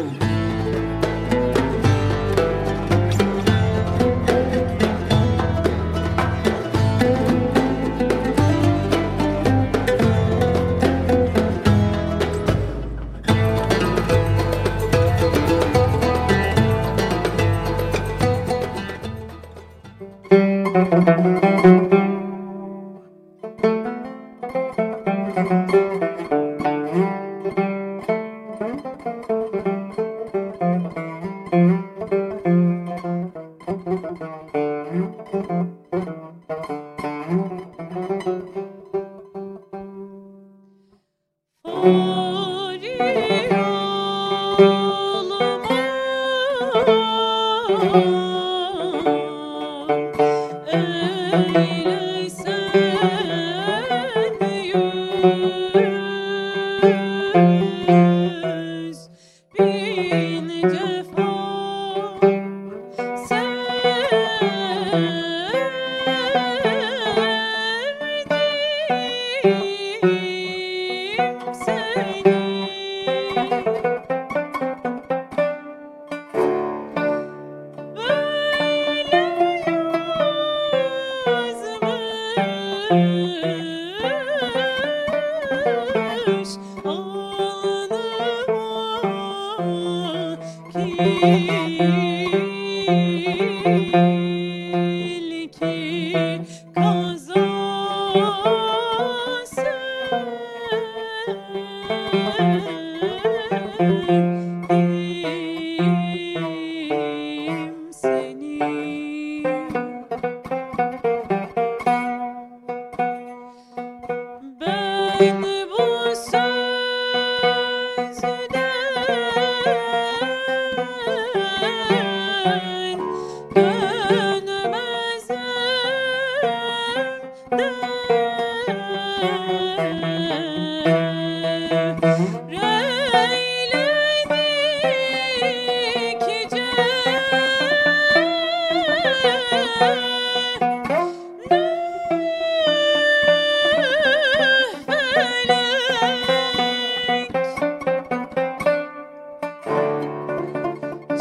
Adam. 0.00 0.39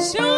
So. 0.01 0.28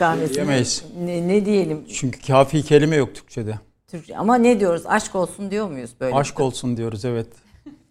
Kahvesi. 0.00 0.34
Diyemeyiz. 0.34 0.84
Ne, 1.04 1.28
ne 1.28 1.44
diyelim? 1.44 1.84
Çünkü 1.94 2.26
kafi 2.26 2.62
kelime 2.62 2.96
yok 2.96 3.14
Türkçe'de. 3.14 3.58
Türkçe. 3.88 4.16
Ama 4.16 4.34
ne 4.36 4.60
diyoruz? 4.60 4.82
Aşk 4.86 5.14
olsun 5.14 5.50
diyor 5.50 5.68
muyuz 5.68 5.90
böyle? 6.00 6.16
Aşk 6.16 6.40
olsun 6.40 6.76
diyoruz 6.76 7.04
evet. 7.04 7.26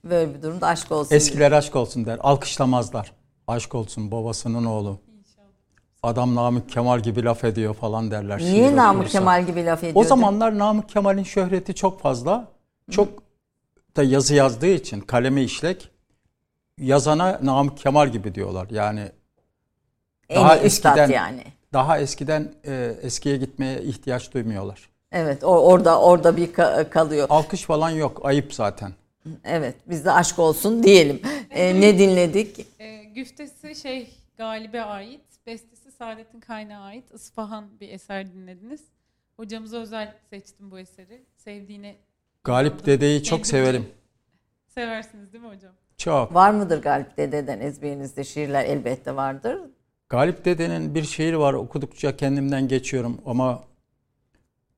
Böyle 0.04 0.34
bir 0.36 0.42
durumda 0.42 0.68
aşk 0.68 0.92
olsun. 0.92 1.16
Eskiler 1.16 1.52
aşk 1.52 1.76
olsun 1.76 2.06
der. 2.06 2.20
Alkışlamazlar. 2.22 3.12
Aşk 3.48 3.76
olsun 3.76 4.12
babasının 4.12 4.66
oğlu. 4.66 5.00
Adam 6.04 6.36
Namık 6.36 6.70
Kemal 6.70 7.00
gibi 7.00 7.24
laf 7.24 7.44
ediyor 7.44 7.74
falan 7.74 8.12
derler. 8.12 8.38
Niye 8.40 8.68
şiir 8.68 8.78
Namık 8.78 9.02
okursa. 9.02 9.20
Kemal 9.20 9.46
gibi 9.46 9.66
laf 9.66 9.80
ediyor? 9.84 9.96
O 9.96 10.04
zamanlar 10.04 10.58
Namık 10.58 10.90
Kemal'in 10.90 11.24
şöhreti 11.24 11.76
çok 11.76 12.02
fazla. 12.02 12.48
Çok 12.92 13.10
da 13.98 14.04
yazı 14.04 14.36
yazdığı 14.36 14.68
için 14.68 15.00
kalemi 15.02 15.42
işlek. 15.42 15.90
Yazana 16.78 17.40
Namık 17.44 17.78
Kemal 17.78 18.10
gibi 18.10 18.36
diyorlar. 18.36 18.68
Yani 18.70 19.12
en 20.30 20.36
daha 20.36 20.58
iyi 20.58 20.64
eskiden- 20.64 21.10
yani. 21.10 21.44
Daha 21.74 22.00
eskiden 22.00 22.54
e, 22.66 22.96
eskiye 23.02 23.38
gitmeye 23.38 23.82
ihtiyaç 23.82 24.34
duymuyorlar. 24.34 24.90
Evet, 25.12 25.44
o 25.44 25.48
orada 25.48 26.02
orada 26.02 26.38
bir 26.38 26.54
ka- 26.54 26.90
kalıyor. 26.90 27.28
Alkış 27.30 27.64
falan 27.64 27.90
yok. 27.90 28.22
Ayıp 28.24 28.54
zaten. 28.54 28.92
Evet, 29.44 29.76
biz 29.90 30.06
de 30.06 30.12
aşk 30.12 30.40
olsun 30.40 30.84
diyelim. 30.84 31.22
Ee, 31.52 31.82
ne 31.82 32.00
dinledik? 32.00 32.66
E, 32.80 33.04
güftesi 33.04 33.76
şey 33.76 34.10
Galip'e 34.38 34.82
ait, 34.82 35.22
bestesi 35.48 35.92
Saadet'in 35.92 36.40
Kaynağı 36.40 36.84
ait 36.84 37.14
Isfahan 37.14 37.66
bir 37.80 37.90
eser 37.90 38.34
dinlediniz. 38.34 38.82
Hocamıza 39.38 39.78
özel 39.78 40.14
seçtim 40.30 40.72
bu 40.72 40.80
eseri. 40.80 41.22
Sevdiğine 41.38 41.96
Galip 42.44 42.86
dedeyi 42.86 43.24
çok 43.24 43.48
severim. 43.54 43.86
Seversiniz 44.68 45.34
değil 45.34 45.44
mi 45.44 45.50
hocam? 45.50 45.72
Çok. 45.98 46.34
Var 46.34 46.52
mıdır 46.52 46.82
Galip 46.82 47.18
Dede'den 47.18 47.60
ezberinizde 47.60 48.24
şiirler 48.24 48.66
elbette 48.66 49.16
vardır. 49.16 49.60
Galip 50.10 50.46
dedenin 50.46 50.96
bir 50.96 51.04
şiiri 51.04 51.40
var. 51.40 51.54
Okudukça 51.54 52.18
kendimden 52.18 52.68
geçiyorum 52.68 53.18
ama 53.26 53.64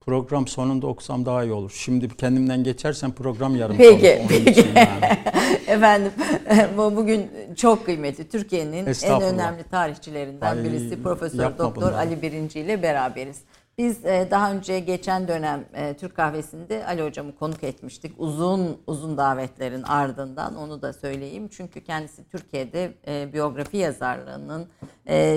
program 0.02 0.48
sonunda 0.48 0.88
okusam 0.88 1.26
daha 1.26 1.44
iyi 1.44 1.52
olur. 1.52 1.72
Şimdi 1.76 2.18
kendimden 2.18 2.64
geçersem 2.64 3.12
program 3.12 3.56
yarım 3.56 3.78
Peki, 3.78 4.02
kalır. 4.02 4.44
Peki. 4.46 4.66
yani. 4.76 5.20
Efendim 5.68 6.12
bu 6.78 6.96
bugün 6.96 7.32
çok 7.56 7.86
kıymetli. 7.86 8.30
Türkiye'nin 8.30 8.86
en 9.04 9.22
önemli 9.22 9.64
tarihçilerinden 9.64 10.58
Ay, 10.58 10.64
birisi 10.64 11.04
Profesör 11.04 11.58
Doktor. 11.58 11.94
Ali 11.94 12.22
Birinci 12.22 12.60
ile 12.60 12.84
beraberiz. 12.84 13.38
Biz 13.78 14.06
e, 14.06 14.28
daha 14.32 14.52
önce 14.52 14.80
geçen 14.80 15.28
dönem 15.28 15.66
e, 15.74 15.94
Türk 15.94 16.16
Kahvesi'nde 16.16 16.86
Ali 16.86 17.04
Hocam'ı 17.04 17.36
konuk 17.36 17.64
etmiştik. 17.64 18.14
Uzun 18.18 18.78
uzun 18.88 19.18
davetlerin 19.18 19.84
ardından 19.84 20.56
onu 20.56 20.82
da 20.82 20.94
söyleyeyim. 20.94 21.48
Çünkü 21.52 21.82
kendisi 21.84 22.30
Türkiye'de 22.30 22.94
e, 23.08 23.34
biyografi 23.34 23.78
yazarlığının, 23.78 24.68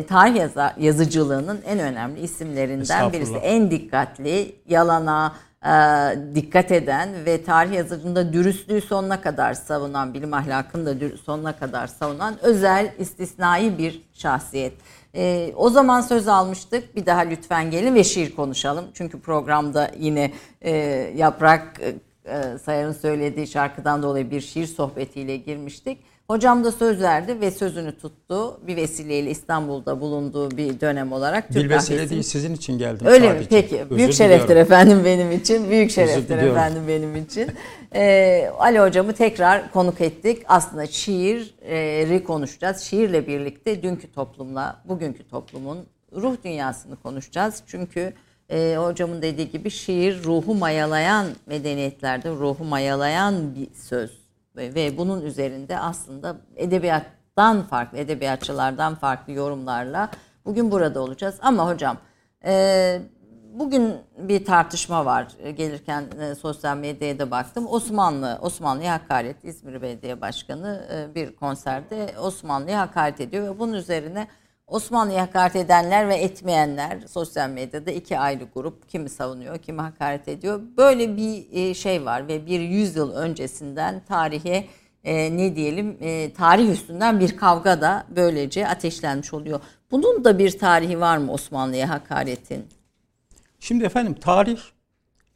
tarih 0.08 0.36
yazar, 0.36 0.74
yazıcılığının 0.78 1.62
en 1.66 1.78
önemli 1.78 2.20
isimlerinden 2.20 3.12
birisi. 3.12 3.34
En 3.34 3.70
dikkatli, 3.70 4.56
yalana 4.68 5.36
dikkat 6.34 6.72
eden 6.72 7.24
ve 7.26 7.44
tarih 7.44 7.72
yazıcında 7.72 8.32
dürüstlüğü 8.32 8.80
sonuna 8.80 9.20
kadar 9.20 9.54
savunan, 9.54 10.14
bilim 10.14 10.34
ahlakını 10.34 11.00
da 11.00 11.16
sonuna 11.16 11.56
kadar 11.56 11.86
savunan 11.86 12.34
özel, 12.42 12.92
istisnai 12.98 13.78
bir 13.78 14.02
şahsiyet. 14.12 14.72
E, 15.16 15.52
o 15.56 15.70
zaman 15.70 16.00
söz 16.00 16.28
almıştık. 16.28 16.96
Bir 16.96 17.06
daha 17.06 17.20
lütfen 17.20 17.70
gelin 17.70 17.94
ve 17.94 18.04
şiir 18.04 18.34
konuşalım. 18.34 18.84
Çünkü 18.94 19.20
programda 19.20 19.90
yine 19.98 20.32
e, 20.62 20.72
Yaprak 21.16 21.80
e, 21.80 21.94
e, 22.24 22.58
Sayar'ın 22.58 22.92
söylediği 22.92 23.46
şarkıdan 23.46 24.02
dolayı 24.02 24.30
bir 24.30 24.40
şiir 24.40 24.66
sohbetiyle 24.66 25.36
girmiştik. 25.36 25.98
Hocam 26.28 26.64
da 26.64 26.72
söz 26.72 27.02
verdi 27.02 27.40
ve 27.40 27.50
sözünü 27.50 27.98
tuttu. 27.98 28.60
Bir 28.66 28.76
vesileyle 28.76 29.30
İstanbul'da 29.30 30.00
bulunduğu 30.00 30.50
bir 30.50 30.80
dönem 30.80 31.12
olarak 31.12 31.48
Türk 31.48 31.56
Bir 31.64 31.70
vesile 31.70 31.96
kahvesinin- 31.96 32.10
değil 32.10 32.22
sizin 32.22 32.54
için 32.54 32.78
geldim 32.78 33.06
Öyle 33.06 33.28
mi? 33.28 33.34
sadece. 33.34 33.48
Peki. 33.48 33.80
Özür 33.82 33.96
Büyük 33.96 34.12
şereftir 34.12 34.48
diliyorum. 34.48 34.72
efendim 34.72 35.02
benim 35.04 35.32
için. 35.32 35.70
Büyük 35.70 35.90
şereftir 35.90 36.38
efendim 36.38 36.82
benim 36.88 37.16
için. 37.16 37.50
Ee, 37.94 38.50
Ali 38.58 38.80
hocamı 38.80 39.12
tekrar 39.12 39.72
konuk 39.72 40.00
ettik. 40.00 40.42
Aslında 40.48 40.86
şiiri 40.86 42.24
konuşacağız. 42.24 42.80
Şiirle 42.80 43.26
birlikte 43.26 43.82
dünkü 43.82 44.12
toplumla 44.12 44.76
bugünkü 44.84 45.28
toplumun 45.28 45.78
ruh 46.16 46.36
dünyasını 46.44 46.96
konuşacağız. 46.96 47.62
Çünkü 47.66 48.12
e, 48.50 48.76
hocamın 48.78 49.22
dediği 49.22 49.50
gibi 49.50 49.70
şiir 49.70 50.24
ruhu 50.24 50.54
mayalayan 50.54 51.26
medeniyetlerde 51.46 52.30
ruhu 52.30 52.64
mayalayan 52.64 53.54
bir 53.54 53.68
söz. 53.74 54.23
Ve, 54.56 54.98
bunun 54.98 55.22
üzerinde 55.22 55.78
aslında 55.78 56.36
edebiyattan 56.56 57.62
farklı, 57.62 57.98
edebiyatçılardan 57.98 58.94
farklı 58.94 59.32
yorumlarla 59.32 60.10
bugün 60.44 60.70
burada 60.70 61.00
olacağız. 61.00 61.38
Ama 61.42 61.68
hocam 61.68 61.96
e, 62.44 63.00
bugün 63.52 63.94
bir 64.18 64.44
tartışma 64.44 65.04
var. 65.04 65.28
E, 65.38 65.50
Gelirken 65.50 66.04
e, 66.20 66.34
sosyal 66.34 66.76
medyaya 66.76 67.18
da 67.18 67.30
baktım. 67.30 67.66
Osmanlı, 67.70 68.38
Osmanlı'ya 68.42 68.92
hakaret. 68.92 69.44
İzmir 69.44 69.82
Belediye 69.82 70.20
Başkanı 70.20 70.84
bir 71.14 71.36
konserde 71.36 72.14
Osmanlı'ya 72.20 72.80
hakaret 72.80 73.20
ediyor 73.20 73.54
ve 73.54 73.58
bunun 73.58 73.72
üzerine 73.72 74.28
Osmanlı'ya 74.66 75.22
hakaret 75.22 75.56
edenler 75.56 76.08
ve 76.08 76.16
etmeyenler 76.16 77.00
sosyal 77.08 77.50
medyada 77.50 77.90
iki 77.90 78.18
ayrı 78.18 78.44
grup. 78.54 78.88
Kimi 78.88 79.08
savunuyor, 79.08 79.58
kimi 79.58 79.80
hakaret 79.80 80.28
ediyor. 80.28 80.60
Böyle 80.76 81.16
bir 81.16 81.46
e, 81.52 81.74
şey 81.74 82.04
var 82.04 82.28
ve 82.28 82.46
bir 82.46 82.60
yüzyıl 82.60 83.12
öncesinden 83.12 84.02
tarihe 84.08 84.66
e, 85.04 85.36
ne 85.36 85.56
diyelim 85.56 85.98
e, 86.00 86.32
tarih 86.32 86.68
üstünden 86.68 87.20
bir 87.20 87.36
kavga 87.36 87.80
da 87.80 88.06
böylece 88.16 88.68
ateşlenmiş 88.68 89.34
oluyor. 89.34 89.60
Bunun 89.90 90.24
da 90.24 90.38
bir 90.38 90.58
tarihi 90.58 91.00
var 91.00 91.18
mı 91.18 91.32
Osmanlı'ya 91.32 91.88
hakaretin? 91.88 92.68
Şimdi 93.60 93.84
efendim 93.84 94.14
tarih 94.14 94.60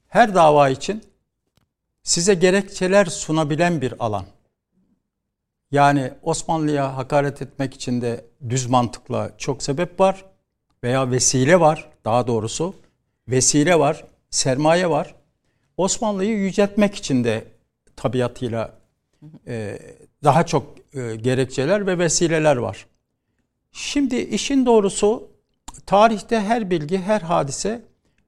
her 0.09 0.35
dava 0.35 0.69
için 0.69 1.05
size 2.03 2.35
gerekçeler 2.35 3.07
sunabilen 3.07 3.81
bir 3.81 3.95
alan. 3.99 4.25
Yani 5.71 6.13
Osmanlı'ya 6.23 6.97
hakaret 6.97 7.43
etmek 7.43 7.75
için 7.75 8.03
de 8.03 8.28
düz 8.49 8.67
mantıkla 8.67 9.31
çok 9.39 9.63
sebep 9.63 10.01
var 10.01 10.25
veya 10.85 11.11
vesile 11.11 11.61
var 11.61 11.91
daha 12.05 12.27
doğrusu. 12.27 12.75
Vesile 13.29 13.79
var, 13.79 14.05
sermaye 14.31 14.91
var. 14.91 15.15
Osmanlı'yı 15.77 16.39
yüceltmek 16.39 16.95
için 16.95 17.25
de 17.25 17.45
tabiatıyla 17.97 18.79
e, 19.47 19.79
daha 20.25 20.47
çok 20.47 20.67
e, 20.95 21.17
gerekçeler 21.17 21.87
ve 21.87 21.99
vesileler 21.99 22.57
var. 22.57 22.87
Şimdi 23.73 24.17
işin 24.17 24.67
doğrusu 24.67 25.31
tarihte 25.87 26.41
her 26.41 26.71
bilgi, 26.71 26.99
her 26.99 27.21
hadise 27.21 27.83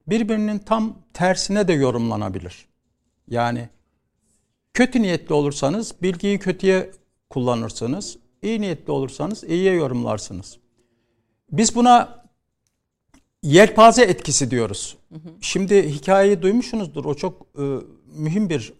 birbirinin 0.07 0.59
tam 0.59 0.95
tersine 1.13 1.67
de 1.67 1.73
yorumlanabilir. 1.73 2.65
Yani 3.27 3.69
kötü 4.73 5.01
niyetli 5.01 5.33
olursanız 5.33 5.95
bilgiyi 6.01 6.39
kötüye 6.39 6.91
kullanırsınız. 7.29 8.17
İyi 8.41 8.61
niyetli 8.61 8.91
olursanız 8.91 9.43
iyiye 9.43 9.73
yorumlarsınız. 9.73 10.57
Biz 11.51 11.75
buna 11.75 12.21
yelpaze 13.43 14.03
etkisi 14.03 14.51
diyoruz. 14.51 14.97
Şimdi 15.41 15.89
hikayeyi 15.89 16.41
duymuşsunuzdur. 16.41 17.05
O 17.05 17.13
çok 17.13 17.41
e, 17.59 17.63
mühim 18.15 18.49
bir 18.49 18.73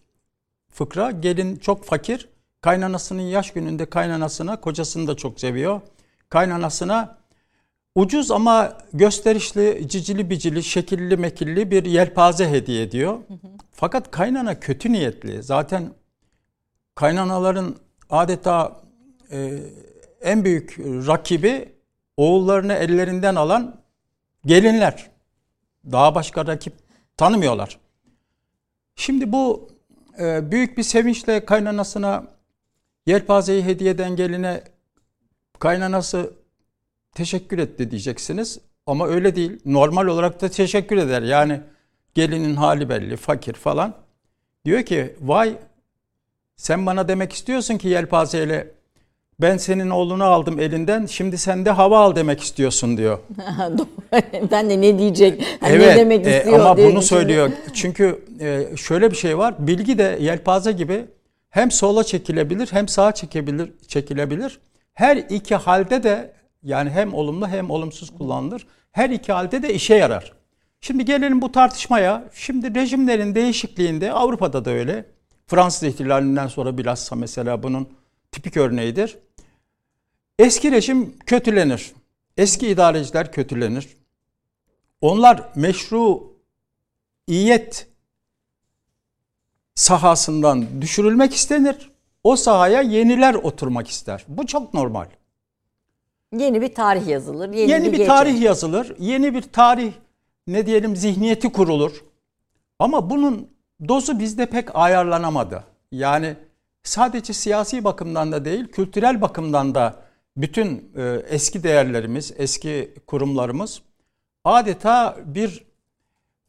fıkra. 0.71 1.11
Gelin 1.11 1.55
çok 1.55 1.85
fakir. 1.85 2.29
Kaynanasının 2.61 3.21
yaş 3.21 3.53
gününde 3.53 3.85
kaynanasına, 3.85 4.61
kocasını 4.61 5.07
da 5.07 5.15
çok 5.15 5.39
seviyor. 5.39 5.81
Kaynanasına 6.29 7.17
ucuz 7.95 8.31
ama 8.31 8.77
gösterişli, 8.93 9.87
cicili 9.89 10.29
bicili, 10.29 10.63
şekilli 10.63 11.17
mekilli 11.17 11.71
bir 11.71 11.85
yelpaze 11.85 12.49
hediye 12.49 12.83
ediyor. 12.83 13.17
Fakat 13.71 14.11
kaynana 14.11 14.59
kötü 14.59 14.91
niyetli. 14.91 15.43
Zaten 15.43 15.89
kaynanaların 16.95 17.75
adeta 18.09 18.81
e, 19.31 19.59
en 20.21 20.45
büyük 20.45 20.79
rakibi 20.79 21.69
oğullarını 22.17 22.73
ellerinden 22.73 23.35
alan 23.35 23.81
gelinler. 24.45 25.09
Daha 25.91 26.15
başka 26.15 26.47
rakip 26.47 26.73
tanımıyorlar. 27.17 27.79
Şimdi 28.95 29.31
bu 29.31 29.69
e, 30.19 30.51
büyük 30.51 30.77
bir 30.77 30.83
sevinçle 30.83 31.45
kaynanasına 31.45 32.27
yelpazeyi 33.05 33.63
hediye 33.63 33.91
eden 33.91 34.15
geline 34.15 34.63
kaynanası 35.59 36.33
teşekkür 37.13 37.57
etti 37.57 37.91
diyeceksiniz. 37.91 38.59
Ama 38.85 39.07
öyle 39.07 39.35
değil. 39.35 39.59
Normal 39.65 40.07
olarak 40.07 40.41
da 40.41 40.49
teşekkür 40.49 40.97
eder. 40.97 41.21
Yani 41.21 41.61
gelinin 42.13 42.55
hali 42.55 42.89
belli, 42.89 43.17
fakir 43.17 43.53
falan. 43.53 43.95
Diyor 44.65 44.83
ki 44.83 45.15
vay 45.21 45.57
sen 46.55 46.85
bana 46.85 47.07
demek 47.07 47.33
istiyorsun 47.33 47.77
ki 47.77 47.87
yelpazeyle 47.87 48.71
ben 49.41 49.57
senin 49.57 49.89
oğlunu 49.89 50.23
aldım 50.23 50.59
elinden 50.59 51.05
şimdi 51.05 51.37
sen 51.37 51.65
de 51.65 51.69
hava 51.71 51.99
al 51.99 52.15
demek 52.15 52.41
istiyorsun 52.41 52.97
diyor. 52.97 53.19
ben 54.51 54.69
de 54.69 54.81
ne 54.81 54.99
diyecek, 54.99 55.43
hani 55.61 55.73
evet 55.73 55.87
ne 55.87 55.97
demek 55.97 56.27
e, 56.27 56.37
istiyor 56.37 56.59
ama 56.59 56.77
diye 56.77 56.87
bunu 56.87 57.01
söylüyor. 57.01 57.51
Çünkü 57.73 58.25
e, 58.39 58.77
şöyle 58.77 59.11
bir 59.11 59.15
şey 59.15 59.37
var. 59.37 59.55
Bilgi 59.59 59.97
de 59.97 60.17
yelpaze 60.21 60.71
gibi 60.71 61.05
hem 61.49 61.71
sola 61.71 62.03
çekilebilir 62.03 62.67
hem 62.71 62.87
sağa 62.87 63.11
çekebilir, 63.11 63.71
çekilebilir. 63.87 64.59
Her 64.93 65.17
iki 65.17 65.55
halde 65.55 66.03
de 66.03 66.33
Yani 66.63 66.89
hem 66.89 67.13
olumlu 67.13 67.47
hem 67.47 67.69
olumsuz 67.69 68.09
kullanılır. 68.17 68.67
Her 68.91 69.09
iki 69.09 69.31
halde 69.31 69.63
de 69.63 69.73
işe 69.73 69.95
yarar. 69.95 70.33
Şimdi 70.81 71.05
gelelim 71.05 71.41
bu 71.41 71.51
tartışmaya. 71.51 72.23
Şimdi 72.33 72.75
rejimlerin 72.75 73.35
değişikliğinde 73.35 74.11
Avrupa'da 74.11 74.65
da 74.65 74.71
öyle. 74.71 75.05
Fransız 75.47 75.83
ihtilalinden 75.83 76.47
sonra 76.47 76.77
bilhassa 76.77 77.15
mesela 77.15 77.63
bunun 77.63 77.89
tipik 78.31 78.57
örneğidir. 78.57 79.17
Eski 80.39 80.71
rejim 80.71 81.19
kötülenir. 81.25 81.91
Eski 82.37 82.67
idareciler 82.67 83.31
kötülenir. 83.31 83.87
Onlar 85.01 85.49
meşru 85.55 86.33
iyet 87.27 87.87
sahasından 89.75 90.81
düşürülmek 90.81 91.33
istenir. 91.33 91.91
O 92.23 92.35
sahaya 92.35 92.81
yeniler 92.81 93.33
oturmak 93.33 93.87
ister. 93.87 94.25
Bu 94.27 94.45
çok 94.45 94.73
normal. 94.73 95.05
Yeni 96.37 96.61
bir 96.61 96.75
tarih 96.75 97.07
yazılır. 97.07 97.53
Yeni, 97.53 97.71
Yeni 97.71 97.83
bir, 97.87 97.91
bir 97.91 97.97
gece. 97.97 98.07
tarih 98.07 98.41
yazılır. 98.41 98.95
Yeni 98.99 99.33
bir 99.33 99.41
tarih 99.41 99.93
ne 100.47 100.65
diyelim 100.65 100.95
zihniyeti 100.95 101.51
kurulur. 101.51 102.03
Ama 102.79 103.09
bunun 103.09 103.47
dozu 103.87 104.19
bizde 104.19 104.45
pek 104.45 104.75
ayarlanamadı. 104.75 105.63
Yani 105.91 106.35
sadece 106.83 107.33
siyasi 107.33 107.83
bakımdan 107.83 108.31
da 108.31 108.45
değil, 108.45 108.67
kültürel 108.67 109.21
bakımdan 109.21 109.75
da 109.75 109.95
bütün 110.37 110.91
e, 110.95 111.23
eski 111.29 111.63
değerlerimiz, 111.63 112.33
eski 112.37 112.93
kurumlarımız 113.07 113.81
adeta 114.43 115.17
bir 115.25 115.65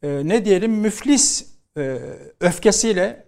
e, 0.03 0.29
ne 0.29 0.45
diyelim 0.45 0.73
müflis 0.73 1.53
e, 1.77 2.01
öfkesiyle 2.41 3.25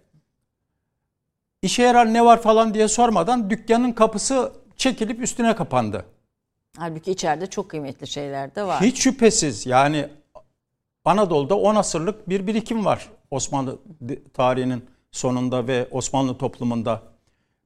işe 1.61 1.83
yarar 1.83 2.13
ne 2.13 2.25
var 2.25 2.41
falan 2.41 2.73
diye 2.73 2.87
sormadan 2.87 3.49
dükkanın 3.49 3.91
kapısı 3.91 4.51
çekilip 4.77 5.21
üstüne 5.21 5.55
kapandı. 5.55 6.05
Halbuki 6.77 7.11
içeride 7.11 7.47
çok 7.47 7.69
kıymetli 7.69 8.07
şeyler 8.07 8.55
de 8.55 8.63
var. 8.63 8.81
Hiç 8.81 9.03
şüphesiz 9.03 9.65
yani 9.65 10.09
Anadolu'da 11.05 11.57
10 11.57 11.75
asırlık 11.75 12.29
bir 12.29 12.47
birikim 12.47 12.85
var 12.85 13.09
Osmanlı 13.31 13.79
tarihinin 14.33 14.85
sonunda 15.11 15.67
ve 15.67 15.87
Osmanlı 15.91 16.37
toplumunda. 16.37 17.01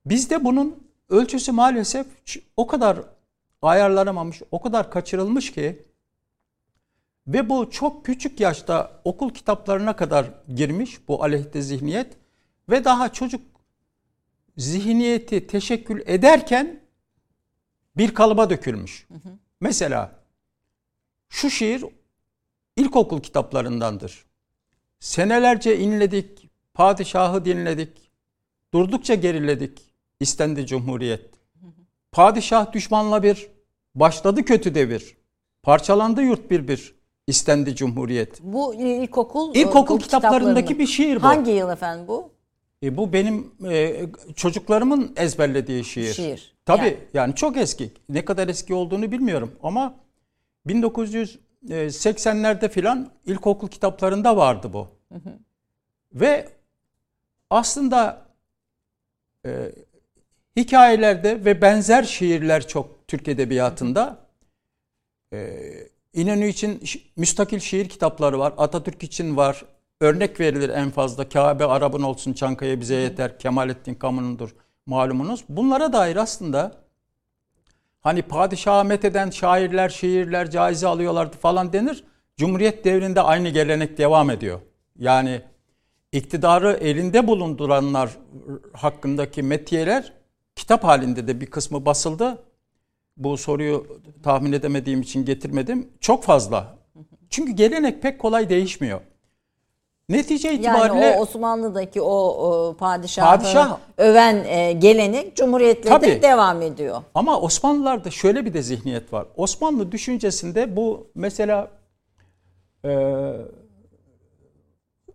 Bizde 0.05 0.45
bunun 0.45 0.88
ölçüsü 1.09 1.51
maalesef 1.51 2.07
o 2.57 2.67
kadar 2.67 2.99
ayarlanamamış, 3.61 4.41
o 4.51 4.61
kadar 4.61 4.91
kaçırılmış 4.91 5.51
ki 5.51 5.85
ve 7.27 7.49
bu 7.49 7.69
çok 7.71 8.05
küçük 8.05 8.39
yaşta 8.39 9.01
okul 9.03 9.29
kitaplarına 9.29 9.95
kadar 9.95 10.31
girmiş 10.55 11.07
bu 11.07 11.23
aleyhte 11.23 11.61
zihniyet 11.61 12.17
ve 12.69 12.83
daha 12.83 13.13
çocuk 13.13 13.41
zihniyeti 14.57 15.47
teşekkül 15.47 16.01
ederken 16.05 16.79
bir 17.97 18.13
kalıba 18.13 18.49
dökülmüş. 18.49 19.07
Hı 19.07 19.13
hı. 19.13 19.37
Mesela 19.59 20.19
şu 21.29 21.49
şiir 21.49 21.85
ilkokul 22.77 23.21
kitaplarındandır. 23.21 24.25
Senelerce 24.99 25.79
inledik, 25.79 26.49
padişahı 26.73 27.45
dinledik, 27.45 28.11
durdukça 28.73 29.15
geriledik, 29.15 29.88
istendi 30.19 30.65
cumhuriyet. 30.65 31.29
Padişah 32.11 32.73
düşmanla 32.73 33.23
bir, 33.23 33.49
başladı 33.95 34.45
kötü 34.45 34.75
devir, 34.75 35.17
parçalandı 35.63 36.21
yurt 36.21 36.51
bir 36.51 36.67
bir, 36.67 36.95
istendi 37.27 37.75
cumhuriyet. 37.75 38.41
Bu 38.41 38.75
ilkokul 38.75 39.55
İlkokul 39.55 39.99
kitaplarındaki 39.99 40.79
bir 40.79 40.87
şiir 40.87 41.15
bu. 41.15 41.23
Hangi 41.23 41.51
yıl 41.51 41.69
efendim 41.69 42.07
bu? 42.07 42.31
E 42.83 42.97
bu 42.97 43.13
benim 43.13 43.51
e, 43.69 44.05
çocuklarımın 44.35 45.13
ezberlediği 45.17 45.83
şiir. 45.83 46.13
Şiir. 46.13 46.55
Tabii 46.65 46.85
yani. 46.85 46.97
yani 47.13 47.35
çok 47.35 47.57
eski. 47.57 47.91
Ne 48.09 48.25
kadar 48.25 48.47
eski 48.47 48.73
olduğunu 48.73 49.11
bilmiyorum 49.11 49.51
ama 49.63 49.95
1980'lerde 50.67 52.69
filan 52.69 53.11
ilkokul 53.25 53.67
kitaplarında 53.67 54.37
vardı 54.37 54.73
bu. 54.73 54.87
Hı 55.11 55.15
hı. 55.15 55.39
Ve 56.13 56.49
aslında 57.49 58.25
e, 59.45 59.71
hikayelerde 60.55 61.45
ve 61.45 61.61
benzer 61.61 62.03
şiirler 62.03 62.67
çok 62.67 63.07
Türk 63.07 63.27
edebiyatında. 63.27 64.17
E, 65.33 65.59
İnönü 66.13 66.47
için 66.47 66.83
müstakil 67.15 67.59
şiir 67.59 67.89
kitapları 67.89 68.39
var. 68.39 68.53
Atatürk 68.57 69.03
için 69.03 69.37
var. 69.37 69.65
Örnek 70.01 70.39
verilir 70.39 70.69
en 70.69 70.89
fazla. 70.89 71.29
Kabe 71.29 71.65
Arap'ın 71.65 72.01
olsun 72.01 72.33
Çankaya 72.33 72.79
bize 72.79 72.95
yeter. 72.95 73.39
Kemalettin 73.39 73.95
Kamun'undur 73.95 74.55
malumunuz. 74.85 75.43
Bunlara 75.49 75.93
dair 75.93 76.15
aslında 76.15 76.71
hani 78.01 78.21
padişaha 78.21 78.83
metheden 78.83 79.29
şairler, 79.29 79.89
şiirler 79.89 80.51
caize 80.51 80.87
alıyorlardı 80.87 81.37
falan 81.37 81.73
denir. 81.73 82.03
Cumhuriyet 82.37 82.85
devrinde 82.85 83.21
aynı 83.21 83.49
gelenek 83.49 83.97
devam 83.97 84.29
ediyor. 84.29 84.59
Yani 84.95 85.41
iktidarı 86.11 86.71
elinde 86.81 87.27
bulunduranlar 87.27 88.09
hakkındaki 88.73 89.43
metiyeler 89.43 90.13
kitap 90.59 90.83
halinde 90.83 91.27
de 91.27 91.41
bir 91.41 91.45
kısmı 91.45 91.85
basıldı. 91.85 92.37
Bu 93.17 93.37
soruyu 93.37 93.87
tahmin 94.23 94.51
edemediğim 94.51 95.01
için 95.01 95.25
getirmedim. 95.25 95.89
Çok 95.99 96.23
fazla. 96.23 96.75
Çünkü 97.29 97.51
gelenek 97.51 98.01
pek 98.01 98.19
kolay 98.19 98.49
değişmiyor. 98.49 99.01
Netice 100.09 100.53
itibariyle 100.53 101.05
yani 101.05 101.17
o 101.17 101.21
Osmanlı'daki 101.21 102.01
o, 102.01 102.15
o 102.15 102.75
padişahı 102.77 103.37
padişah, 103.37 103.77
öven 103.97 104.43
e, 104.43 104.71
gelenek 104.71 105.35
Cumhuriyet'te 105.35 105.89
tabii, 105.89 106.07
de 106.07 106.21
devam 106.21 106.61
ediyor. 106.61 107.01
Ama 107.15 107.39
Osmanlılarda 107.39 108.11
şöyle 108.11 108.45
bir 108.45 108.53
de 108.53 108.61
zihniyet 108.61 109.13
var. 109.13 109.25
Osmanlı 109.37 109.91
düşüncesinde 109.91 110.75
bu 110.75 111.07
mesela 111.15 111.67
e, 112.85 112.91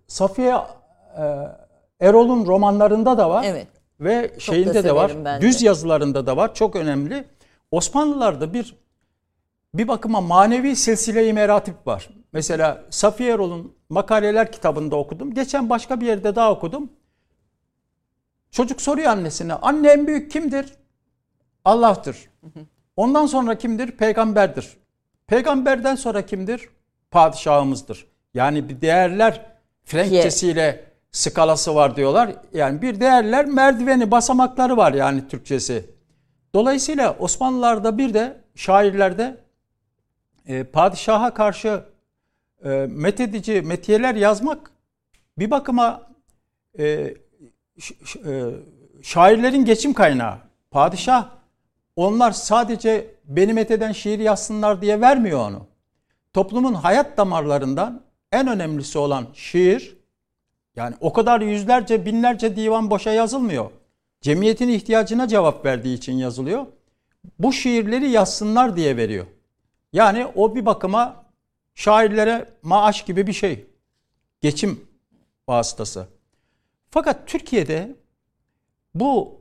Safiye 0.07 0.55
e, 1.19 1.25
Erol'un 2.01 2.47
romanlarında 2.47 3.19
da 3.19 3.31
var. 3.31 3.45
Evet. 3.49 3.74
Ve 4.01 4.31
Çok 4.33 4.41
şeyinde 4.41 4.85
de 4.85 4.95
var. 4.95 5.41
Düz 5.41 5.63
yazılarında 5.63 6.27
da 6.27 6.37
var. 6.37 6.55
Çok 6.55 6.77
önemli. 6.77 7.25
Osmanlılarda 7.71 8.55
bir 8.55 8.77
bir 9.75 9.89
bakıma 9.89 10.21
manevi 10.21 10.77
silsile-i 10.77 11.33
meratip 11.33 11.87
var. 11.87 12.09
Mesela 12.33 12.85
Safiye 12.91 13.33
Erol'un 13.33 13.77
makaleler 13.89 14.53
kitabında 14.53 14.97
okudum. 14.97 15.35
Geçen 15.35 15.71
başka 15.71 16.01
bir 16.01 16.07
yerde 16.07 16.37
daha 16.37 16.53
okudum. 16.53 16.93
Çocuk 18.51 18.83
soruyor 18.83 19.11
annesine. 19.11 19.55
Anne 19.55 19.89
en 19.89 20.07
büyük 20.07 20.31
kimdir? 20.31 20.75
Allah'tır. 21.65 22.17
Ondan 22.97 23.27
sonra 23.27 23.59
kimdir? 23.59 23.91
Peygamberdir. 23.91 24.77
Peygamberden 25.27 25.95
sonra 25.95 26.27
kimdir? 26.27 26.69
Padişahımızdır. 27.11 28.07
Yani 28.35 28.69
bir 28.69 28.81
değerler 28.81 29.47
Frenkçesiyle 29.85 30.85
skalası 31.15 31.75
var 31.75 31.97
diyorlar. 31.97 32.31
Yani 32.53 32.83
bir 32.83 33.01
değerler 33.01 33.47
merdiveni, 33.47 34.11
basamakları 34.11 34.77
var 34.77 34.93
yani 34.93 35.29
Türkçesi. 35.29 35.91
Dolayısıyla 36.55 37.17
Osmanlılarda 37.19 37.99
bir 37.99 38.15
de 38.15 38.41
şairlerde 38.55 39.37
e, 40.47 40.65
padişaha 40.65 41.35
karşı 41.35 41.85
e, 42.65 42.69
methedici 42.91 43.63
metiyeler 43.63 44.15
yazmak 44.15 44.71
bir 45.39 45.51
bakıma 45.51 46.03
e, 46.79 47.15
ş, 47.79 47.95
e, 48.27 48.51
şairlerin 49.03 49.65
geçim 49.65 49.93
kaynağı. 49.95 50.39
Padişah 50.71 51.29
onlar 51.97 52.33
sadece 52.33 53.15
beni 53.25 53.53
metheden 53.53 53.93
şiir 53.93 54.19
yazsınlar 54.19 54.83
diye 54.83 55.01
vermiyor 55.01 55.49
onu. 55.49 55.67
Toplumun 56.33 56.75
hayat 56.75 57.17
damarlarından 57.17 58.03
en 58.33 58.49
önemlisi 58.49 58.99
olan 58.99 59.27
şiir 59.35 60.04
yani 60.77 60.95
o 61.01 61.13
kadar 61.13 61.41
yüzlerce 61.41 62.07
binlerce 62.07 62.57
divan 62.57 62.91
boşa 62.91 63.13
yazılmıyor. 63.13 63.71
Cemiyetin 64.21 64.69
ihtiyacına 64.69 65.29
cevap 65.29 65.65
verdiği 65.65 65.97
için 65.97 66.13
yazılıyor. 66.13 66.67
Bu 67.39 67.53
şiirleri 67.53 68.11
yazsınlar 68.11 68.77
diye 68.77 68.97
veriyor. 68.97 69.27
Yani 69.93 70.27
o 70.35 70.55
bir 70.55 70.67
bakıma 70.67 71.25
şairlere 71.75 72.49
maaş 72.63 73.05
gibi 73.05 73.27
bir 73.27 73.33
şey. 73.33 73.67
Geçim 74.41 74.89
vasıtası. 75.49 76.07
Fakat 76.91 77.29
Türkiye'de 77.29 77.97
bu 78.95 79.41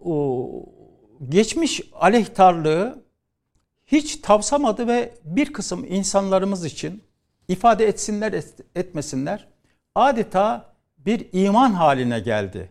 geçmiş 1.30 1.82
aleyhtarlığı 1.94 3.04
hiç 3.88 4.16
tavsamadı 4.16 4.88
ve 4.88 5.16
bir 5.24 5.54
kısım 5.54 5.86
insanlarımız 5.90 6.66
için 6.66 7.04
ifade 7.48 7.88
etsinler 7.88 8.44
etmesinler 8.76 9.48
adeta 9.96 10.73
bir 11.06 11.30
iman 11.34 11.72
haline 11.74 12.20
geldi. 12.20 12.70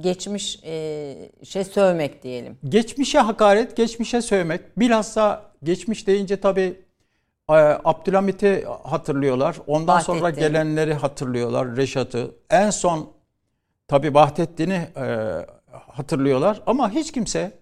Geçmiş 0.00 0.60
e, 0.64 1.30
şey 1.44 1.64
sövmek 1.64 2.22
diyelim. 2.22 2.58
Geçmişe 2.68 3.18
hakaret, 3.18 3.76
geçmişe 3.76 4.22
sövmek. 4.22 4.78
Bilhassa 4.78 5.52
geçmiş 5.62 6.06
deyince 6.06 6.40
tabii 6.40 6.80
e, 7.50 7.52
Abdülhamit'i 7.84 8.64
hatırlıyorlar. 8.84 9.56
Ondan 9.66 9.94
Vahdettin. 9.94 10.12
sonra 10.12 10.30
gelenleri 10.30 10.94
hatırlıyorlar. 10.94 11.76
Reşat'ı. 11.76 12.34
En 12.50 12.70
son 12.70 13.10
tabii 13.88 14.14
Vahdettin'i 14.14 14.88
e, 14.96 15.06
hatırlıyorlar. 15.70 16.62
Ama 16.66 16.90
hiç 16.90 17.12
kimse 17.12 17.58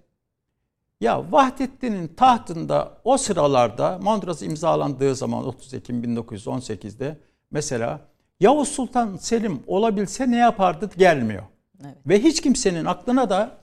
Ya 1.00 1.32
Vahdettin'in 1.32 2.08
tahtında 2.08 2.98
o 3.04 3.16
sıralarda 3.16 3.98
Mondros 4.02 4.42
imzalandığı 4.42 5.14
zaman 5.14 5.46
30 5.46 5.74
Ekim 5.74 6.04
1918'de 6.04 7.18
mesela 7.50 8.00
Yavuz 8.40 8.68
Sultan 8.68 9.16
Selim 9.16 9.62
olabilse 9.66 10.30
ne 10.30 10.36
yapardı 10.36 10.90
gelmiyor. 10.96 11.42
Evet. 11.84 11.96
Ve 12.06 12.22
hiç 12.22 12.40
kimsenin 12.40 12.84
aklına 12.84 13.30
da 13.30 13.56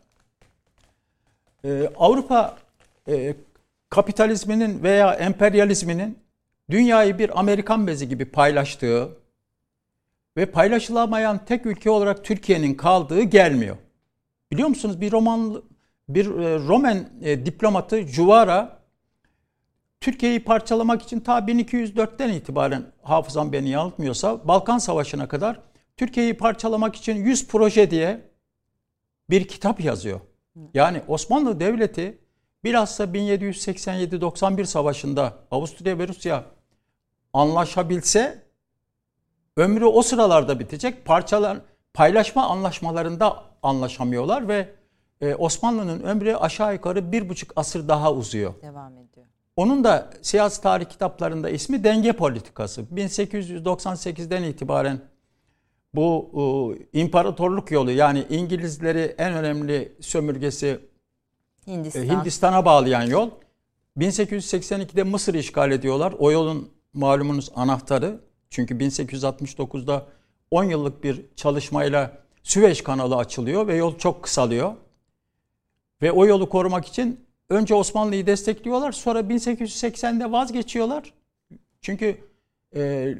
e, 1.66 1.90
Avrupa 1.98 2.58
e, 3.08 3.36
kapitalizminin 3.90 4.84
veya 4.84 5.14
emperyalizminin 5.14 6.20
dünyayı 6.70 7.20
bir 7.20 7.40
Amerikan 7.40 7.88
bezi 7.88 8.10
gibi 8.10 8.26
paylaştığı 8.26 9.10
ve 10.38 10.46
paylaşılamayan 10.46 11.46
tek 11.46 11.66
ülke 11.66 11.90
olarak 11.90 12.26
Türkiye'nin 12.26 12.74
kaldığı 12.74 13.22
gelmiyor. 13.22 13.78
Biliyor 14.52 14.68
musunuz 14.68 15.02
bir 15.02 15.12
roman 15.12 15.64
bir 16.10 16.26
e, 16.26 16.60
Roman 16.68 17.06
e, 17.22 17.46
diplomatı 17.46 18.02
Juvara 18.02 18.81
Türkiye'yi 20.02 20.44
parçalamak 20.44 21.02
için 21.02 21.20
ta 21.20 21.40
1204'ten 21.40 22.30
itibaren 22.30 22.84
hafızam 23.02 23.52
beni 23.52 23.70
yanıltmıyorsa 23.70 24.48
Balkan 24.48 24.78
Savaşı'na 24.78 25.28
kadar 25.28 25.60
Türkiye'yi 25.98 26.38
parçalamak 26.38 26.96
için 26.96 27.16
100 27.16 27.48
proje 27.48 27.92
diye 27.92 28.22
bir 29.30 29.48
kitap 29.48 29.82
yazıyor. 29.82 30.20
Yani 30.74 31.02
Osmanlı 31.08 31.60
Devleti 31.60 32.18
bilhassa 32.64 33.04
1787-91 33.04 34.66
savaşında 34.66 35.34
Avusturya 35.52 36.00
ve 36.00 36.08
Rusya 36.08 36.44
anlaşabilse 37.34 38.44
ömrü 39.58 39.86
o 39.86 40.02
sıralarda 40.02 40.60
bitecek. 40.60 41.06
Parçalar 41.06 41.58
paylaşma 41.94 42.46
anlaşmalarında 42.46 43.44
anlaşamıyorlar 43.64 44.48
ve 44.48 44.70
e, 45.22 45.36
Osmanlı'nın 45.36 46.04
ömrü 46.04 46.36
aşağı 46.36 46.74
yukarı 46.74 47.12
bir 47.12 47.30
buçuk 47.30 47.54
asır 47.56 47.88
daha 47.88 48.14
uzuyor. 48.14 48.54
Devam 48.62 48.94
ediyor. 48.94 49.11
Onun 49.62 49.84
da 49.84 50.10
siyasi 50.22 50.62
tarih 50.62 50.86
kitaplarında 50.86 51.50
ismi 51.50 51.84
denge 51.84 52.14
politikası. 52.14 52.82
1898'den 52.82 54.44
itibaren 54.44 55.02
bu 55.94 56.32
e, 56.94 57.00
imparatorluk 57.00 57.72
yolu 57.72 57.92
yani 57.92 58.26
İngilizleri 58.30 59.16
en 59.18 59.34
önemli 59.34 59.92
sömürgesi 60.00 60.80
Hindistan. 61.68 62.04
E, 62.04 62.08
Hindistan'a 62.08 62.66
bağlayan 62.66 63.02
yol. 63.02 63.30
1882'de 63.98 65.04
Mısır 65.04 65.34
işgal 65.34 65.72
ediyorlar. 65.72 66.14
O 66.20 66.32
yolun 66.32 66.70
malumunuz 66.94 67.52
anahtarı. 67.56 68.20
Çünkü 68.50 68.76
1869'da 68.78 70.06
10 70.52 70.64
yıllık 70.64 71.04
bir 71.04 71.26
çalışmayla 71.36 72.18
Süveyş 72.44 72.84
kanalı 72.84 73.16
açılıyor 73.16 73.68
ve 73.68 73.76
yol 73.76 73.98
çok 73.98 74.24
kısalıyor. 74.24 74.74
Ve 76.02 76.12
o 76.12 76.26
yolu 76.26 76.50
korumak 76.50 76.88
için 76.88 77.26
önce 77.52 77.76
Osmanlı'yı 77.76 78.28
destekliyorlar. 78.28 78.92
Sonra 78.92 79.20
1880'de 79.20 80.32
vazgeçiyorlar. 80.32 81.14
Çünkü 81.82 82.18
e, 82.76 83.14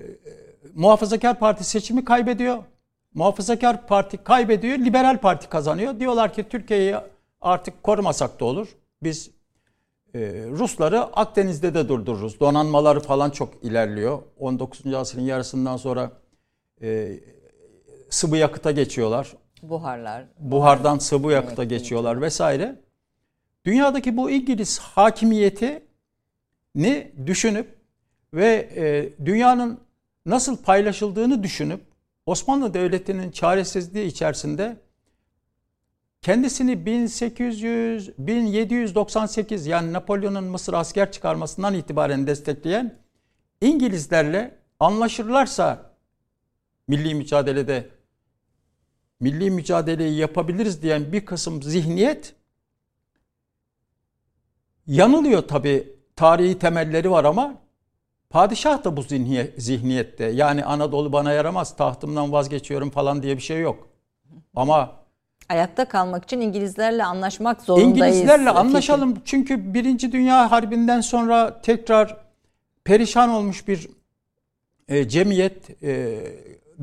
Muhafazakar 0.76 1.40
Parti 1.40 1.64
seçimi 1.64 2.06
kaybediyor. 2.06 2.58
Muhafazakar 3.14 3.88
Parti 3.88 4.18
kaybediyor, 4.18 4.78
Liberal 4.78 5.18
Parti 5.18 5.50
kazanıyor. 5.50 6.00
Diyorlar 6.00 6.34
ki 6.34 6.50
Türkiye'yi 6.50 6.96
artık 7.42 7.84
korumasak 7.84 8.40
da 8.40 8.46
olur. 8.46 8.68
Biz 9.04 9.32
e, 10.14 10.20
Rusları 10.50 11.00
Akdeniz'de 11.02 11.74
de 11.74 11.90
durdururuz. 11.90 12.40
Donanmaları 12.40 13.00
falan 13.00 13.30
çok 13.30 13.64
ilerliyor. 13.64 14.20
19. 14.40 14.94
asrın 14.94 15.22
yarısından 15.22 15.78
sonra 15.78 16.12
e, 16.82 17.20
sıvı 18.10 18.38
yakıta 18.38 18.72
geçiyorlar. 18.72 19.34
Buharlar. 19.64 20.26
Buhardan 20.40 20.98
sıvı 20.98 21.32
yakıta 21.32 21.64
geçiyorlar 21.64 22.22
vesaire. 22.22 22.76
Dünyadaki 23.66 24.18
bu 24.18 24.32
İngiliz 24.32 24.80
hakimiyeti 24.80 25.84
ne 26.76 27.12
düşünüp 27.26 27.76
ve 28.34 28.70
e, 28.76 29.10
dünyanın 29.26 29.80
nasıl 30.26 30.58
paylaşıldığını 30.58 31.44
düşünüp 31.44 31.82
Osmanlı 32.26 32.74
Devleti'nin 32.74 33.32
çaresizliği 33.32 34.06
içerisinde 34.06 34.78
kendisini 36.22 36.86
1800 36.86 38.18
1798 38.18 39.68
yani 39.68 39.94
Napolyon'un 39.94 40.44
Mısır 40.44 40.74
asker 40.74 41.12
çıkarmasından 41.12 41.74
itibaren 41.74 42.28
destekleyen 42.28 42.96
İngilizlerle 43.62 44.58
anlaşırlarsa 44.80 45.92
milli 46.88 47.16
mücadelede 47.16 47.90
milli 49.20 49.52
mücadeleyi 49.52 50.18
yapabiliriz 50.18 50.82
diyen 50.82 51.14
bir 51.14 51.26
kısım 51.26 51.64
zihniyet 51.64 52.36
yanılıyor 54.92 55.42
tabi 55.48 55.94
tarihi 56.16 56.60
temelleri 56.60 57.12
var 57.12 57.26
ama 57.26 57.54
padişah 58.30 58.84
da 58.84 58.98
bu 58.98 59.04
zihniyette 59.58 60.26
yani 60.26 60.66
Anadolu 60.66 61.14
bana 61.14 61.32
yaramaz 61.32 61.76
tahtımdan 61.76 62.32
vazgeçiyorum 62.32 62.90
falan 62.90 63.24
diye 63.24 63.38
bir 63.38 63.42
şey 63.42 63.62
yok. 63.62 63.88
Ama 64.56 64.92
ayakta 65.50 65.86
kalmak 65.86 66.24
için 66.24 66.42
İngilizlerle 66.42 67.04
anlaşmak 67.04 67.62
zorundayız. 67.62 68.16
İngilizlerle 68.16 68.50
anlaşalım 68.50 69.22
çünkü 69.26 69.74
Birinci 69.74 70.12
Dünya 70.12 70.52
Harbi'nden 70.52 71.02
sonra 71.02 71.62
tekrar 71.62 72.18
perişan 72.84 73.30
olmuş 73.30 73.68
bir 73.68 73.90
e, 74.88 75.08
cemiyet 75.08 75.84
e, 75.84 76.20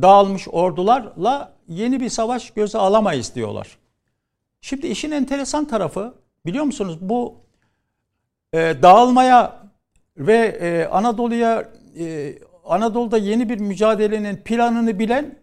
dağılmış 0.03 0.49
ordularla 0.49 1.53
yeni 1.69 2.01
bir 2.01 2.09
savaş 2.09 2.51
göze 2.51 2.79
alamayız 2.79 3.35
diyorlar. 3.35 3.79
Şimdi 4.61 4.87
işin 4.87 5.11
enteresan 5.11 5.65
tarafı 5.65 6.15
biliyor 6.47 6.65
musunuz 6.65 6.99
bu 7.01 7.48
e, 8.53 8.59
dağılmaya 8.83 9.63
ve 10.17 10.37
e, 10.37 10.87
Anadolu'ya 10.87 11.71
e, 11.99 12.39
Anadolu'da 12.65 13.19
yeni 13.19 13.49
bir 13.49 13.61
mücadelenin 13.61 14.37
planını 14.37 14.99
bilen 14.99 15.39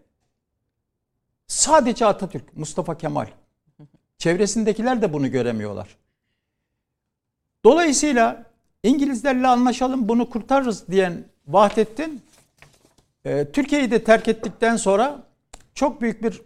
sadece 1.46 2.06
Atatürk, 2.06 2.56
Mustafa 2.56 2.98
Kemal. 2.98 3.26
Çevresindekiler 4.18 5.02
de 5.02 5.12
bunu 5.12 5.30
göremiyorlar. 5.30 5.96
Dolayısıyla 7.64 8.44
İngilizlerle 8.82 9.46
anlaşalım 9.46 10.08
bunu 10.08 10.30
kurtarırız 10.30 10.88
diyen 10.88 11.24
Vahdettin 11.46 12.22
e, 13.24 13.52
Türkiye'yi 13.52 13.90
de 13.90 14.04
terk 14.04 14.28
ettikten 14.28 14.76
sonra 14.76 15.22
çok 15.74 16.00
büyük 16.00 16.22
bir 16.22 16.42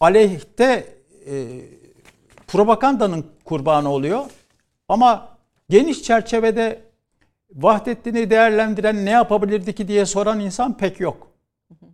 aleyhte 0.00 0.96
e, 1.26 1.60
propagandanın 2.46 3.26
kurbanı 3.44 3.88
oluyor. 3.88 4.24
Ama 4.88 5.37
geniş 5.70 6.02
çerçevede 6.02 6.80
Vahdettin'i 7.54 8.30
değerlendiren 8.30 9.04
ne 9.04 9.10
yapabilirdi 9.10 9.74
ki 9.74 9.88
diye 9.88 10.06
soran 10.06 10.40
insan 10.40 10.76
pek 10.76 11.00
yok. 11.00 11.28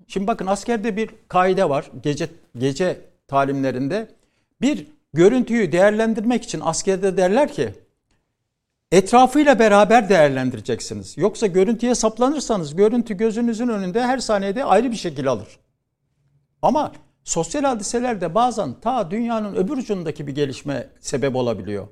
Şimdi 0.08 0.26
bakın 0.26 0.46
askerde 0.46 0.96
bir 0.96 1.10
kaide 1.28 1.68
var 1.68 1.90
gece 2.02 2.28
gece 2.58 3.00
talimlerinde. 3.28 4.08
Bir 4.60 4.86
görüntüyü 5.12 5.72
değerlendirmek 5.72 6.44
için 6.44 6.60
askerde 6.60 7.16
derler 7.16 7.52
ki 7.52 7.74
etrafıyla 8.92 9.58
beraber 9.58 10.08
değerlendireceksiniz. 10.08 11.18
Yoksa 11.18 11.46
görüntüye 11.46 11.94
saplanırsanız 11.94 12.76
görüntü 12.76 13.16
gözünüzün 13.16 13.68
önünde 13.68 14.02
her 14.02 14.18
saniyede 14.18 14.64
ayrı 14.64 14.90
bir 14.90 14.96
şekil 14.96 15.28
alır. 15.28 15.58
Ama 16.62 16.92
sosyal 17.24 17.62
hadiselerde 17.62 18.34
bazen 18.34 18.74
ta 18.80 19.10
dünyanın 19.10 19.54
öbür 19.54 19.76
ucundaki 19.76 20.26
bir 20.26 20.34
gelişme 20.34 20.88
sebep 21.00 21.36
olabiliyor. 21.36 21.88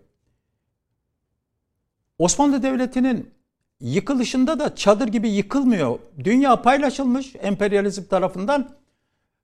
Osmanlı 2.23 2.63
Devleti'nin 2.63 3.31
yıkılışında 3.81 4.59
da 4.59 4.75
çadır 4.77 5.09
gibi 5.09 5.29
yıkılmıyor. 5.29 5.99
Dünya 6.25 6.63
paylaşılmış 6.63 7.37
emperyalizm 7.41 8.05
tarafından. 8.05 8.71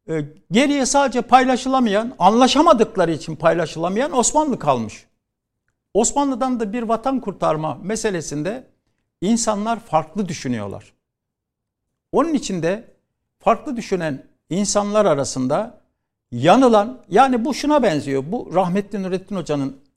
Ee, 0.09 0.25
geriye 0.51 0.87
sadece 0.87 1.23
paylaşılamayan, 1.23 2.15
anlaşamadıkları 2.19 3.13
için 3.13 3.37
paylaşılamayan 3.37 4.17
Osmanlı 4.17 4.59
kalmış. 4.59 5.07
Osmanlı'dan 5.95 6.61
da 6.61 6.73
bir 6.73 6.83
vatan 6.83 7.21
kurtarma 7.21 7.79
meselesinde 7.83 8.67
insanlar 9.21 9.81
farklı 9.81 10.29
düşünüyorlar. 10.29 10.93
Onun 12.13 12.35
için 12.35 12.63
de 12.63 12.85
farklı 13.39 13.77
düşünen 13.77 14.27
insanlar 14.51 15.05
arasında 15.05 15.81
yanılan 16.33 16.99
yani 17.09 17.45
bu 17.45 17.55
şuna 17.55 17.83
benziyor. 17.83 18.25
Bu 18.27 18.51
rahmetli 18.55 19.03
Nurettin 19.03 19.37
Hoca'nın 19.37 19.88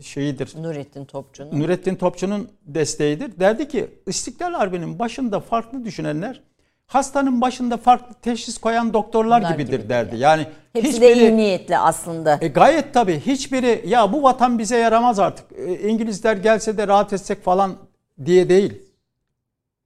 şeyidir. 0.00 0.62
Nurettin 0.62 1.04
Topçu'nun. 1.04 1.60
Nurettin 1.60 1.94
Topçu'nun 1.94 2.48
desteğidir. 2.66 3.40
Derdi 3.40 3.68
ki 3.68 3.88
İstiklal 4.06 4.52
Harbi'nin 4.52 4.98
başında 4.98 5.40
farklı 5.40 5.84
düşünenler 5.84 6.42
hastanın 6.86 7.40
başında 7.40 7.76
farklı 7.76 8.14
teşhis 8.22 8.58
koyan 8.58 8.92
doktorlar 8.92 9.40
Bunlar 9.40 9.52
gibidir 9.52 9.78
gibi 9.78 9.88
derdi. 9.88 10.16
Yani 10.16 10.46
Hepsi 10.72 10.92
hiçbiri, 10.92 11.16
de 11.16 11.20
iyi 11.20 11.36
niyetli 11.36 11.78
aslında. 11.78 12.38
E, 12.40 12.48
gayet 12.48 12.94
tabii. 12.94 13.20
Hiçbiri 13.20 13.84
ya 13.86 14.12
bu 14.12 14.22
vatan 14.22 14.58
bize 14.58 14.76
yaramaz 14.76 15.18
artık. 15.18 15.52
E, 15.58 15.88
İngilizler 15.88 16.36
gelse 16.36 16.78
de 16.78 16.88
rahat 16.88 17.12
etsek 17.12 17.44
falan 17.44 17.76
diye 18.24 18.48
değil. 18.48 18.82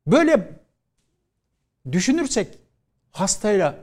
Böyle 0.07 0.49
düşünürsek 1.93 2.49
hastayla 3.11 3.75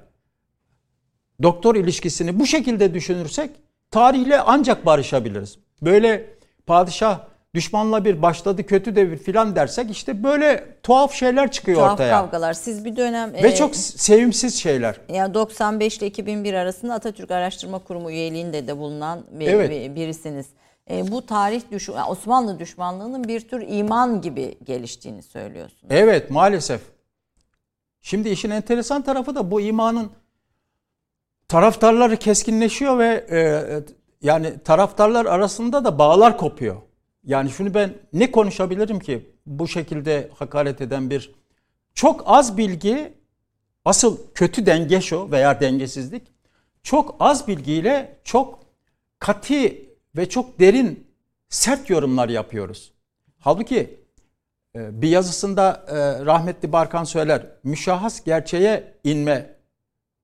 doktor 1.44 1.76
ilişkisini 1.76 2.40
bu 2.40 2.46
şekilde 2.46 2.94
düşünürsek 2.94 3.52
tarihle 3.92 4.40
ancak 4.40 4.86
barışabiliriz. 4.86 5.58
Böyle 5.82 6.26
padişah 6.68 7.20
düşmanla 7.56 8.06
bir 8.06 8.22
başladı 8.22 8.66
kötü 8.66 8.96
devir 8.96 9.18
filan 9.18 9.56
dersek 9.56 9.92
işte 9.92 10.24
böyle 10.24 10.66
tuhaf 10.84 11.14
şeyler 11.14 11.52
çıkıyor 11.52 11.78
Tuhaf 11.78 11.94
ortaya. 11.94 12.10
kavgalar. 12.22 12.54
Siz 12.54 12.86
bir 12.86 12.96
dönem 12.96 13.34
Ve 13.34 13.48
e, 13.48 13.56
çok 13.56 13.76
sevimsiz 13.76 14.56
şeyler. 14.56 14.96
ya 15.10 15.34
95 15.34 15.98
ile 15.98 16.08
2001 16.08 16.54
arasında 16.54 16.94
Atatürk 16.94 17.32
Araştırma 17.32 17.80
Kurumu 17.80 18.12
üyeliğinde 18.12 18.68
de 18.68 18.78
bulunan 18.78 19.26
bir, 19.32 19.48
Evet. 19.48 19.70
bir- 19.70 19.96
birisiniz. 19.96 20.46
E, 20.92 21.12
bu 21.12 21.26
tarih 21.26 21.62
düş 21.72 21.90
Osmanlı 22.08 22.60
düşmanlığının 22.60 23.24
bir 23.24 23.40
tür 23.48 23.62
iman 23.68 24.22
gibi 24.22 24.58
geliştiğini 24.64 25.24
söylüyorsunuz. 25.24 25.94
Evet 25.94 26.30
maalesef. 26.32 26.82
Şimdi 28.02 28.30
işin 28.30 28.50
enteresan 28.50 29.02
tarafı 29.02 29.36
da 29.36 29.52
bu 29.52 29.62
imanın 29.62 30.12
taraftarları 31.48 32.18
keskinleşiyor 32.18 33.00
ve 33.00 33.26
e, 33.32 33.40
yani 34.22 34.64
taraftarlar 34.64 35.26
arasında 35.26 35.86
da 35.86 36.00
bağlar 36.00 36.38
kopuyor. 36.38 36.76
Yani 37.24 37.50
şunu 37.50 37.74
ben 37.74 37.94
ne 38.14 38.32
konuşabilirim 38.32 39.00
ki 39.00 39.30
bu 39.46 39.68
şekilde 39.68 40.30
hakaret 40.38 40.82
eden 40.82 41.10
bir 41.10 41.36
çok 41.94 42.24
az 42.26 42.58
bilgi 42.58 43.14
asıl 43.86 44.18
kötü 44.36 44.66
denge 44.66 45.02
şu 45.02 45.32
veya 45.32 45.62
dengesizlik 45.62 46.24
çok 46.84 47.16
az 47.20 47.48
bilgiyle 47.48 48.20
çok 48.24 48.60
kati 49.20 49.90
ve 50.18 50.30
çok 50.30 50.60
derin 50.60 51.08
sert 51.50 51.90
yorumlar 51.90 52.30
yapıyoruz. 52.30 52.94
Halbuki 53.40 54.00
e, 54.76 55.02
bir 55.02 55.10
yazısında 55.10 55.86
e, 55.88 56.26
rahmetli 56.26 56.72
Barkan 56.72 57.04
söyler 57.04 57.46
müşahhas 57.64 58.24
gerçeğe 58.24 58.94
inme 59.04 59.59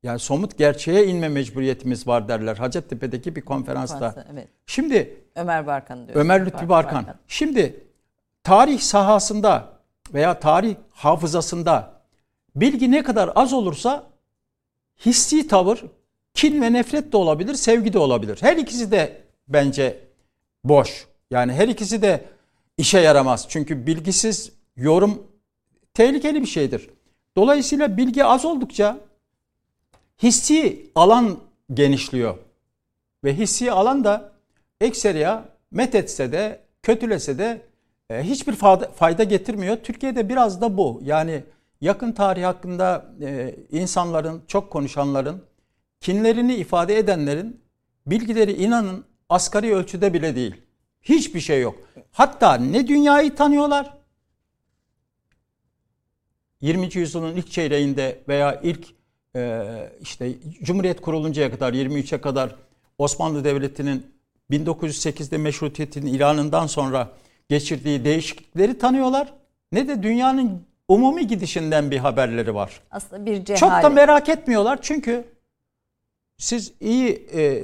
yani 0.06 0.20
somut 0.20 0.58
gerçeğe 0.58 1.08
inme 1.08 1.30
mecburiyetimiz 1.30 2.08
var 2.08 2.28
derler 2.28 2.58
Hacettepe'deki 2.58 3.36
bir 3.36 3.42
konferansta. 3.42 4.26
Evet. 4.34 4.48
Şimdi 4.66 5.18
Ömer 5.36 5.68
Barkan 5.68 6.08
diyor. 6.08 6.20
Ömer 6.20 6.46
Lütfü 6.46 6.70
Barkan. 6.70 7.06
Şimdi 7.28 7.84
tarih 8.44 8.80
sahasında 8.80 9.70
veya 10.14 10.40
tarih 10.40 10.76
hafızasında 10.92 11.94
bilgi 12.56 12.92
ne 12.92 13.04
kadar 13.04 13.32
az 13.36 13.54
olursa 13.54 14.04
hissi 15.06 15.48
tavır 15.48 15.86
kin 16.34 16.62
ve 16.62 16.74
nefret 16.74 17.12
de 17.12 17.18
olabilir, 17.18 17.54
sevgi 17.54 17.94
de 17.94 18.00
olabilir. 18.00 18.38
Her 18.42 18.58
ikisi 18.58 18.92
de 18.92 19.22
bence 19.48 20.00
boş. 20.64 21.08
Yani 21.32 21.54
her 21.54 21.68
ikisi 21.68 22.02
de 22.02 22.26
işe 22.78 23.00
yaramaz. 23.00 23.46
Çünkü 23.50 23.88
bilgisiz 23.88 24.52
yorum 24.76 25.24
tehlikeli 25.94 26.42
bir 26.42 26.48
şeydir. 26.48 26.90
Dolayısıyla 27.36 27.98
bilgi 27.98 28.26
az 28.26 28.46
oldukça 28.46 28.98
hissi 30.24 30.92
alan 30.96 31.40
genişliyor. 31.74 32.38
Ve 33.24 33.38
hissi 33.38 33.72
alan 33.72 34.04
da 34.04 34.32
ekseriya 34.82 35.46
methetse 35.72 36.32
de 36.32 36.60
kötülese 36.84 37.38
de 37.38 37.62
e, 38.10 38.24
hiçbir 38.24 38.54
fayda, 38.54 38.92
fayda 38.92 39.24
getirmiyor. 39.24 39.78
Türkiye'de 39.78 40.30
biraz 40.30 40.62
da 40.62 40.78
bu. 40.78 41.02
Yani 41.04 41.44
yakın 41.82 42.12
tarih 42.12 42.44
hakkında 42.44 43.06
e, 43.22 43.56
insanların, 43.72 44.44
çok 44.48 44.72
konuşanların, 44.72 45.44
kinlerini 46.02 46.56
ifade 46.56 46.98
edenlerin 46.98 47.62
bilgileri 48.08 48.54
inanın 48.54 49.06
asgari 49.30 49.76
ölçüde 49.76 50.14
bile 50.14 50.36
değil. 50.36 50.56
Hiçbir 51.02 51.40
şey 51.40 51.62
yok. 51.62 51.76
Hatta 52.12 52.54
ne 52.54 52.88
dünyayı 52.88 53.36
tanıyorlar, 53.36 53.98
20. 56.62 56.90
yüzyılın 56.94 57.36
ilk 57.36 57.52
çeyreğinde 57.52 58.24
veya 58.28 58.62
ilk 58.62 58.88
işte 60.02 60.34
Cumhuriyet 60.64 61.02
kuruluncaya 61.02 61.52
kadar 61.52 61.74
23'e 61.74 62.22
kadar 62.22 62.56
Osmanlı 62.98 63.44
Devleti'nin 63.44 64.08
1908'de 64.52 65.38
meşrutiyetin 65.38 66.06
ilanından 66.06 66.68
sonra 66.68 67.10
geçirdiği 67.50 68.06
değişiklikleri 68.06 68.78
tanıyorlar. 68.78 69.34
Ne 69.72 69.88
de 69.88 70.04
dünyanın 70.04 70.66
umumi 70.88 71.28
gidişinden 71.28 71.92
bir 71.92 71.98
haberleri 71.98 72.56
var. 72.56 72.82
Aslında 72.92 73.26
bir 73.26 73.46
cehalet. 73.46 73.60
Çok 73.60 73.84
da 73.84 73.90
merak 73.90 74.30
etmiyorlar 74.30 74.80
çünkü 74.82 75.26
siz 76.38 76.74
iyi 76.80 77.28
e, 77.34 77.64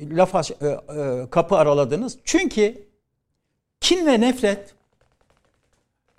lafa 0.00 0.40
e, 0.40 0.66
e, 0.66 1.30
kapı 1.30 1.56
araladınız. 1.56 2.18
Çünkü 2.24 2.88
kin 3.80 4.06
ve 4.06 4.20
nefret 4.20 4.74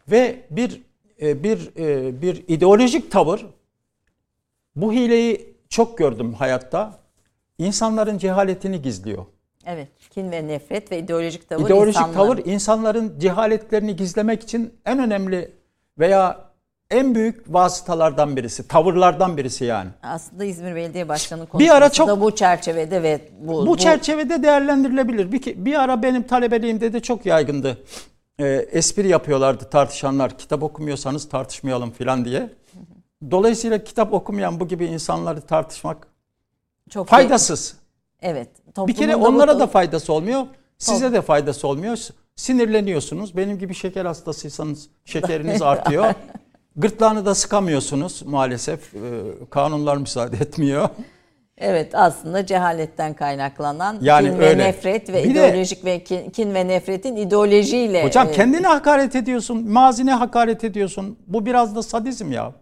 ve 0.07 0.39
bir 0.49 0.81
e, 1.21 1.43
bir 1.43 1.71
e, 1.77 2.21
bir 2.21 2.43
ideolojik 2.47 3.11
tavır 3.11 3.45
bu 4.75 4.93
hileyi 4.93 5.55
çok 5.69 5.97
gördüm 5.97 6.33
hayatta. 6.33 6.99
İnsanların 7.57 8.17
cehaletini 8.17 8.81
gizliyor. 8.81 9.25
Evet. 9.65 9.87
Kin 10.09 10.31
ve 10.31 10.47
nefret 10.47 10.91
ve 10.91 10.99
ideolojik 10.99 11.49
tavır 11.49 11.65
İdeolojik 11.65 11.95
insanların- 12.01 12.13
tavır 12.13 12.37
insanların 12.45 13.19
cehaletlerini 13.19 13.95
gizlemek 13.95 14.43
için 14.43 14.73
en 14.85 14.99
önemli 14.99 15.51
veya 15.99 16.49
en 16.91 17.15
büyük 17.15 17.53
vasıtalardan 17.53 18.35
birisi, 18.35 18.67
tavırlardan 18.67 19.37
birisi 19.37 19.65
yani. 19.65 19.89
Aslında 20.03 20.45
İzmir 20.45 20.75
Belediye 20.75 21.09
Başkanı 21.09 21.41
Bir 21.41 21.47
konuşması 21.47 21.77
ara 21.77 21.89
çok- 21.89 22.07
da 22.07 22.21
bu 22.21 22.35
çerçevede 22.35 23.03
ve 23.03 23.21
bu, 23.41 23.67
Bu 23.67 23.77
çerçevede 23.77 24.43
değerlendirilebilir. 24.43 25.31
Bir, 25.31 25.65
bir 25.65 25.79
ara 25.83 26.03
benim 26.03 26.23
talebeliğimde 26.23 26.93
de 26.93 26.99
çok 26.99 27.25
yaygındı. 27.25 27.77
Ee, 28.39 28.45
espri 28.71 29.07
yapıyorlardı 29.07 29.69
tartışanlar. 29.69 30.37
Kitap 30.37 30.63
okumuyorsanız 30.63 31.29
tartışmayalım 31.29 31.91
filan 31.91 32.25
diye. 32.25 32.49
Dolayısıyla 33.31 33.83
kitap 33.83 34.13
okumayan 34.13 34.59
bu 34.59 34.67
gibi 34.67 34.85
insanları 34.85 35.41
tartışmak 35.41 36.07
çok 36.89 37.07
faydasız. 37.07 37.75
Evet. 38.21 38.49
Bir 38.87 38.93
kere 38.95 39.15
onlara 39.15 39.55
bu- 39.55 39.59
da 39.59 39.67
faydası 39.67 40.13
olmuyor. 40.13 40.43
Size 40.77 41.13
de 41.13 41.21
faydası 41.21 41.67
olmuyor. 41.67 41.97
Sinirleniyorsunuz. 42.35 43.37
Benim 43.37 43.59
gibi 43.59 43.73
şeker 43.73 44.05
hastasıysanız 44.05 44.89
şekeriniz 45.05 45.61
artıyor. 45.71 46.13
Gırtlağını 46.75 47.25
da 47.25 47.35
sıkamıyorsunuz 47.35 48.23
maalesef. 48.25 48.93
Ee, 48.95 48.99
Kanunlar 49.49 49.97
müsaade 49.97 50.37
etmiyor. 50.37 50.89
Evet 51.57 51.95
aslında 51.95 52.45
cehaletten 52.45 53.13
kaynaklanan 53.13 53.97
Yani 54.01 54.29
kin 54.29 54.39
ve 54.39 54.47
öyle. 54.49 54.63
nefret 54.63 55.09
ve 55.09 55.23
Bir 55.23 55.35
de- 55.35 55.49
ideolojik 55.49 55.85
ve 55.85 56.03
kin, 56.03 56.29
kin 56.29 56.53
ve 56.53 56.67
nefretin 56.67 57.15
ideolojiyle 57.15 58.03
Hocam 58.03 58.27
e, 58.27 58.31
kendine 58.31 58.67
hakaret 58.67 59.15
ediyorsun, 59.15 59.69
mazine 59.69 60.13
hakaret 60.13 60.63
ediyorsun. 60.63 61.19
Bu 61.27 61.45
biraz 61.45 61.75
da 61.75 61.83
sadizm 61.83 62.31
ya. 62.31 62.53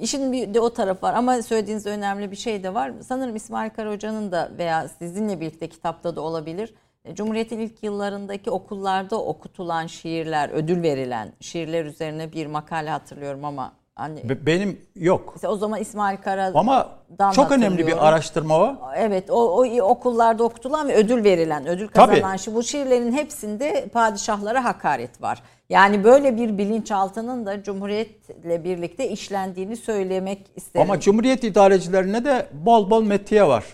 İşin 0.00 0.32
bir 0.32 0.54
de 0.54 0.60
o 0.60 0.70
taraf 0.70 1.02
var 1.02 1.14
ama 1.14 1.42
söylediğiniz 1.42 1.86
önemli 1.86 2.30
bir 2.30 2.36
şey 2.36 2.62
de 2.62 2.74
var. 2.74 2.92
Sanırım 3.06 3.36
İsmail 3.36 3.70
Kara 3.70 3.90
Hoca'nın 3.92 4.32
da 4.32 4.50
veya 4.58 4.88
sizinle 4.88 5.40
birlikte 5.40 5.68
kitapta 5.68 6.16
da 6.16 6.20
olabilir. 6.20 6.74
E, 7.04 7.14
Cumhuriyet'in 7.14 7.58
ilk 7.58 7.82
yıllarındaki 7.82 8.50
okullarda 8.50 9.22
okutulan 9.24 9.86
şiirler, 9.86 10.50
ödül 10.52 10.82
verilen 10.82 11.32
şiirler 11.40 11.84
üzerine 11.84 12.32
bir 12.32 12.46
makale 12.46 12.90
hatırlıyorum 12.90 13.44
ama 13.44 13.72
hani 13.94 14.28
Be- 14.28 14.46
Benim 14.46 14.80
yok. 14.96 15.30
mesela 15.34 15.52
o 15.52 15.56
zaman 15.56 15.80
İsmail 15.80 16.16
Kara 16.16 16.50
Ama 16.54 16.88
çok 17.32 17.52
önemli 17.52 17.86
bir 17.86 18.08
araştırma 18.08 18.58
o. 18.58 18.76
Evet 18.96 19.30
o, 19.30 19.34
o 19.64 19.80
okullarda 19.82 20.44
okutulan 20.44 20.88
ve 20.88 20.94
ödül 20.94 21.24
verilen, 21.24 21.66
ödül 21.66 21.88
kazanan 21.88 22.36
şi- 22.36 22.54
bu 22.54 22.62
şiirlerin 22.62 23.12
hepsinde 23.12 23.88
padişahlara 23.92 24.64
hakaret 24.64 25.22
var. 25.22 25.42
Yani 25.68 26.04
böyle 26.04 26.36
bir 26.36 26.58
bilinçaltının 26.58 27.46
da 27.46 27.62
Cumhuriyet'le 27.62 28.64
birlikte 28.64 29.08
işlendiğini 29.08 29.76
söylemek 29.76 30.46
isterim. 30.56 30.90
Ama 30.90 31.00
Cumhuriyet 31.00 31.44
idarecilerine 31.44 32.24
de 32.24 32.46
bol 32.52 32.90
bol 32.90 33.02
metiye 33.02 33.48
var. 33.48 33.64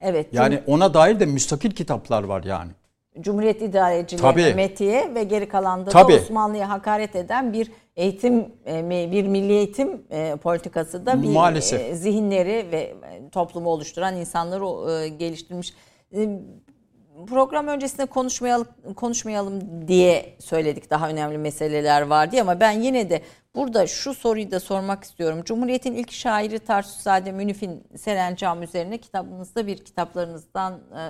evet, 0.00 0.26
Yani 0.32 0.60
ona 0.66 0.94
dair 0.94 1.20
de 1.20 1.26
müstakil 1.26 1.70
kitaplar 1.70 2.24
var 2.24 2.44
yani. 2.44 2.70
Cumhuriyet 3.20 3.62
idarecilerine 3.62 4.42
Tabii. 4.42 4.54
metiye 4.54 5.14
ve 5.14 5.24
geri 5.24 5.48
kalanda 5.48 5.90
Tabii. 5.90 6.12
da 6.12 6.16
Osmanlı'ya 6.16 6.68
hakaret 6.68 7.16
eden 7.16 7.52
bir 7.52 7.70
eğitim, 7.96 8.46
e, 8.66 9.10
bir 9.12 9.26
milli 9.26 9.52
eğitim 9.52 10.02
e, 10.10 10.36
politikası 10.42 11.06
da 11.06 11.22
bir 11.22 11.28
Maalesef. 11.28 11.80
e, 11.80 11.94
zihinleri 11.94 12.66
ve 12.72 12.94
toplumu 13.32 13.68
oluşturan 13.70 14.16
insanları 14.16 15.06
geliştirmiş. 15.06 15.74
Program 17.26 17.68
öncesinde 17.68 18.06
konuşmayalım, 18.06 18.66
konuşmayalım 18.96 19.88
diye 19.88 20.36
söyledik 20.38 20.90
daha 20.90 21.08
önemli 21.08 21.38
meseleler 21.38 22.02
var 22.02 22.32
diye 22.32 22.42
ama 22.42 22.60
ben 22.60 22.70
yine 22.70 23.10
de 23.10 23.22
burada 23.54 23.86
şu 23.86 24.14
soruyu 24.14 24.50
da 24.50 24.60
sormak 24.60 25.04
istiyorum. 25.04 25.42
Cumhuriyet'in 25.44 25.94
ilk 25.94 26.12
şairi 26.12 26.58
Tarsusade 26.58 27.32
Münif'in 27.32 27.84
Serencam 27.96 28.62
üzerine 28.62 28.98
kitabınızda 28.98 29.66
bir 29.66 29.84
kitaplarınızdan 29.84 30.72
e, 30.72 31.00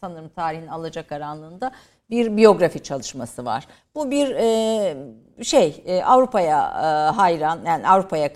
sanırım 0.00 0.28
tarihin 0.28 0.66
alacakaranlığında 0.66 1.72
bir 2.10 2.36
biyografi 2.36 2.82
çalışması 2.82 3.44
var. 3.44 3.66
Bu 3.94 4.10
bir 4.10 4.30
e, 4.30 5.44
şey 5.44 5.82
e, 5.86 6.02
Avrupa'ya 6.02 6.58
e, 6.58 7.16
hayran 7.16 7.60
yani 7.66 7.88
Avrupa'ya 7.88 8.26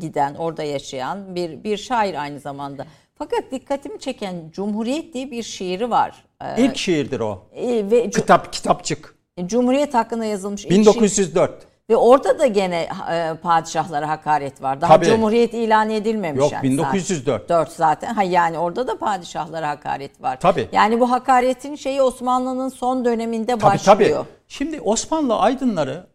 giden 0.00 0.34
orada 0.34 0.62
yaşayan 0.62 1.34
bir 1.34 1.64
bir 1.64 1.76
şair 1.76 2.14
aynı 2.22 2.40
zamanda. 2.40 2.86
Fakat 3.14 3.52
dikkatimi 3.52 3.98
çeken 3.98 4.50
Cumhuriyet 4.52 5.14
diye 5.14 5.30
bir 5.30 5.42
şiiri 5.42 5.90
var. 5.90 6.24
E, 6.44 6.62
İlk 6.64 6.76
şiirdir 6.76 7.20
o. 7.20 7.42
e, 7.54 7.90
ve 7.90 8.10
Kitap 8.10 8.52
kitapçık. 8.52 9.14
Cumhuriyet 9.46 9.94
hakkında 9.94 10.24
yazılmış 10.24 10.64
ilk 10.64 10.70
şiir. 10.72 10.80
1904. 10.80 11.52
Ve 11.90 11.96
orada 11.96 12.38
da 12.38 12.46
gene 12.46 12.88
e, 13.12 13.34
padişahlara 13.42 14.08
hakaret 14.08 14.62
var. 14.62 14.80
Daha 14.80 14.94
Tabii. 14.94 15.06
cumhuriyet 15.06 15.54
ilan 15.54 15.90
edilmemiş. 15.90 16.40
Yok, 16.40 16.52
yani 16.52 16.62
1904. 16.62 17.48
4 17.48 17.72
zaten. 17.72 18.14
Ha 18.14 18.22
yani 18.22 18.58
orada 18.58 18.86
da 18.86 18.98
padişahlara 18.98 19.68
hakaret 19.68 20.22
var. 20.22 20.40
Tabii. 20.40 20.68
Yani 20.72 21.00
bu 21.00 21.10
hakaretin 21.10 21.74
şeyi 21.76 22.02
Osmanlı'nın 22.02 22.68
son 22.68 23.04
döneminde 23.04 23.52
Tabii 23.52 23.62
başlıyor. 23.62 23.96
tabii. 24.10 24.28
Şimdi 24.48 24.80
Osmanlı 24.80 25.36
aydınları 25.38 26.06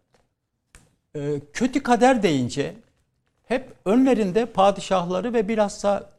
e, 1.16 1.40
kötü 1.54 1.84
kader 1.84 2.24
deyince 2.24 2.74
hep 3.44 3.74
önlerinde 3.86 4.46
padişahları 4.46 5.34
ve 5.34 5.48
bilhassa 5.48 6.10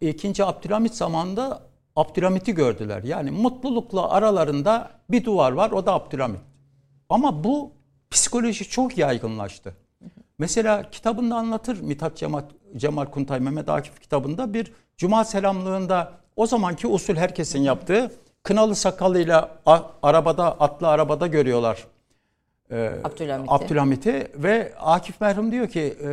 2. 0.00 0.44
Abdülhamit 0.44 0.94
zamanında 0.94 1.60
Abdülhamit'i 1.98 2.54
gördüler. 2.54 3.02
Yani 3.02 3.30
mutlulukla 3.30 4.10
aralarında 4.10 4.90
bir 5.10 5.24
duvar 5.24 5.52
var 5.52 5.70
o 5.70 5.86
da 5.86 5.92
Abdülhamit. 5.94 6.40
Ama 7.08 7.44
bu 7.44 7.72
psikoloji 8.10 8.68
çok 8.68 8.98
yaygınlaştı. 8.98 9.74
Mesela 10.38 10.90
kitabında 10.90 11.36
anlatır 11.36 11.80
Mithat 11.80 12.16
Cemal, 12.16 12.42
Cemal 12.76 13.04
Kuntay 13.06 13.40
Mehmet 13.40 13.68
Akif 13.68 14.00
kitabında 14.00 14.54
bir 14.54 14.72
cuma 14.96 15.24
selamlığında 15.24 16.12
o 16.36 16.46
zamanki 16.46 16.86
usul 16.86 17.16
herkesin 17.16 17.60
yaptığı 17.60 18.12
kınalı 18.42 18.74
sakalıyla 18.74 19.50
a- 19.66 19.82
arabada 20.02 20.52
atlı 20.60 20.88
arabada 20.88 21.26
görüyorlar 21.26 21.86
Abdülhamit'i. 23.04 23.52
Abdülhamit'i 23.52 24.32
ve 24.34 24.72
Akif 24.80 25.20
merhum 25.20 25.52
diyor 25.52 25.68
ki 25.68 25.80
e, 25.80 26.08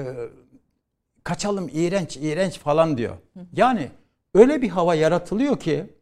kaçalım 1.23 1.69
iğrenç 1.73 2.17
iğrenç 2.17 2.59
falan 2.59 2.97
diyor. 2.97 3.15
Yani 3.53 3.89
öyle 4.35 4.61
bir 4.61 4.69
hava 4.69 4.95
yaratılıyor 4.95 5.59
ki 5.59 5.93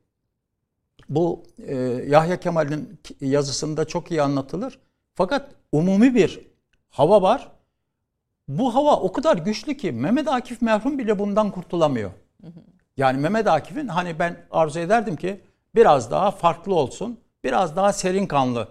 bu 1.10 1.44
e, 1.68 1.76
Yahya 2.08 2.40
Kemal'in 2.40 3.00
yazısında 3.22 3.86
çok 3.86 4.12
iyi 4.12 4.22
anlatılır. 4.22 4.80
Fakat 5.16 5.50
umumi 5.72 6.16
bir 6.16 6.40
hava 6.90 7.22
var. 7.22 7.52
Bu 8.48 8.76
hava 8.76 8.96
o 9.00 9.12
kadar 9.12 9.38
güçlü 9.38 9.78
ki 9.78 9.92
Mehmet 9.92 10.28
Akif 10.28 10.62
merhum 10.62 10.98
bile 11.00 11.20
bundan 11.20 11.52
kurtulamıyor. 11.52 12.12
Yani 12.98 13.18
Mehmet 13.20 13.48
Akif'in 13.48 13.88
hani 13.88 14.20
ben 14.20 14.38
arzu 14.52 14.80
ederdim 14.80 15.16
ki 15.16 15.42
biraz 15.76 16.12
daha 16.12 16.32
farklı 16.32 16.76
olsun. 16.76 17.20
Biraz 17.44 17.76
daha 17.76 17.94
serin 17.94 18.26
kanlı. 18.28 18.68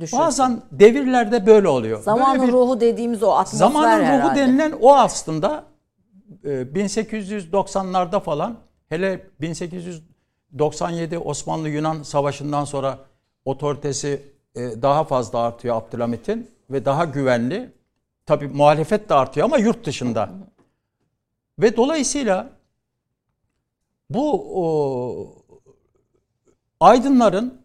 Düşünsün. 0.00 0.18
Bazen 0.18 0.60
devirlerde 0.72 1.46
böyle 1.46 1.68
oluyor. 1.68 2.02
Zamanın 2.02 2.38
Böyle 2.40 2.48
bir- 2.48 2.52
ruhu 2.56 2.80
dediğimiz 2.80 3.22
o 3.22 3.30
atmosfer 3.30 3.58
Zamanın 3.58 3.98
ruhu 4.00 4.06
herhalde. 4.06 4.40
denilen 4.40 4.72
o 4.80 4.94
aslında 4.94 5.64
e, 6.44 6.48
1890'larda 6.48 8.20
falan 8.20 8.56
hele 8.92 9.26
1897 9.40 11.18
Osmanlı-Yunan 11.18 12.02
Savaşı'ndan 12.02 12.64
sonra 12.64 12.98
otoritesi 13.44 14.32
e, 14.54 14.60
daha 14.60 15.04
fazla 15.04 15.38
artıyor 15.38 15.76
Abdülhamit'in 15.76 16.50
ve 16.70 16.84
daha 16.84 17.04
güvenli. 17.04 17.72
Tabi 18.26 18.48
muhalefet 18.48 19.08
de 19.08 19.14
artıyor 19.14 19.46
ama 19.46 19.58
yurt 19.58 19.86
dışında. 19.86 20.30
Ve 21.58 21.76
dolayısıyla 21.76 22.50
bu 24.10 24.44
o, 24.62 25.34
aydınların 26.80 27.62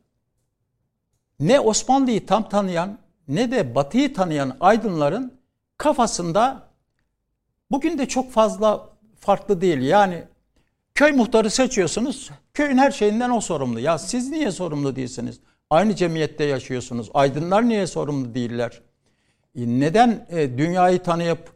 ne 1.39 1.59
Osmanlı'yı 1.59 2.25
tam 2.25 2.49
tanıyan 2.49 2.97
ne 3.27 3.51
de 3.51 3.75
Batı'yı 3.75 4.13
tanıyan 4.13 4.57
aydınların 4.59 5.33
kafasında 5.77 6.67
bugün 7.71 7.97
de 7.97 8.07
çok 8.07 8.31
fazla 8.31 8.89
farklı 9.19 9.61
değil. 9.61 9.81
Yani 9.81 10.23
köy 10.97 11.12
muhtarı 11.12 11.49
seçiyorsunuz. 11.49 12.29
Köyün 12.53 12.77
her 12.77 12.91
şeyinden 12.91 13.29
o 13.29 13.41
sorumlu. 13.41 13.79
Ya 13.79 13.97
siz 13.97 14.29
niye 14.29 14.51
sorumlu 14.51 14.95
değilsiniz? 14.95 15.39
Aynı 15.69 15.95
cemiyette 15.95 16.43
yaşıyorsunuz. 16.43 17.10
Aydınlar 17.13 17.69
niye 17.69 17.88
sorumlu 17.88 18.33
değiller? 18.33 18.81
E, 19.55 19.62
Neden 19.67 20.27
e, 20.29 20.57
dünyayı 20.57 21.03
tanıyıp 21.03 21.51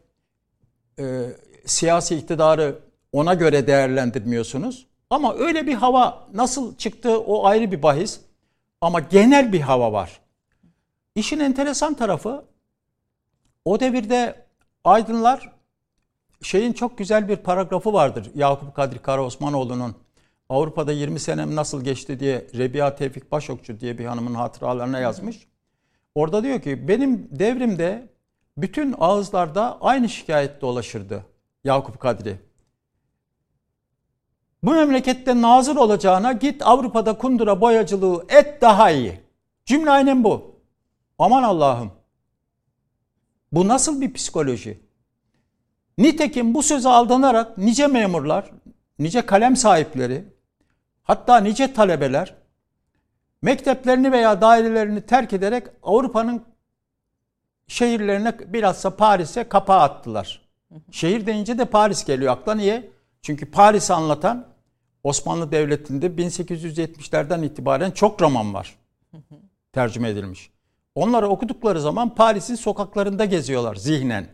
e, 0.98 1.26
siyasi 1.66 2.16
iktidarı 2.16 2.78
ona 3.12 3.34
göre 3.34 3.66
değerlendirmiyorsunuz? 3.66 4.86
Ama 5.10 5.34
öyle 5.34 5.66
bir 5.66 5.74
hava 5.74 6.28
nasıl 6.34 6.76
çıktı 6.76 7.20
o 7.20 7.46
ayrı 7.46 7.72
bir 7.72 7.82
bahis. 7.82 8.20
Ama 8.80 9.00
genel 9.00 9.52
bir 9.52 9.60
hava 9.60 9.92
var. 9.92 10.20
İşin 11.14 11.40
enteresan 11.40 11.94
tarafı 11.94 12.44
o 13.64 13.80
devirde 13.80 14.46
aydınlar 14.84 15.52
şeyin 16.42 16.72
çok 16.72 16.98
güzel 16.98 17.28
bir 17.28 17.36
paragrafı 17.36 17.92
vardır. 17.92 18.30
Yakup 18.34 18.74
Kadri 18.74 18.98
Karaosmanoğlu'nun 18.98 19.94
Avrupa'da 20.48 20.92
20 20.92 21.20
senem 21.20 21.56
nasıl 21.56 21.84
geçti 21.84 22.20
diye 22.20 22.46
Rebiya 22.54 22.96
Tevfik 22.96 23.32
Başokçu 23.32 23.80
diye 23.80 23.98
bir 23.98 24.04
hanımın 24.04 24.34
hatıralarına 24.34 24.98
yazmış. 24.98 25.48
Orada 26.14 26.42
diyor 26.42 26.60
ki 26.60 26.88
benim 26.88 27.28
devrimde 27.30 28.08
bütün 28.56 28.94
ağızlarda 28.98 29.78
aynı 29.80 30.08
şikayet 30.08 30.60
dolaşırdı 30.60 31.26
Yakup 31.64 32.00
Kadri. 32.00 32.36
Bu 34.62 34.70
memlekette 34.70 35.40
nazır 35.42 35.76
olacağına 35.76 36.32
git 36.32 36.62
Avrupa'da 36.62 37.18
kundura 37.18 37.60
boyacılığı 37.60 38.26
et 38.28 38.62
daha 38.62 38.90
iyi. 38.90 39.20
Cümle 39.66 39.90
aynen 39.90 40.24
bu. 40.24 40.60
Aman 41.18 41.42
Allah'ım. 41.42 41.92
Bu 43.52 43.68
nasıl 43.68 44.00
bir 44.00 44.12
psikoloji? 44.12 44.81
Nitekim 45.98 46.54
bu 46.54 46.62
söze 46.62 46.88
aldanarak 46.88 47.58
nice 47.58 47.86
memurlar, 47.86 48.50
nice 48.98 49.26
kalem 49.26 49.56
sahipleri, 49.56 50.24
hatta 51.02 51.36
nice 51.36 51.72
talebeler 51.74 52.34
mekteplerini 53.42 54.12
veya 54.12 54.40
dairelerini 54.40 55.00
terk 55.06 55.32
ederek 55.32 55.66
Avrupa'nın 55.82 56.42
şehirlerine 57.68 58.52
bilhassa 58.52 58.96
Paris'e 58.96 59.48
kapağı 59.48 59.80
attılar. 59.80 60.42
Şehir 60.90 61.26
deyince 61.26 61.58
de 61.58 61.64
Paris 61.64 62.04
geliyor 62.04 62.32
akla 62.32 62.54
niye? 62.54 62.90
Çünkü 63.22 63.50
Paris'i 63.50 63.92
anlatan 63.92 64.46
Osmanlı 65.04 65.52
Devleti'nde 65.52 66.06
1870'lerden 66.06 67.42
itibaren 67.42 67.90
çok 67.90 68.22
roman 68.22 68.54
var. 68.54 68.76
Tercüme 69.72 70.08
edilmiş. 70.08 70.50
Onları 70.94 71.28
okudukları 71.28 71.80
zaman 71.80 72.14
Paris'in 72.14 72.54
sokaklarında 72.54 73.24
geziyorlar 73.24 73.74
zihnen. 73.74 74.28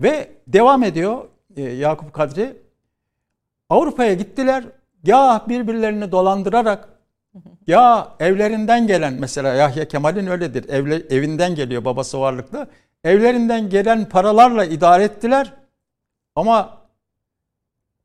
Ve 0.00 0.30
devam 0.46 0.82
ediyor 0.82 1.24
e, 1.56 1.62
Yakup 1.62 2.12
Kadri. 2.12 2.56
Avrupa'ya 3.68 4.14
gittiler. 4.14 4.64
Ya 5.04 5.44
birbirlerini 5.48 6.12
dolandırarak 6.12 6.88
ya 7.66 8.08
evlerinden 8.20 8.86
gelen 8.86 9.12
mesela 9.12 9.54
Yahya 9.54 9.88
Kemal'in 9.88 10.26
öyledir. 10.26 10.68
Evle, 10.68 10.94
evinden 10.94 11.54
geliyor 11.54 11.84
babası 11.84 12.20
varlıklı. 12.20 12.68
Evlerinden 13.04 13.70
gelen 13.70 14.08
paralarla 14.08 14.64
idare 14.64 15.04
ettiler. 15.04 15.52
Ama 16.36 16.78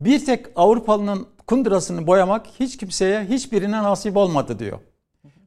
bir 0.02 0.26
tek 0.26 0.46
Avrupalı'nın 0.56 1.28
kundurasını 1.48 2.08
boyamak 2.08 2.48
hiç 2.60 2.78
kimseye 2.78 3.24
hiçbirine 3.24 3.84
nasip 3.84 4.18
olmadı 4.18 4.60
diyor. 4.60 4.80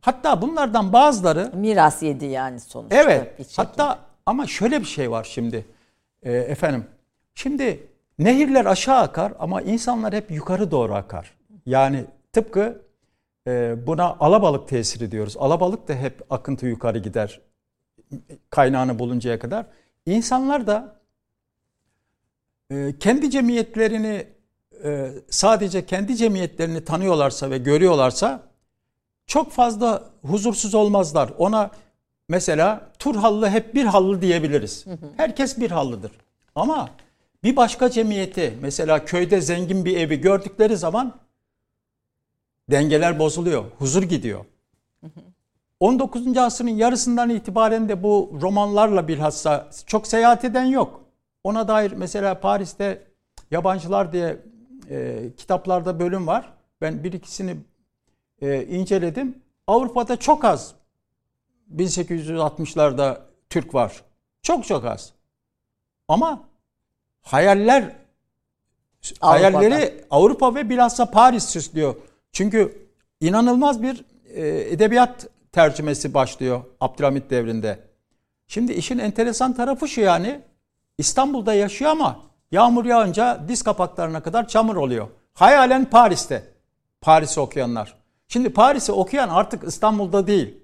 Hatta 0.00 0.42
bunlardan 0.42 0.92
bazıları 0.92 1.50
Miras 1.54 2.02
yedi 2.02 2.24
yani 2.24 2.60
sonuçta. 2.60 2.96
Evet. 2.96 3.52
Hatta 3.56 3.98
ama 4.26 4.46
şöyle 4.46 4.80
bir 4.80 4.86
şey 4.86 5.10
var 5.10 5.24
şimdi. 5.30 5.64
Ee, 6.22 6.32
efendim. 6.32 6.86
Şimdi 7.34 7.86
nehirler 8.18 8.64
aşağı 8.64 8.98
akar 8.98 9.32
ama 9.38 9.62
insanlar 9.62 10.14
hep 10.14 10.30
yukarı 10.30 10.70
doğru 10.70 10.94
akar. 10.94 11.34
Yani 11.66 12.04
tıpkı 12.32 12.82
e, 13.46 13.76
buna 13.86 14.16
alabalık 14.20 14.68
tesiri 14.68 15.10
diyoruz. 15.10 15.36
Alabalık 15.38 15.88
da 15.88 15.94
hep 15.94 16.26
akıntı 16.30 16.66
yukarı 16.66 16.98
gider 16.98 17.40
kaynağını 18.50 18.98
buluncaya 18.98 19.38
kadar. 19.38 19.66
İnsanlar 20.06 20.66
da 20.66 21.00
e, 22.70 22.98
kendi 23.00 23.30
cemiyetlerini 23.30 24.26
e, 24.84 25.10
sadece 25.30 25.86
kendi 25.86 26.16
cemiyetlerini 26.16 26.84
tanıyorlarsa 26.84 27.50
ve 27.50 27.58
görüyorlarsa 27.58 28.42
çok 29.26 29.52
fazla 29.52 30.10
huzursuz 30.22 30.74
olmazlar. 30.74 31.30
Ona 31.38 31.70
mesela 32.28 32.90
Turhallı 32.98 33.48
hep 33.48 33.74
bir 33.74 33.84
hallı 33.84 34.22
diyebiliriz. 34.22 34.84
Herkes 35.16 35.58
bir 35.58 35.70
hallıdır. 35.70 36.12
Ama 36.54 36.90
bir 37.44 37.56
başka 37.56 37.90
cemiyeti 37.90 38.58
mesela 38.60 39.04
köyde 39.04 39.40
zengin 39.40 39.84
bir 39.84 39.96
evi 39.96 40.20
gördükleri 40.20 40.76
zaman 40.76 41.14
dengeler 42.70 43.18
bozuluyor. 43.18 43.64
Huzur 43.78 44.02
gidiyor. 44.02 44.44
19. 45.80 46.36
asrın 46.36 46.68
yarısından 46.68 47.30
itibaren 47.30 47.88
de 47.88 48.02
bu 48.02 48.38
romanlarla 48.42 49.08
bilhassa 49.08 49.68
çok 49.86 50.06
seyahat 50.06 50.44
eden 50.44 50.64
yok. 50.64 51.04
Ona 51.44 51.68
dair 51.68 51.92
mesela 51.92 52.40
Paris'te 52.40 53.02
yabancılar 53.50 54.12
diye 54.12 54.36
e, 54.90 55.22
kitaplarda 55.36 56.00
bölüm 56.00 56.26
var. 56.26 56.52
Ben 56.80 57.04
bir 57.04 57.12
ikisini 57.12 57.56
e, 58.42 58.66
inceledim. 58.66 59.38
Avrupa'da 59.66 60.16
çok 60.16 60.44
az 60.44 60.74
1860'larda 61.76 63.20
Türk 63.50 63.74
var. 63.74 64.02
Çok 64.42 64.66
çok 64.66 64.84
az. 64.84 65.12
Ama 66.08 66.42
hayaller 67.22 67.82
Avrupa'da. 67.82 69.30
hayalleri 69.30 70.04
Avrupa 70.10 70.54
ve 70.54 70.70
bilhassa 70.70 71.10
Paris 71.10 71.44
süslüyor. 71.44 71.94
Çünkü 72.32 72.88
inanılmaz 73.20 73.82
bir 73.82 74.04
e, 74.34 74.48
edebiyat 74.48 75.26
tercümesi 75.52 76.14
başlıyor 76.14 76.60
Abdülhamit 76.80 77.30
devrinde. 77.30 77.78
Şimdi 78.46 78.72
işin 78.72 78.98
enteresan 78.98 79.54
tarafı 79.54 79.88
şu 79.88 80.00
yani 80.00 80.40
İstanbul'da 80.98 81.54
yaşıyor 81.54 81.90
ama 81.90 82.20
yağmur 82.52 82.84
yağınca 82.84 83.44
diz 83.48 83.62
kapaklarına 83.62 84.22
kadar 84.22 84.48
çamur 84.48 84.76
oluyor. 84.76 85.08
Hayalen 85.34 85.84
Paris'te. 85.90 86.44
Paris'i 87.00 87.40
okuyanlar. 87.40 87.94
Şimdi 88.28 88.52
Paris'i 88.52 88.92
okuyan 88.92 89.28
artık 89.28 89.64
İstanbul'da 89.64 90.26
değil. 90.26 90.58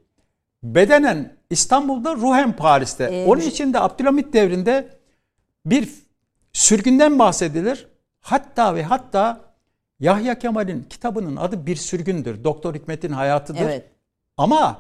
Bedenen 0.64 1.36
İstanbul'da, 1.50 2.14
ruhen 2.14 2.56
Paris'te. 2.56 3.04
Ee, 3.04 3.26
Onun 3.26 3.40
için 3.40 3.72
de 3.72 3.80
Abdülhamit 3.80 4.32
devrinde 4.32 4.88
bir 5.66 5.88
sürgünden 6.52 7.18
bahsedilir. 7.18 7.88
Hatta 8.20 8.74
ve 8.74 8.82
hatta 8.82 9.40
Yahya 10.00 10.38
Kemal'in 10.38 10.86
kitabının 10.90 11.36
adı 11.36 11.66
Bir 11.66 11.76
Sürgündür. 11.76 12.44
Doktor 12.44 12.74
Hikmet'in 12.74 13.12
hayatıdır. 13.12 13.60
Evet. 13.60 13.84
Ama 14.36 14.78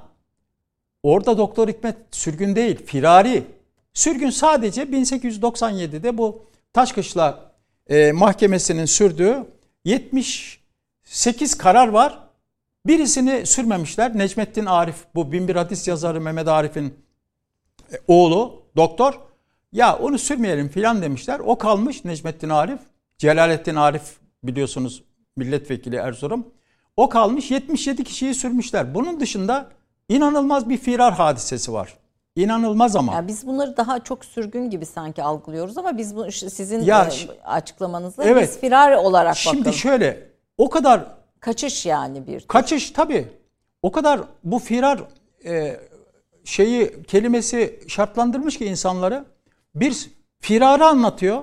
orada 1.02 1.38
Doktor 1.38 1.68
Hikmet 1.68 1.96
sürgün 2.10 2.56
değil, 2.56 2.86
firari. 2.86 3.44
Sürgün 3.94 4.30
sadece 4.30 4.82
1897'de 4.82 6.18
bu 6.18 6.42
Taşkışla 6.72 7.52
e, 7.86 8.12
mahkemesinin 8.12 8.84
sürdüğü 8.84 9.46
78 9.84 11.58
karar 11.58 11.88
var. 11.88 12.23
Birisini 12.86 13.46
sürmemişler. 13.46 14.18
Necmettin 14.18 14.66
Arif, 14.66 14.96
bu 15.14 15.32
Binbir 15.32 15.56
Hadis 15.56 15.88
yazarı 15.88 16.20
Mehmet 16.20 16.48
Arif'in 16.48 16.94
e, 17.92 17.96
oğlu, 18.08 18.62
doktor. 18.76 19.20
Ya 19.72 19.96
onu 19.98 20.18
sürmeyelim 20.18 20.68
filan 20.68 21.02
demişler. 21.02 21.40
O 21.44 21.58
kalmış 21.58 22.04
Necmettin 22.04 22.48
Arif. 22.48 22.80
Celalettin 23.18 23.74
Arif 23.74 24.02
biliyorsunuz 24.42 25.02
milletvekili 25.36 25.96
Erzurum. 25.96 26.46
O 26.96 27.08
kalmış 27.08 27.50
77 27.50 28.04
kişiyi 28.04 28.34
sürmüşler. 28.34 28.94
Bunun 28.94 29.20
dışında 29.20 29.66
inanılmaz 30.08 30.68
bir 30.68 30.76
firar 30.78 31.14
hadisesi 31.14 31.72
var. 31.72 31.96
İnanılmaz 32.36 32.96
ama. 32.96 33.14
Ya 33.14 33.28
biz 33.28 33.46
bunları 33.46 33.76
daha 33.76 34.04
çok 34.04 34.24
sürgün 34.24 34.70
gibi 34.70 34.86
sanki 34.86 35.22
algılıyoruz 35.22 35.78
ama 35.78 35.98
biz 35.98 36.16
bu 36.16 36.32
sizin 36.32 36.82
Ya 36.82 37.08
e, 37.08 37.42
açıklamanızla 37.46 38.24
Evet. 38.24 38.42
biz 38.48 38.60
firar 38.60 38.92
olarak 38.92 39.36
Şimdi 39.36 39.58
bakalım. 39.58 39.74
şöyle 39.76 40.28
o 40.58 40.70
kadar 40.70 41.04
Kaçış 41.44 41.86
yani 41.86 42.26
bir. 42.26 42.46
kaçış 42.46 42.90
tabii. 42.90 43.28
O 43.82 43.92
kadar 43.92 44.20
bu 44.44 44.58
firar 44.58 45.00
e, 45.44 45.80
şeyi 46.44 47.02
kelimesi 47.02 47.80
şartlandırmış 47.88 48.58
ki 48.58 48.64
insanları. 48.64 49.24
Bir 49.74 50.10
firarı 50.38 50.86
anlatıyor. 50.86 51.42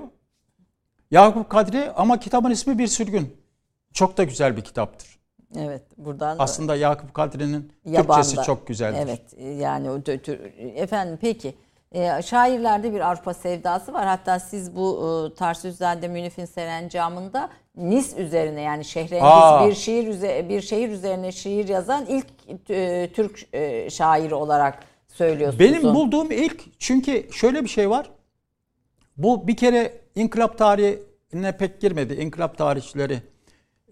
Yakup 1.12 1.50
Kadri 1.50 1.92
ama 1.92 2.20
kitabın 2.20 2.52
ismi 2.52 2.80
Bir 2.80 2.88
Sürgün. 2.88 3.38
Çok 3.94 4.18
da 4.18 4.24
güzel 4.24 4.58
bir 4.58 4.62
kitaptır. 4.62 5.20
Evet 5.56 5.84
buradan 5.98 6.36
Aslında 6.40 6.76
Yakup 6.76 7.14
Kadri'nin. 7.14 7.74
Türkçesi 7.96 8.36
çok 8.46 8.68
güzeldir. 8.68 9.00
Evet 9.02 9.22
e, 9.38 9.50
yani 9.50 9.92
o 9.92 10.02
efendim 10.76 11.18
peki 11.22 11.56
e, 11.92 12.22
şairlerde 12.22 12.94
bir 12.94 13.00
Avrupa 13.00 13.34
sevdası 13.34 13.94
var. 13.94 14.06
Hatta 14.06 14.40
siz 14.40 14.76
bu 14.76 15.30
e, 15.32 15.36
Tarsüzade 15.36 16.08
Münif'in 16.08 16.46
Serencam'ında 16.46 17.50
Nis 17.76 18.18
üzerine 18.18 18.62
yani 18.62 18.86
Şehrengiz 18.86 19.70
bir 19.70 19.76
şiir 19.82 20.08
üze- 20.08 20.50
bir 20.50 20.62
şehir 20.62 20.90
üzerine 20.90 21.32
şiir 21.32 21.68
yazan 21.68 22.06
ilk 22.06 22.28
e, 22.70 23.10
Türk 23.14 23.48
e, 23.54 23.90
şairi 23.90 24.36
olarak 24.36 24.84
söylüyorsunuz. 25.08 25.60
Benim 25.60 25.86
onu. 25.86 25.96
bulduğum 25.96 26.32
ilk 26.32 26.80
çünkü 26.80 27.28
şöyle 27.32 27.64
bir 27.64 27.70
şey 27.70 27.90
var. 27.90 28.12
Bu 29.18 29.48
bir 29.48 29.58
kere 29.58 29.94
inkılap 30.16 30.58
tarihine 30.58 31.58
pek 31.58 31.82
girmedi. 31.82 32.14
İnkılap 32.14 32.58
tarihçileri 32.58 33.22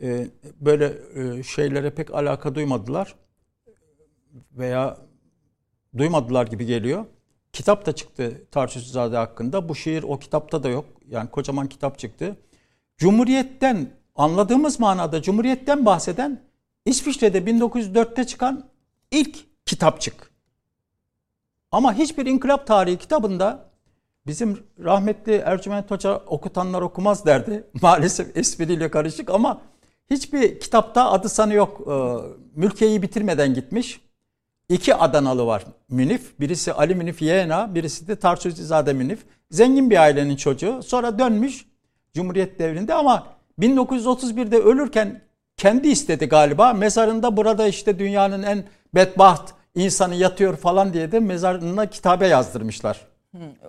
e, 0.01 0.27
böyle 0.61 0.93
e, 1.15 1.43
şeylere 1.43 1.89
pek 1.89 2.13
alaka 2.13 2.55
duymadılar. 2.55 3.15
Veya 4.51 4.97
duymadılar 5.97 6.47
gibi 6.47 6.65
geliyor. 6.65 7.05
Kitap 7.53 7.85
da 7.85 7.91
çıktı 7.95 8.41
Tarsusuzade 8.51 9.17
hakkında. 9.17 9.69
Bu 9.69 9.75
şiir 9.75 10.03
o 10.03 10.19
kitapta 10.19 10.63
da 10.63 10.69
yok. 10.69 10.85
Yani 11.09 11.29
kocaman 11.29 11.67
kitap 11.69 11.99
çıktı. 11.99 12.35
Cumhuriyetten 12.99 13.87
anladığımız 14.15 14.79
manada 14.79 15.21
Cumhuriyetten 15.21 15.85
bahseden 15.85 16.41
İsviçre'de 16.85 17.37
1904'te 17.37 18.23
çıkan 18.23 18.65
ilk 19.11 19.65
kitapçık. 19.65 20.31
Ama 21.71 21.93
hiçbir 21.93 22.25
inkılap 22.25 22.67
tarihi 22.67 22.97
kitabında 22.97 23.69
bizim 24.27 24.63
rahmetli 24.83 25.33
Ercüment 25.33 25.91
Hoca 25.91 26.17
okutanlar 26.17 26.81
okumaz 26.81 27.25
derdi. 27.25 27.63
Maalesef 27.81 28.37
espriyle 28.37 28.91
karışık 28.91 29.29
ama 29.29 29.61
hiçbir 30.09 30.59
kitapta 30.59 31.11
adı 31.11 31.29
sanı 31.29 31.53
yok. 31.53 31.81
Ee, 31.87 31.93
Mülkiye'yi 32.55 33.01
bitirmeden 33.01 33.53
gitmiş. 33.53 34.01
İki 34.69 34.95
Adanalı 34.95 35.45
var 35.45 35.65
Münif. 35.89 36.39
Birisi 36.39 36.73
Ali 36.73 36.95
Münif 36.95 37.21
Yeğena, 37.21 37.75
birisi 37.75 38.07
de 38.07 38.15
Tarsuzizade 38.15 38.93
Münif. 38.93 39.19
Zengin 39.51 39.89
bir 39.89 39.97
ailenin 39.97 40.35
çocuğu. 40.35 40.83
Sonra 40.83 41.19
dönmüş 41.19 41.68
Cumhuriyet 42.13 42.59
devrinde 42.59 42.93
ama 42.93 43.27
1931'de 43.59 44.57
ölürken 44.57 45.21
kendi 45.57 45.87
istedi 45.87 46.25
galiba. 46.25 46.73
Mezarında 46.73 47.37
burada 47.37 47.67
işte 47.67 47.99
dünyanın 47.99 48.43
en 48.43 48.63
bedbaht 48.95 49.53
insanı 49.75 50.15
yatıyor 50.15 50.57
falan 50.57 50.93
diye 50.93 51.11
de 51.11 51.19
mezarına 51.19 51.85
kitabe 51.85 52.27
yazdırmışlar. 52.27 53.07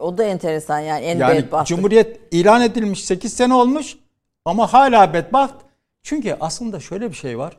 O 0.00 0.18
da 0.18 0.24
enteresan 0.24 0.78
yani 0.78 1.04
en 1.04 1.18
Yani 1.18 1.38
bedbahtı. 1.38 1.68
Cumhuriyet 1.68 2.20
ilan 2.30 2.62
edilmiş 2.62 3.04
8 3.04 3.32
sene 3.32 3.54
olmuş 3.54 3.96
ama 4.44 4.72
hala 4.72 5.14
bedbaht. 5.14 5.54
Çünkü 6.02 6.36
aslında 6.40 6.80
şöyle 6.80 7.10
bir 7.10 7.16
şey 7.16 7.38
var. 7.38 7.56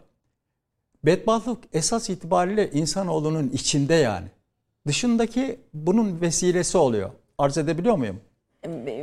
Bedbahtlık 1.06 1.64
esas 1.74 2.10
itibariyle 2.10 2.72
insanoğlunun 2.72 3.50
içinde 3.50 3.94
yani. 3.94 4.28
Dışındaki 4.88 5.60
bunun 5.74 6.22
vesilesi 6.22 6.78
oluyor. 6.78 7.10
Arz 7.38 7.58
edebiliyor 7.58 7.96
muyum? 7.96 8.20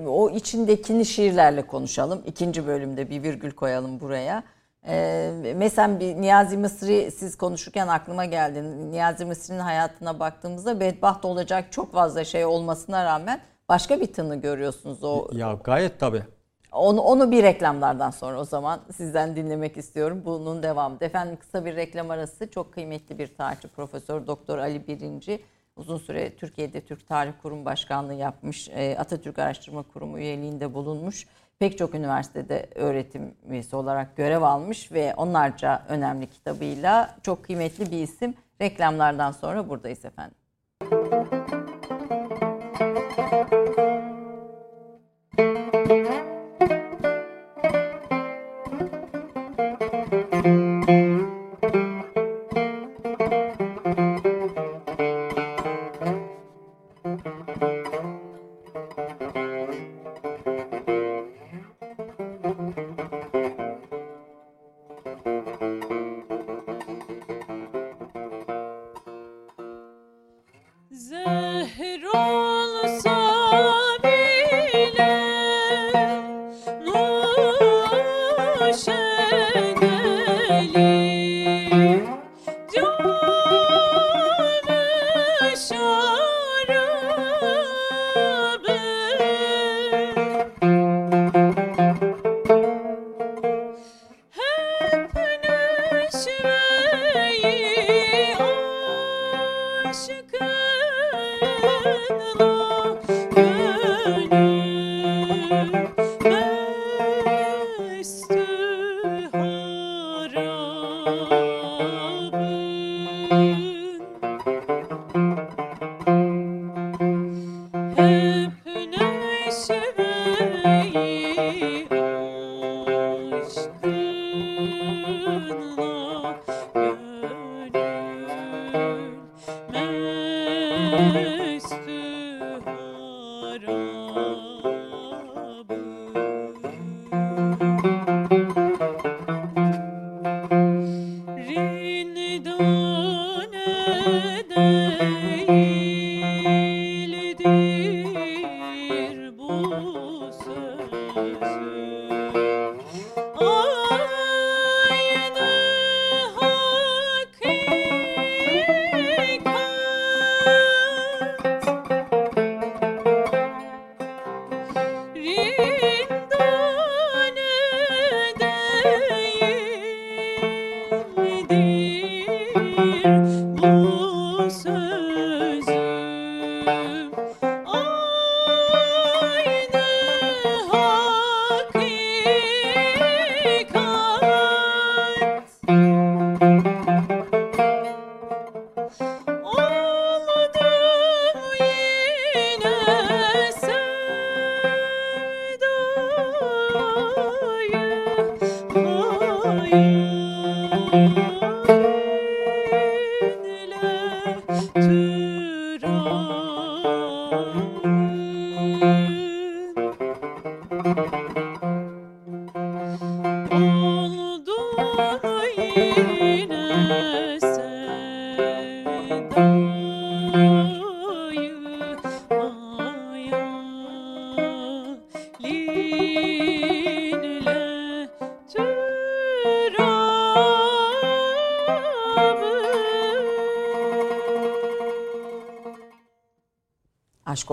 O 0.07 0.31
içindekini 0.31 1.05
şiirlerle 1.07 1.67
konuşalım. 1.67 2.23
İkinci 2.27 2.67
bölümde 2.67 3.11
bir 3.11 3.23
virgül 3.23 3.51
koyalım 3.51 4.01
buraya. 4.01 4.43
Ee, 4.87 5.55
mesela 5.57 6.01
bir 6.01 6.15
Niyazi 6.21 6.57
Mısri 6.57 7.11
siz 7.11 7.37
konuşurken 7.37 7.89
aklıma 7.89 8.25
geldi. 8.25 8.91
Niyazi 8.91 9.25
Mısri'nin 9.25 9.59
hayatına 9.59 10.21
baktığımızda 10.21 10.81
bedbaht 10.81 11.25
olacak 11.25 11.73
çok 11.73 11.93
fazla 11.93 12.25
şey 12.25 12.45
olmasına 12.45 13.05
rağmen 13.05 13.41
başka 13.69 14.01
bir 14.01 14.13
tını 14.13 14.37
görüyorsunuz 14.37 15.05
o 15.05 15.29
Ya 15.33 15.59
gayet 15.65 16.01
tabii. 16.01 16.23
onu, 16.73 17.01
onu 17.01 17.31
bir 17.31 17.43
reklamlardan 17.43 18.11
sonra 18.11 18.41
o 18.41 18.45
zaman 18.45 18.81
sizden 18.97 19.37
dinlemek 19.37 19.77
istiyorum. 19.77 20.23
Bunun 20.25 20.63
devamı. 20.63 20.97
Efendim 21.01 21.37
kısa 21.41 21.65
bir 21.65 21.77
reklam 21.77 22.11
arası. 22.11 22.51
Çok 22.51 22.73
kıymetli 22.73 23.19
bir 23.19 23.35
tarihçi 23.35 23.69
Profesör 23.69 24.27
Doktor 24.27 24.59
Ali 24.59 24.89
Birinci 24.89 25.43
uzun 25.79 25.99
süre 25.99 26.37
Türkiye'de 26.37 26.81
Türk 26.81 27.09
Tarih 27.09 27.33
Kurum 27.43 27.65
Başkanlığı 27.65 28.15
yapmış. 28.15 28.69
e, 28.69 28.97
Atatürk 28.99 29.39
Araştırma 29.39 29.83
Kurumu 29.83 30.19
üyeliğinde 30.19 30.75
bulunmuş. 30.75 31.27
Pek 31.59 31.79
çok 31.79 31.95
üniversitede 31.95 32.71
öğretim 32.75 33.35
üyesi 33.49 33.77
olarak 33.77 34.17
görev 34.17 34.43
almış 34.43 34.93
ve 34.93 35.15
onlarca 35.15 35.83
önemli 35.89 36.27
kitabıyla 36.27 37.17
çok 37.23 37.45
kıymetli 37.45 37.91
bir 37.91 38.03
isim. 38.03 38.35
Reklamlardan 38.61 39.33
sonra 39.33 39.69
buradayız 39.69 40.05
efendim. 40.05 40.37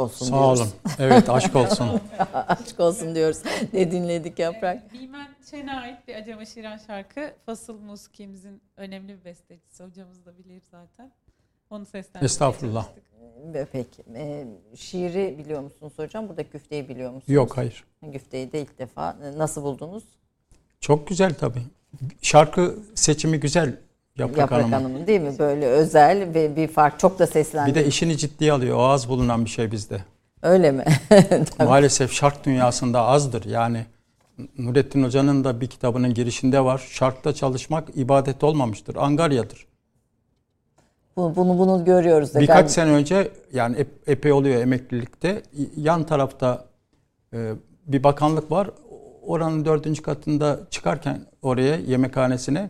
Olsun 0.06 0.26
Sağ 0.26 0.32
diyoruz. 0.40 0.60
olun. 0.60 0.70
Evet 1.00 1.30
aşk 1.30 1.56
olsun. 1.62 2.02
Aşk 2.34 2.80
olsun 2.80 3.16
diyoruz. 3.16 3.38
Ne 3.74 3.92
dinledik 3.92 4.40
Yaprak? 4.40 4.78
Evet, 4.82 4.94
Bilmen 4.94 5.28
Şen'e 5.52 5.74
ait 5.74 6.08
bir 6.08 6.16
Acaba 6.16 6.46
Şiran 6.46 6.78
şarkı. 6.88 7.34
Fasıl 7.46 7.80
Muski'mizin 7.80 8.62
önemli 8.78 9.20
bir 9.20 9.26
bestecisi. 9.26 9.84
Hocamız 9.84 10.26
da 10.26 10.38
bilir 10.38 10.62
zaten. 10.72 11.12
Onu 11.70 11.86
seslendirmeye 11.86 12.26
Estağfurullah. 12.26 12.88
Peki. 13.72 14.04
Ee, 14.16 14.46
şiiri 14.76 15.36
biliyor 15.38 15.62
musunuz 15.62 15.94
hocam? 15.98 16.30
Burada 16.30 16.42
güfteyi 16.42 16.90
biliyor 16.90 17.12
musunuz? 17.12 17.30
Yok 17.36 17.58
hayır. 17.58 17.84
Güfteyi 18.02 18.52
de 18.52 18.62
ilk 18.62 18.80
defa. 18.80 19.18
Nasıl 19.38 19.64
buldunuz? 19.64 20.04
Çok 20.80 21.08
güzel 21.08 21.34
tabii. 21.34 21.62
Şarkı 22.22 22.80
seçimi 22.96 23.40
güzel 23.40 23.80
Yaprak, 24.18 24.38
Yaprak 24.38 24.60
Hanım'ın. 24.62 24.72
Hanım'ın 24.72 25.08
değil 25.08 25.22
mi? 25.22 25.40
Böyle 25.40 25.66
özel 25.68 26.34
ve 26.34 26.56
bir 26.56 26.68
fark. 26.68 27.00
Çok 27.00 27.20
da 27.20 27.28
seslendi. 27.28 27.70
Bir 27.70 27.76
de 27.76 27.86
işini 27.86 28.18
ciddiye 28.18 28.54
alıyor. 28.54 28.78
O 28.78 28.82
az 28.84 29.10
bulunan 29.10 29.46
bir 29.46 29.50
şey 29.50 29.72
bizde. 29.72 30.02
Öyle 30.42 30.72
mi? 30.72 30.84
Maalesef 31.60 32.12
şark 32.12 32.46
dünyasında 32.46 33.02
azdır. 33.02 33.46
Yani 33.46 33.86
Nurettin 34.58 35.04
Hoca'nın 35.04 35.44
da 35.44 35.62
bir 35.62 35.68
kitabının 35.68 36.14
girişinde 36.14 36.64
var. 36.64 36.88
Şarkta 36.92 37.34
çalışmak 37.34 37.88
ibadet 37.96 38.44
olmamıştır. 38.44 38.96
Angaryadır. 38.96 39.68
bunu, 41.18 41.36
bunu, 41.36 41.60
bunu 41.60 41.86
görüyoruz. 41.86 42.34
da. 42.34 42.40
Birkaç 42.40 42.64
Ben- 42.64 42.68
sene 42.68 42.90
önce 42.92 43.32
yani 43.54 43.76
ep- 43.76 44.10
epey 44.12 44.32
oluyor 44.32 44.62
emeklilikte. 44.62 45.44
Yan 45.78 46.04
tarafta 46.04 46.66
e, 47.34 47.52
bir 47.88 48.04
bakanlık 48.04 48.52
var. 48.52 48.70
Oranın 49.22 49.66
dördüncü 49.66 50.02
katında 50.02 50.60
çıkarken 50.70 51.22
oraya 51.42 51.76
yemekhanesine 51.76 52.70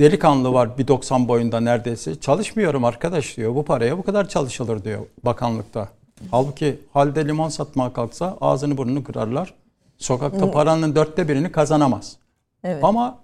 delikanlı 0.00 0.52
var 0.52 0.78
bir 0.78 0.88
90 0.88 1.28
boyunda 1.28 1.60
neredeyse. 1.60 2.20
Çalışmıyorum 2.20 2.84
arkadaş 2.84 3.36
diyor. 3.36 3.54
Bu 3.54 3.64
paraya 3.64 3.98
bu 3.98 4.02
kadar 4.02 4.28
çalışılır 4.28 4.84
diyor 4.84 5.00
bakanlıkta. 5.24 5.88
Halbuki 6.30 6.80
halde 6.92 7.28
limon 7.28 7.48
satmaya 7.48 7.92
kalksa 7.92 8.36
ağzını 8.40 8.76
burnunu 8.76 9.04
kırarlar. 9.04 9.54
Sokakta 9.98 10.50
paranın 10.50 10.94
dörtte 10.94 11.28
birini 11.28 11.52
kazanamaz. 11.52 12.16
Evet. 12.64 12.84
Ama 12.84 13.18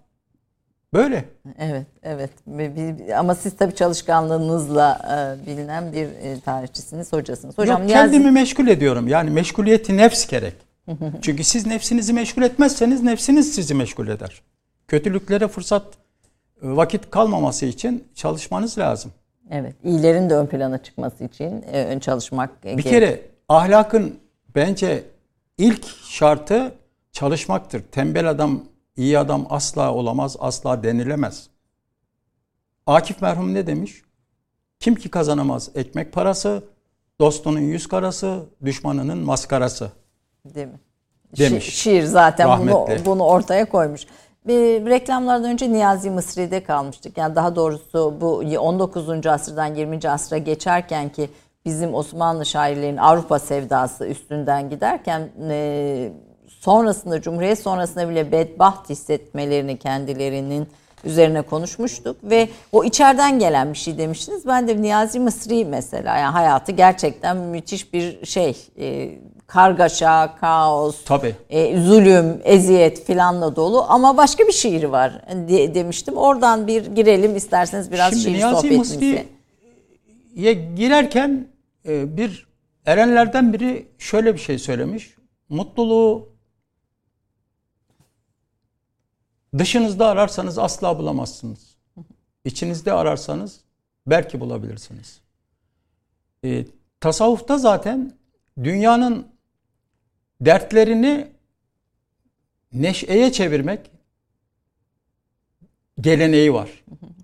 böyle. 0.92 1.24
Evet, 1.58 1.86
evet. 2.02 2.30
Ama 3.18 3.34
siz 3.34 3.56
tabii 3.56 3.74
çalışkanlığınızla 3.74 4.98
e, 5.42 5.46
bilinen 5.46 5.92
bir 5.92 6.06
e, 6.06 6.40
tarihçisiniz, 6.40 7.12
hocasınız. 7.12 7.58
Hocam 7.58 7.80
Yok, 7.82 7.90
Niyazi- 7.90 8.12
kendimi 8.12 8.30
meşgul 8.30 8.66
ediyorum. 8.66 9.08
Yani 9.08 9.30
meşguliyeti 9.30 9.96
nefs 9.96 10.26
gerek. 10.26 10.54
Çünkü 11.22 11.44
siz 11.44 11.66
nefsinizi 11.66 12.12
meşgul 12.12 12.42
etmezseniz 12.42 13.02
nefsiniz 13.02 13.54
sizi 13.54 13.74
meşgul 13.74 14.08
eder. 14.08 14.42
Kötülüklere 14.88 15.48
fırsat 15.48 15.84
vakit 16.62 17.10
kalmaması 17.10 17.66
için 17.66 18.08
çalışmanız 18.14 18.78
lazım. 18.78 19.12
Evet, 19.50 19.74
iyilerin 19.84 20.30
de 20.30 20.34
ön 20.34 20.46
plana 20.46 20.82
çıkması 20.82 21.24
için 21.24 21.64
e, 21.72 21.84
ön 21.84 21.98
çalışmak 21.98 22.64
Bir 22.64 22.82
kere 22.82 23.22
ahlakın 23.48 24.18
bence 24.54 25.04
ilk 25.58 25.86
şartı 26.08 26.74
çalışmaktır. 27.12 27.82
Tembel 27.92 28.30
adam, 28.30 28.64
iyi 28.96 29.18
adam 29.18 29.46
asla 29.50 29.94
olamaz, 29.94 30.36
asla 30.40 30.82
denilemez. 30.82 31.46
Akif 32.86 33.22
merhum 33.22 33.54
ne 33.54 33.66
demiş? 33.66 34.02
Kim 34.80 34.94
ki 34.94 35.08
kazanamaz 35.08 35.70
ekmek 35.74 36.12
parası, 36.12 36.64
dostunun 37.20 37.60
yüz 37.60 37.88
karası, 37.88 38.42
düşmanının 38.64 39.18
maskarası. 39.18 39.90
Değil 40.44 40.66
mi? 40.66 40.80
Demiş. 41.38 41.68
Şi- 41.68 41.70
şiir 41.70 42.02
zaten 42.02 42.60
bunu, 42.60 42.86
bunu 43.04 43.22
ortaya 43.22 43.68
koymuş. 43.68 44.06
Reklamlardan 44.48 45.50
önce 45.50 45.72
Niyazi 45.72 46.10
Mısri'de 46.10 46.62
kalmıştık. 46.62 47.18
Yani 47.18 47.34
daha 47.34 47.56
doğrusu 47.56 48.16
bu 48.20 48.42
19. 48.58 49.26
asırdan 49.26 49.74
20. 49.74 50.08
asra 50.08 50.38
geçerken 50.38 51.08
ki 51.08 51.30
bizim 51.64 51.94
Osmanlı 51.94 52.46
şairlerin 52.46 52.96
Avrupa 52.96 53.38
sevdası 53.38 54.06
üstünden 54.06 54.70
giderken 54.70 55.28
e, 55.50 56.12
sonrasında 56.48 57.20
Cumhuriyet 57.20 57.58
sonrasında 57.58 58.08
bile 58.08 58.32
bedbaht 58.32 58.90
hissetmelerini 58.90 59.78
kendilerinin 59.78 60.68
üzerine 61.04 61.42
konuşmuştuk 61.42 62.16
ve 62.22 62.48
o 62.72 62.84
içeriden 62.84 63.38
gelen 63.38 63.72
bir 63.72 63.78
şey 63.78 63.98
demiştiniz. 63.98 64.46
Ben 64.46 64.68
de 64.68 64.82
Niyazi 64.82 65.20
Mısri 65.20 65.64
mesela 65.64 66.18
yani 66.18 66.32
hayatı 66.32 66.72
gerçekten 66.72 67.36
müthiş 67.36 67.92
bir 67.92 68.26
şey 68.26 68.56
e, 68.78 69.18
kargaşa, 69.46 70.36
kaos, 70.40 71.04
Tabii. 71.04 71.36
e, 71.50 71.80
zulüm, 71.80 72.40
eziyet 72.44 73.04
filanla 73.04 73.56
dolu 73.56 73.84
ama 73.88 74.16
başka 74.16 74.46
bir 74.46 74.52
şiiri 74.52 74.92
var 74.92 75.22
de- 75.48 75.74
demiştim. 75.74 76.16
Oradan 76.16 76.66
bir 76.66 76.86
girelim 76.86 77.36
isterseniz 77.36 77.92
biraz 77.92 78.10
Şimdi 78.12 78.22
şiir 78.22 78.32
Niyazi 78.34 78.56
sohbetimize. 78.60 79.26
Girerken 80.76 81.48
e, 81.88 82.16
bir 82.16 82.46
erenlerden 82.86 83.52
biri 83.52 83.88
şöyle 83.98 84.34
bir 84.34 84.38
şey 84.38 84.58
söylemiş. 84.58 85.14
Mutluluğu 85.48 86.28
dışınızda 89.58 90.06
ararsanız 90.06 90.58
asla 90.58 90.98
bulamazsınız. 90.98 91.76
İçinizde 92.44 92.92
ararsanız 92.92 93.60
belki 94.06 94.40
bulabilirsiniz. 94.40 95.20
E, 96.44 96.66
tasavvufta 97.00 97.58
zaten 97.58 98.12
dünyanın 98.64 99.26
dertlerini 100.44 101.26
neşeye 102.72 103.32
çevirmek 103.32 103.80
geleneği 106.00 106.54
var. 106.54 106.70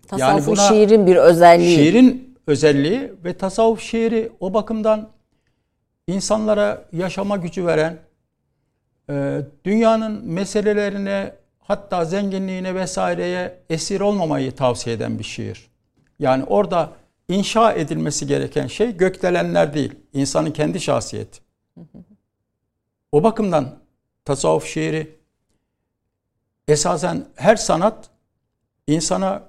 Tasavvufun 0.09 0.53
buna- 0.57 0.68
şiirin 0.68 1.07
bir 1.07 1.16
özelliği. 1.16 1.77
Şiirin 1.77 2.39
özelliği 2.47 3.12
ve 3.25 3.33
tasavvuf 3.33 3.81
şiiri 3.81 4.33
o 4.41 4.55
bakımdan 4.55 5.09
insanlara 6.07 6.85
yaşama 6.93 7.37
gücü 7.37 7.66
veren, 7.66 7.99
e, 9.11 9.41
dünyanın 9.64 10.25
meselelerine 10.29 11.35
hatta 11.59 12.05
zenginliğine 12.05 12.75
vesaireye 12.75 13.59
esir 13.71 14.01
olmamayı 14.01 14.53
tavsiye 14.53 14.97
eden 14.97 15.18
bir 15.18 15.25
şiir. 15.25 15.71
Yani 16.18 16.45
orada 16.45 16.93
inşa 17.29 17.73
edilmesi 17.73 18.27
gereken 18.27 18.66
şey 18.66 18.97
gökdelenler 18.97 19.75
değil, 19.75 19.93
insanın 20.12 20.51
kendi 20.51 20.81
şahsiyeti. 20.81 21.41
O 23.13 23.23
bakımdan 23.23 23.79
tasavvuf 24.25 24.67
şiiri 24.67 25.17
esasen 26.69 27.27
her 27.35 27.57
sanat 27.57 28.11
insana 28.87 29.43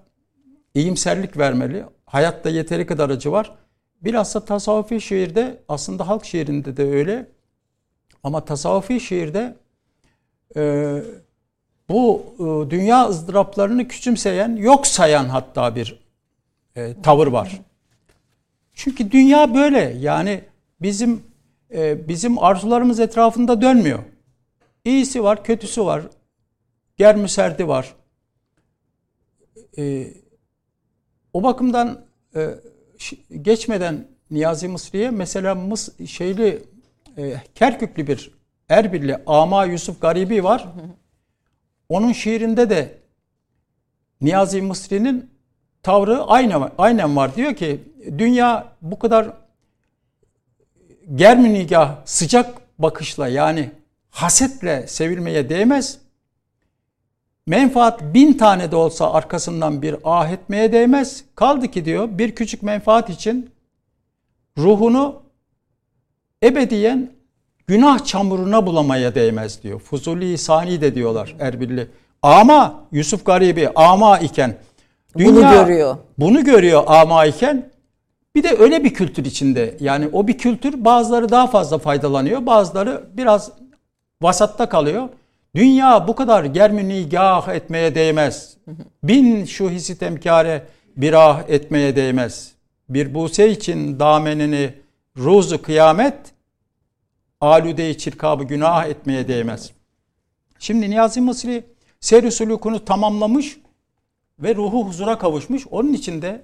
iyimserlik 0.73 1.37
vermeli. 1.37 1.85
Hayatta 2.05 2.49
yeteri 2.49 2.85
kadar 2.85 3.09
acı 3.09 3.31
var. 3.31 3.55
Bilhassa 4.01 4.45
tasavvufi 4.45 5.01
şiirde 5.01 5.63
aslında 5.67 6.07
halk 6.07 6.25
şiirinde 6.25 6.77
de 6.77 6.83
öyle. 6.83 7.27
Ama 8.23 8.45
tasavvufi 8.45 8.99
şiirde 8.99 9.55
e, 10.55 10.95
bu 11.89 12.25
e, 12.39 12.69
dünya 12.69 13.07
ızdıraplarını 13.09 13.87
küçümseyen, 13.87 14.55
yok 14.55 14.87
sayan 14.87 15.25
hatta 15.25 15.75
bir 15.75 15.99
e, 16.75 17.01
tavır 17.01 17.27
var. 17.27 17.61
Çünkü 18.73 19.11
dünya 19.11 19.53
böyle. 19.55 19.79
Yani 19.99 20.43
bizim 20.81 21.23
e, 21.73 22.07
bizim 22.07 22.39
arzularımız 22.39 22.99
etrafında 22.99 23.61
dönmüyor. 23.61 23.99
İyisi 24.85 25.23
var, 25.23 25.43
kötüsü 25.43 25.85
var. 25.85 26.01
Germüserdi 26.97 27.67
var. 27.67 27.95
E, 29.77 30.07
o 31.33 31.43
bakımdan 31.43 32.05
e, 32.35 32.49
geçmeden 33.41 34.07
Niyazi 34.31 34.67
Mısri'ye 34.67 35.09
mesela 35.09 35.55
Mıs 35.55 35.89
şeyli 36.05 36.63
e, 37.17 37.35
Kerküklü 37.55 38.07
bir 38.07 38.31
Erbilli 38.69 39.17
Ama 39.25 39.65
Yusuf 39.65 40.01
Garibi 40.01 40.43
var. 40.43 40.67
Onun 41.89 42.11
şiirinde 42.11 42.69
de 42.69 42.97
Niyazi 44.21 44.61
Mısri'nin 44.61 45.29
tavrı 45.83 46.23
aynı 46.23 46.71
aynen 46.77 47.15
var. 47.15 47.35
Diyor 47.35 47.55
ki 47.55 47.81
dünya 48.17 48.73
bu 48.81 48.99
kadar 48.99 49.40
germi 51.15 51.53
nigah 51.53 51.95
sıcak 52.05 52.61
bakışla 52.79 53.27
yani 53.27 53.71
hasetle 54.09 54.87
sevilmeye 54.87 55.49
değmez. 55.49 55.97
menfaat 57.47 58.01
bin 58.01 58.33
tane 58.33 58.71
de 58.71 58.75
olsa 58.75 59.13
arkasından 59.13 59.81
bir 59.81 59.95
ah 60.03 60.29
etmeye 60.29 60.71
değmez. 60.71 61.23
Kaldı 61.35 61.67
ki 61.67 61.85
diyor 61.85 62.09
bir 62.11 62.35
küçük 62.35 62.63
menfaat 62.63 63.09
için 63.09 63.49
ruhunu 64.57 65.21
ebediyen 66.43 67.11
günah 67.67 68.05
çamuruna 68.05 68.65
bulamaya 68.65 69.15
değmez 69.15 69.63
diyor. 69.63 69.79
Fuzuli 69.79 70.37
sani 70.37 70.81
de 70.81 70.95
diyorlar 70.95 71.35
Erbilli. 71.39 71.87
Ama 72.21 72.83
Yusuf 72.91 73.25
Garibi 73.25 73.69
ama 73.75 74.19
iken 74.19 74.57
Bunu 75.15 75.41
görüyor. 75.41 75.97
Bunu 76.17 76.43
görüyor 76.43 76.83
ama 76.87 77.25
iken 77.25 77.70
bir 78.35 78.43
de 78.43 78.57
öyle 78.57 78.83
bir 78.83 78.93
kültür 78.93 79.25
içinde. 79.25 79.77
Yani 79.79 80.09
o 80.13 80.27
bir 80.27 80.37
kültür 80.37 80.85
bazıları 80.85 81.29
daha 81.29 81.47
fazla 81.47 81.77
faydalanıyor. 81.77 82.45
Bazıları 82.45 83.03
biraz 83.13 83.51
vasatta 84.21 84.69
kalıyor. 84.69 85.09
Dünya 85.55 86.07
bu 86.07 86.15
kadar 86.15 86.43
germünigah 86.43 87.47
etmeye 87.47 87.95
değmez. 87.95 88.57
Bin 89.03 89.45
şu 89.45 89.69
hissi 89.69 89.97
temkare 89.97 90.67
bir 90.97 91.13
ah 91.13 91.43
etmeye 91.49 91.95
değmez. 91.95 92.51
Bir 92.89 93.13
buse 93.13 93.49
için 93.51 93.99
damenini 93.99 94.73
ruzu 95.17 95.61
kıyamet 95.61 96.17
alude-i 97.41 97.97
çirkabı 97.97 98.43
günah 98.43 98.85
etmeye 98.85 99.27
değmez. 99.27 99.71
Şimdi 100.59 100.89
Niyazi 100.89 101.21
Mısri 101.21 101.63
seyr 101.99 102.31
sulukunu 102.31 102.85
tamamlamış 102.85 103.57
ve 104.39 104.55
ruhu 104.55 104.87
huzura 104.87 105.17
kavuşmuş. 105.17 105.67
Onun 105.71 105.93
için 105.93 106.21
de 106.21 106.41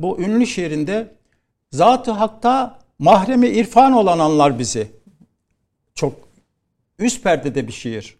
bu 0.00 0.20
ünlü 0.20 0.46
şiirinde 0.46 1.17
Zat-ı 1.72 2.10
Hak'ta 2.10 2.78
mahremi 2.98 3.48
irfan 3.48 3.92
olan 3.92 4.18
anlar 4.18 4.58
bizi. 4.58 4.92
Çok 5.94 6.14
üst 6.98 7.22
perdede 7.22 7.66
bir 7.66 7.72
şiir. 7.72 8.16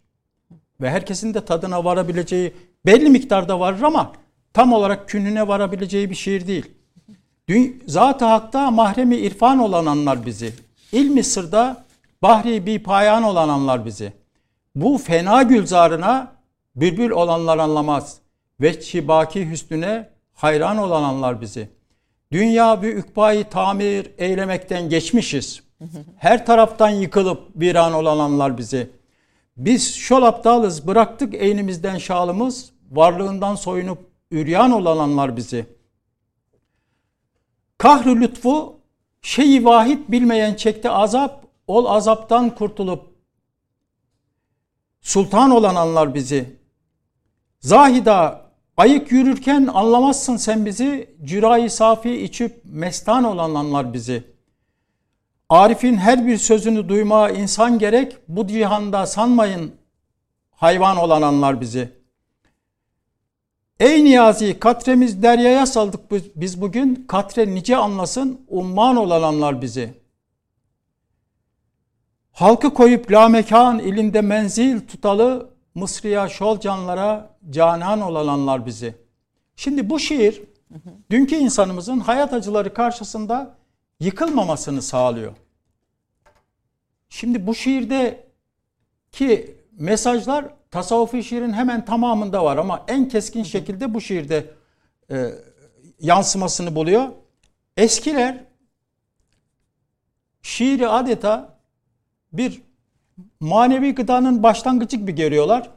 Ve 0.81 0.91
herkesin 0.91 1.35
de 1.35 1.45
tadına 1.45 1.85
varabileceği 1.85 2.55
belli 2.87 3.11
miktarda 3.11 3.61
varır 3.61 3.83
ama 3.83 4.13
tam 4.53 4.73
olarak 4.73 5.09
künhüne 5.09 5.49
varabileceği 5.49 6.11
bir 6.11 6.15
şiir 6.15 6.47
değil. 6.47 6.71
Zat-ı 7.87 8.25
Hak'ta 8.25 8.71
mahremi 8.71 9.17
irfan 9.17 9.59
olan 9.59 9.87
anlar 9.87 10.27
bizi. 10.27 10.55
İlmi 10.93 11.25
sırda 11.25 11.85
bahri 12.23 12.67
bir 12.67 12.83
payan 12.83 13.23
olan 13.23 13.49
anlar 13.49 13.85
bizi. 13.87 14.13
Bu 14.75 14.99
fena 14.99 15.43
gülzarına 15.43 16.33
bülbül 16.77 17.11
olanlar 17.11 17.59
anlamaz. 17.59 18.19
Veçhi 18.61 19.09
baki 19.09 19.51
hüsnüne 19.51 20.09
hayran 20.35 20.79
olan 20.79 21.03
anlar 21.03 21.41
bizi. 21.41 21.78
Dünya 22.33 22.83
bir 22.83 22.97
ükbayı 22.97 23.49
tamir 23.49 24.11
eylemekten 24.19 24.89
geçmişiz. 24.89 25.63
Her 26.17 26.47
taraftan 26.47 26.91
yıkılıp 26.91 27.55
bir 27.55 27.75
an 27.75 27.93
olan 27.93 28.19
anlar 28.19 28.59
bizi. 28.59 28.91
Biz 29.57 29.95
şol 29.95 30.23
aptalız 30.23 30.87
bıraktık 30.87 31.35
eynimizden 31.35 31.99
şalımız. 31.99 32.73
Varlığından 32.91 33.55
soyunup 33.55 33.99
üryan 34.31 34.71
olanlar 34.71 35.37
bizi. 35.37 35.67
Kahrı 37.79 38.21
lütfu 38.21 38.77
şeyi 39.23 39.65
vahid 39.65 39.99
bilmeyen 40.09 40.55
çekti 40.55 40.91
azap. 40.91 41.49
Ol 41.67 41.87
azaptan 41.87 42.55
kurtulup 42.55 43.15
sultan 45.01 45.51
olan 45.51 45.75
anlar 45.75 46.15
bizi. 46.15 46.57
Zahida 47.61 48.48
ayık 48.79 49.13
yürürken 49.13 49.67
anlamazsın 49.67 50.37
sen 50.37 50.67
bizi. 50.67 51.17
Cürayı 51.25 51.71
safi 51.71 52.11
içip 52.11 52.61
mestan 52.65 53.25
olan 53.25 53.55
anlar 53.55 53.93
bizi. 53.93 54.25
Arif'in 55.49 55.97
her 55.97 56.27
bir 56.27 56.37
sözünü 56.37 56.89
duyma 56.89 57.31
insan 57.31 57.79
gerek. 57.79 58.17
Bu 58.29 58.47
cihanda 58.47 59.07
sanmayın 59.07 59.75
hayvan 60.51 60.97
olan 60.97 61.23
anlar 61.23 61.61
bizi. 61.61 61.99
Ey 63.81 64.05
Niyazi 64.05 64.59
katremiz 64.59 65.23
deryaya 65.23 65.67
saldık 65.67 66.01
biz 66.37 66.61
bugün. 66.61 67.05
Katre 67.09 67.55
nice 67.55 67.77
anlasın 67.77 68.41
umman 68.49 68.97
olan 68.97 69.23
anlar 69.23 69.63
bizi. 69.63 69.95
Halkı 72.33 72.75
koyup 72.75 73.13
la 73.13 73.29
mekan 73.29 73.79
ilinde 73.79 74.21
menzil 74.21 74.81
tutalı 74.81 75.58
Mısriya 75.79 76.29
şol 76.29 76.61
canlara 76.61 77.37
canan 77.51 78.01
olanlar 78.01 78.67
bizi. 78.67 78.95
Şimdi 79.57 79.91
bu 79.91 79.99
şiir 79.99 80.43
dünkü 81.11 81.37
insanımızın 81.37 82.01
hayat 82.01 82.33
acıları 82.33 82.75
karşısında 82.75 83.55
yıkılmamasını 84.01 84.83
sağlıyor. 84.83 85.33
Şimdi 87.09 87.47
bu 87.47 87.55
şiirde 87.55 88.27
ki 89.13 89.57
mesajlar 89.73 90.45
tasavvufi 90.71 91.25
şiirin 91.25 91.53
hemen 91.53 91.85
tamamında 91.85 92.45
var 92.45 92.57
ama 92.57 92.85
en 92.89 93.09
keskin 93.09 93.43
şekilde 93.43 93.95
bu 93.95 94.01
şiirde 94.01 94.51
e, 95.11 95.31
yansımasını 96.01 96.75
buluyor. 96.75 97.09
Eskiler 97.77 98.45
şiiri 100.43 100.89
adeta 100.89 101.59
bir 102.33 102.68
manevi 103.41 103.95
gıdanın 103.95 104.43
başlangıcı 104.43 104.97
gibi 104.97 105.15
görüyorlar. 105.15 105.71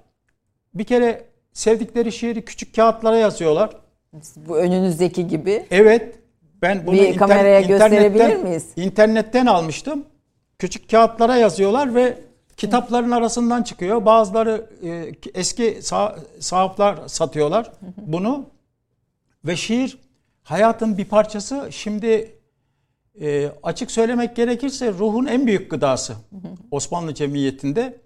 Bir 0.73 0.83
kere 0.83 1.25
sevdikleri 1.53 2.11
şiiri 2.11 2.45
küçük 2.45 2.75
kağıtlara 2.75 3.17
yazıyorlar. 3.17 3.69
Bu 4.35 4.57
önünüzdeki 4.57 5.27
gibi. 5.27 5.65
Evet. 5.71 6.15
Ben 6.61 6.87
bunu 6.87 6.95
bir 6.95 7.01
inter- 7.01 7.15
kameraya 7.17 7.61
gösterebilir 7.61 8.35
miyiz? 8.35 8.65
İnternetten 8.75 9.45
almıştım. 9.45 10.05
Küçük 10.59 10.89
kağıtlara 10.89 11.35
yazıyorlar 11.35 11.95
ve 11.95 12.17
kitapların 12.57 13.11
arasından 13.11 13.63
çıkıyor. 13.63 14.05
Bazıları 14.05 14.65
e, 14.83 15.11
eski 15.33 15.63
sah- 15.81 16.19
sahaflar 16.39 16.99
satıyorlar 17.07 17.71
bunu. 17.97 18.45
Ve 19.45 19.55
şiir 19.55 19.97
hayatın 20.43 20.97
bir 20.97 21.05
parçası. 21.05 21.67
Şimdi 21.71 22.35
e, 23.19 23.51
açık 23.63 23.91
söylemek 23.91 24.35
gerekirse 24.35 24.91
ruhun 24.91 25.25
en 25.25 25.47
büyük 25.47 25.71
gıdası 25.71 26.15
Osmanlı 26.71 27.13
cemiyetinde. 27.13 28.01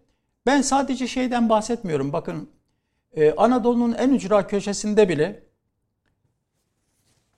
Ben 0.45 0.61
sadece 0.61 1.07
şeyden 1.07 1.49
bahsetmiyorum. 1.49 2.13
Bakın 2.13 2.49
e, 3.15 3.31
Anadolu'nun 3.31 3.93
en 3.93 4.09
ücra 4.09 4.47
köşesinde 4.47 5.09
bile 5.09 5.43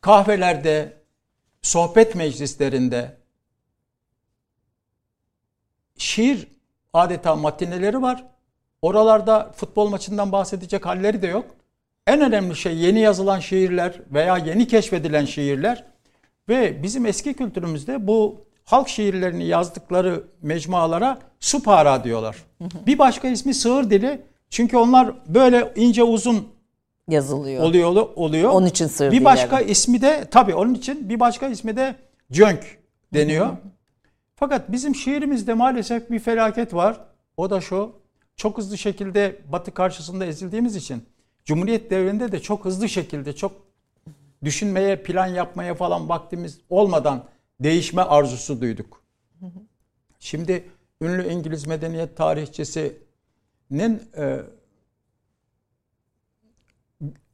kahvelerde, 0.01 0.97
sohbet 1.61 2.15
meclislerinde 2.15 3.18
şiir 5.97 6.47
adeta 6.93 7.36
matineleri 7.36 8.01
var. 8.01 8.24
Oralarda 8.82 9.51
futbol 9.55 9.89
maçından 9.89 10.32
bahsedecek 10.32 10.86
halleri 10.86 11.22
de 11.22 11.28
yok. 11.28 11.55
En 12.07 12.22
önemli 12.22 12.55
şey 12.55 12.78
yeni 12.78 12.99
yazılan 12.99 13.39
şiirler 13.39 14.01
veya 14.11 14.38
yeni 14.38 14.68
keşfedilen 14.68 15.26
şiirler 15.26 15.86
ve 16.49 16.83
bizim 16.83 17.05
eski 17.05 17.33
kültürümüzde 17.33 18.07
bu 18.07 18.45
halk 18.65 18.89
şiirlerini 18.89 19.45
yazdıkları 19.45 20.23
mecmualara 20.41 21.19
supara 21.39 22.03
diyorlar. 22.03 22.35
Bir 22.87 22.99
başka 22.99 23.27
ismi 23.27 23.53
sığır 23.53 23.89
dili. 23.89 24.21
Çünkü 24.49 24.77
onlar 24.77 25.13
böyle 25.27 25.73
ince 25.75 26.03
uzun 26.03 26.47
yazılıyor. 27.07 27.63
Oluyor 27.63 28.07
oluyor. 28.15 28.51
Onun 28.51 28.67
için 28.67 28.87
sığır 28.87 29.11
Bir 29.11 29.25
başka 29.25 29.59
yani. 29.59 29.71
ismi 29.71 30.01
de 30.01 30.27
tabii 30.31 30.55
onun 30.55 30.73
için 30.73 31.09
bir 31.09 31.19
başka 31.19 31.47
ismi 31.47 31.75
de 31.75 31.95
cönk 32.31 32.77
deniyor. 33.13 33.49
Fakat 34.35 34.71
bizim 34.71 34.95
şiirimizde 34.95 35.53
maalesef 35.53 36.11
bir 36.11 36.19
felaket 36.19 36.73
var. 36.73 36.99
O 37.37 37.49
da 37.49 37.61
şu. 37.61 37.91
Çok 38.35 38.57
hızlı 38.57 38.77
şekilde 38.77 39.41
Batı 39.51 39.73
karşısında 39.73 40.25
ezildiğimiz 40.25 40.75
için 40.75 41.03
Cumhuriyet 41.45 41.91
devrinde 41.91 42.31
de 42.31 42.39
çok 42.39 42.65
hızlı 42.65 42.89
şekilde 42.89 43.35
çok 43.35 43.51
düşünmeye, 44.43 45.03
plan 45.03 45.27
yapmaya 45.27 45.75
falan 45.75 46.09
vaktimiz 46.09 46.59
olmadan 46.69 47.25
değişme 47.59 48.01
arzusu 48.01 48.61
duyduk. 48.61 49.03
Şimdi 50.19 50.65
ünlü 51.01 51.31
İngiliz 51.31 51.67
medeniyet 51.67 52.17
tarihçisinin 52.17 54.01
e, 54.17 54.39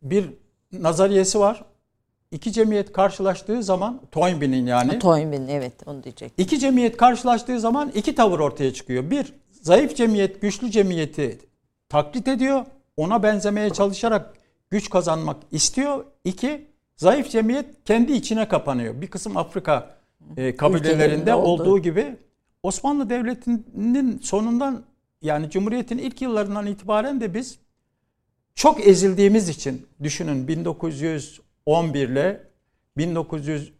bir 0.01 0.29
nazariyesi 0.71 1.39
var. 1.39 1.65
İki 2.31 2.51
cemiyet 2.51 2.93
karşılaştığı 2.93 3.63
zaman 3.63 4.01
Toynbee'nin 4.11 4.65
yani. 4.67 4.99
Toynbee 4.99 5.53
evet 5.53 5.73
onu 5.85 6.03
diyecek. 6.03 6.33
İki 6.37 6.59
cemiyet 6.59 6.97
karşılaştığı 6.97 7.59
zaman 7.59 7.89
iki 7.89 8.15
tavır 8.15 8.39
ortaya 8.39 8.73
çıkıyor. 8.73 9.09
Bir, 9.09 9.33
zayıf 9.61 9.95
cemiyet 9.95 10.41
güçlü 10.41 10.71
cemiyeti 10.71 11.39
taklit 11.89 12.27
ediyor. 12.27 12.65
Ona 12.97 13.23
benzemeye 13.23 13.69
çalışarak 13.69 14.33
güç 14.69 14.89
kazanmak 14.89 15.37
istiyor. 15.51 16.05
İki, 16.23 16.67
zayıf 17.03 17.29
cemiyet 17.31 17.65
kendi 17.85 18.11
içine 18.13 18.47
kapanıyor. 18.47 19.01
Bir 19.01 19.07
kısım 19.07 19.37
Afrika 19.37 19.95
e, 20.37 20.55
kabilelerinde 20.55 21.33
olduğu 21.35 21.79
gibi 21.79 22.15
Osmanlı 22.63 23.09
Devleti'nin 23.09 24.19
sonundan 24.19 24.83
yani 25.21 25.49
Cumhuriyet'in 25.49 25.97
ilk 25.97 26.21
yıllarından 26.21 26.65
itibaren 26.67 27.21
de 27.21 27.33
biz 27.33 27.59
çok 28.55 28.87
ezildiğimiz 28.87 29.49
için 29.49 29.87
düşünün 30.03 30.47
1911 30.47 32.09
ile 32.09 32.43
1900 32.97 33.73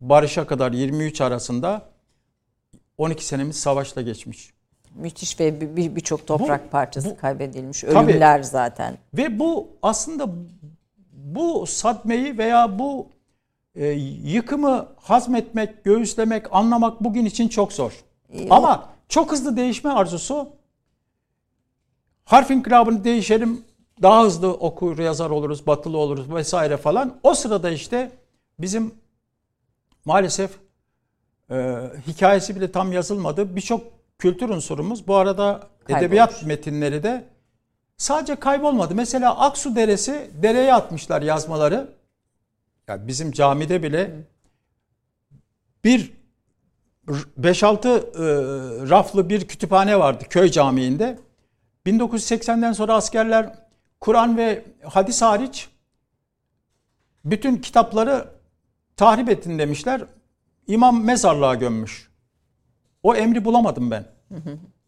barışa 0.00 0.46
kadar 0.46 0.72
23 0.72 1.20
arasında 1.20 1.82
12 2.98 3.26
senemiz 3.26 3.56
savaşla 3.56 4.02
geçmiş. 4.02 4.50
Müthiş 4.94 5.40
ve 5.40 5.76
bir- 5.76 5.96
birçok 5.96 6.26
toprak 6.26 6.66
Bu- 6.66 6.70
parçası 6.70 7.10
bu- 7.10 7.16
kaybedilmiş. 7.16 7.80
Tabii. 7.80 8.10
Ölümler 8.12 8.42
zaten. 8.42 8.98
Ve 9.14 9.38
bu 9.38 9.68
aslında 9.82 10.28
bu 11.34 11.66
sadmeyi 11.66 12.38
veya 12.38 12.78
bu 12.78 13.06
e, 13.74 13.86
yıkımı 14.24 14.88
hazmetmek, 14.96 15.84
göğüslemek, 15.84 16.46
anlamak 16.52 17.04
bugün 17.04 17.24
için 17.24 17.48
çok 17.48 17.72
zor. 17.72 17.92
O- 18.34 18.54
Ama 18.54 18.88
çok 19.08 19.32
hızlı 19.32 19.56
değişme 19.56 19.90
arzusu 19.90 20.48
harf 22.24 22.50
inkılabını 22.50 23.04
değişelim, 23.04 23.64
daha 24.02 24.22
hızlı 24.24 24.52
okur 24.52 24.98
yazar 24.98 25.30
oluruz, 25.30 25.66
batılı 25.66 25.96
oluruz 25.98 26.34
vesaire 26.34 26.76
falan. 26.76 27.16
O 27.22 27.34
sırada 27.34 27.70
işte 27.70 28.10
bizim 28.58 28.94
maalesef 30.04 30.50
e, 31.50 31.76
hikayesi 32.06 32.56
bile 32.56 32.72
tam 32.72 32.92
yazılmadı. 32.92 33.56
Birçok 33.56 33.82
kültür 34.18 34.48
unsurumuz 34.48 35.06
bu 35.08 35.14
arada 35.16 35.60
Kaybolmuş. 35.84 36.02
edebiyat 36.04 36.42
metinleri 36.46 37.02
de 37.02 37.24
sadece 38.00 38.36
kaybolmadı. 38.36 38.94
Mesela 38.94 39.38
Aksu 39.38 39.76
Deresi 39.76 40.30
dereye 40.42 40.74
atmışlar 40.74 41.22
yazmaları. 41.22 41.90
Ya 42.88 43.06
bizim 43.06 43.32
camide 43.32 43.82
bile 43.82 44.10
bir 45.84 46.12
5-6 47.40 47.88
e, 47.88 48.90
raflı 48.90 49.28
bir 49.28 49.48
kütüphane 49.48 49.98
vardı 49.98 50.24
köy 50.30 50.50
camiinde. 50.50 51.18
1980'den 51.86 52.72
sonra 52.72 52.94
askerler 52.94 53.54
Kur'an 54.00 54.36
ve 54.36 54.64
hadis 54.84 55.22
hariç 55.22 55.68
bütün 57.24 57.56
kitapları 57.56 58.28
tahrip 58.96 59.28
ettin 59.28 59.58
demişler. 59.58 60.02
İmam 60.66 61.04
mezarlığa 61.04 61.54
gömmüş. 61.54 62.10
O 63.02 63.14
emri 63.14 63.44
bulamadım 63.44 63.90
ben. 63.90 64.04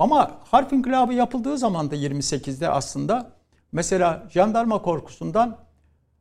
Ama 0.03 0.31
harf 0.51 0.73
inkılabı 0.73 1.15
yapıldığı 1.15 1.59
zaman 1.59 1.91
da 1.91 1.97
28'de 1.97 2.69
aslında 2.69 3.31
mesela 3.73 4.23
jandarma 4.31 4.83
korkusundan 4.83 5.57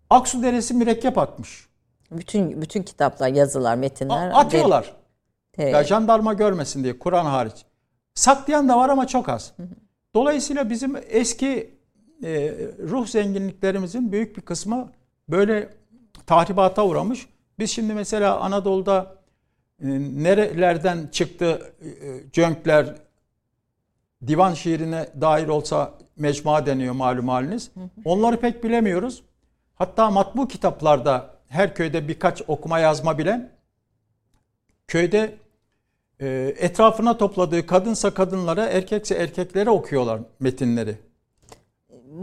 Aksu 0.10 0.44
Deresi 0.44 0.74
mürekkep 0.74 1.18
atmış. 1.18 1.68
Bütün 2.12 2.62
bütün 2.62 2.84
kitaplar, 2.84 3.28
yazılar, 3.28 3.74
A- 3.74 3.76
metinler 3.76 4.32
atıyorlar. 4.34 4.94
deri- 5.58 5.72
Ya 5.72 5.84
jandarma 5.84 6.34
görmesin 6.34 6.84
diye 6.84 7.00
Kur'an 7.00 7.26
hariç. 7.26 7.66
Saklayan 8.16 8.70
da 8.70 8.78
var 8.78 8.90
ama 8.90 9.08
çok 9.08 9.30
az. 9.30 9.54
Dolayısıyla 10.16 10.70
bizim 10.70 10.96
eski 11.10 11.78
e, 12.24 12.52
ruh 12.90 13.08
zenginliklerimizin 13.08 14.12
büyük 14.12 14.38
bir 14.38 14.42
kısmı 14.42 14.92
böyle 15.30 15.70
tahribata 16.28 16.86
uğramış. 16.86 17.28
Biz 17.60 17.72
şimdi 17.72 17.94
mesela 17.94 18.40
Anadolu'da 18.40 19.16
e, 19.82 19.88
nerelerden 20.24 21.08
çıktı 21.12 21.74
e, 21.82 22.32
cönkler 22.32 22.96
divan 24.28 24.54
şiirine 24.54 25.08
dair 25.22 25.48
olsa 25.48 25.94
mecmua 26.18 26.66
deniyor 26.66 26.94
malum 26.94 27.28
haliniz. 27.28 27.72
Onları 28.06 28.40
pek 28.40 28.64
bilemiyoruz. 28.64 29.24
Hatta 29.76 30.12
matbu 30.12 30.48
kitaplarda 30.48 31.30
her 31.48 31.76
köyde 31.76 32.08
birkaç 32.08 32.42
okuma 32.48 32.80
yazma 32.80 33.18
bilen 33.18 33.52
köyde 34.88 35.36
e, 36.20 36.56
etrafına 36.58 37.18
topladığı 37.18 37.66
kadınsa 37.66 38.14
kadınlara, 38.14 38.66
erkekse 38.66 39.16
erkeklere 39.16 39.70
okuyorlar 39.70 40.20
metinleri. 40.40 40.98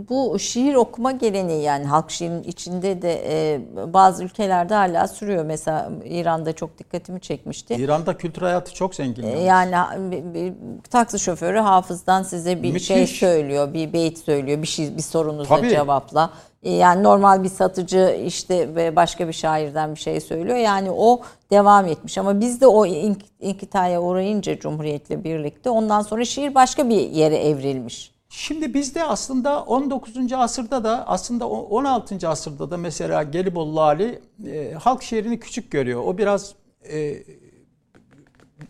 Bu 0.09 0.39
şiir 0.39 0.75
okuma 0.75 1.13
geleneği 1.13 1.63
yani 1.63 1.85
halk 1.85 2.11
şiirinin 2.11 2.43
içinde 2.43 3.03
de 3.03 3.23
e, 3.27 3.61
bazı 3.93 4.25
ülkelerde 4.25 4.75
hala 4.75 5.09
sürüyor. 5.09 5.45
Mesela 5.45 5.91
İran'da 6.05 6.53
çok 6.53 6.79
dikkatimi 6.79 7.21
çekmişti. 7.21 7.75
İran'da 7.75 8.17
kültür 8.17 8.43
hayatı 8.43 8.75
çok 8.75 8.95
zengin. 8.95 9.23
E. 9.23 9.39
Yani 9.43 9.75
bir, 10.13 10.35
bir 10.35 10.55
taksi 10.91 11.19
şoförü 11.19 11.59
hafızdan 11.59 12.23
size 12.23 12.63
bir 12.63 12.73
Müthiş. 12.73 12.87
şey 12.89 13.07
söylüyor, 13.07 13.75
bir 13.75 13.93
beyit 13.93 14.19
söylüyor, 14.19 14.63
bir 14.63 14.67
şey 14.67 14.97
bir 14.97 15.03
sorunuza 15.03 15.57
Tabii. 15.57 15.71
cevapla. 15.71 16.31
E, 16.63 16.71
Yani 16.71 17.03
normal 17.03 17.43
bir 17.43 17.49
satıcı 17.49 18.21
işte 18.27 18.75
ve 18.75 18.97
başka 18.97 19.29
bir 19.29 19.33
şairden 19.33 19.95
bir 19.95 20.01
şey 20.01 20.21
söylüyor. 20.21 20.57
Yani 20.57 20.91
o 20.91 21.21
devam 21.51 21.87
etmiş 21.87 22.19
ama 22.19 22.41
biz 22.41 22.61
de 22.61 22.67
o 22.67 22.87
ink, 22.87 23.19
inkitaya 23.41 24.03
uğrayınca 24.03 24.59
Cumhuriyet'le 24.59 25.25
birlikte 25.25 25.71
ondan 25.71 26.03
sonra 26.03 26.25
şiir 26.25 26.55
başka 26.55 26.89
bir 26.89 27.11
yere 27.11 27.37
evrilmiş. 27.37 28.18
Şimdi 28.29 28.75
bizde 28.75 29.05
aslında 29.05 29.63
19. 29.63 30.33
asırda 30.33 30.85
da 30.85 31.09
aslında 31.09 31.49
o 31.49 31.59
16. 31.59 32.29
asırda 32.29 32.71
da 32.71 32.77
mesela 32.77 33.23
Gelibolu 33.23 33.81
Ali 33.81 34.23
e, 34.47 34.73
halk 34.73 35.03
şiirini 35.03 35.41
küçük 35.41 35.71
görüyor. 35.71 36.03
O 36.05 36.19
biraz 36.19 36.55
e, 36.93 37.23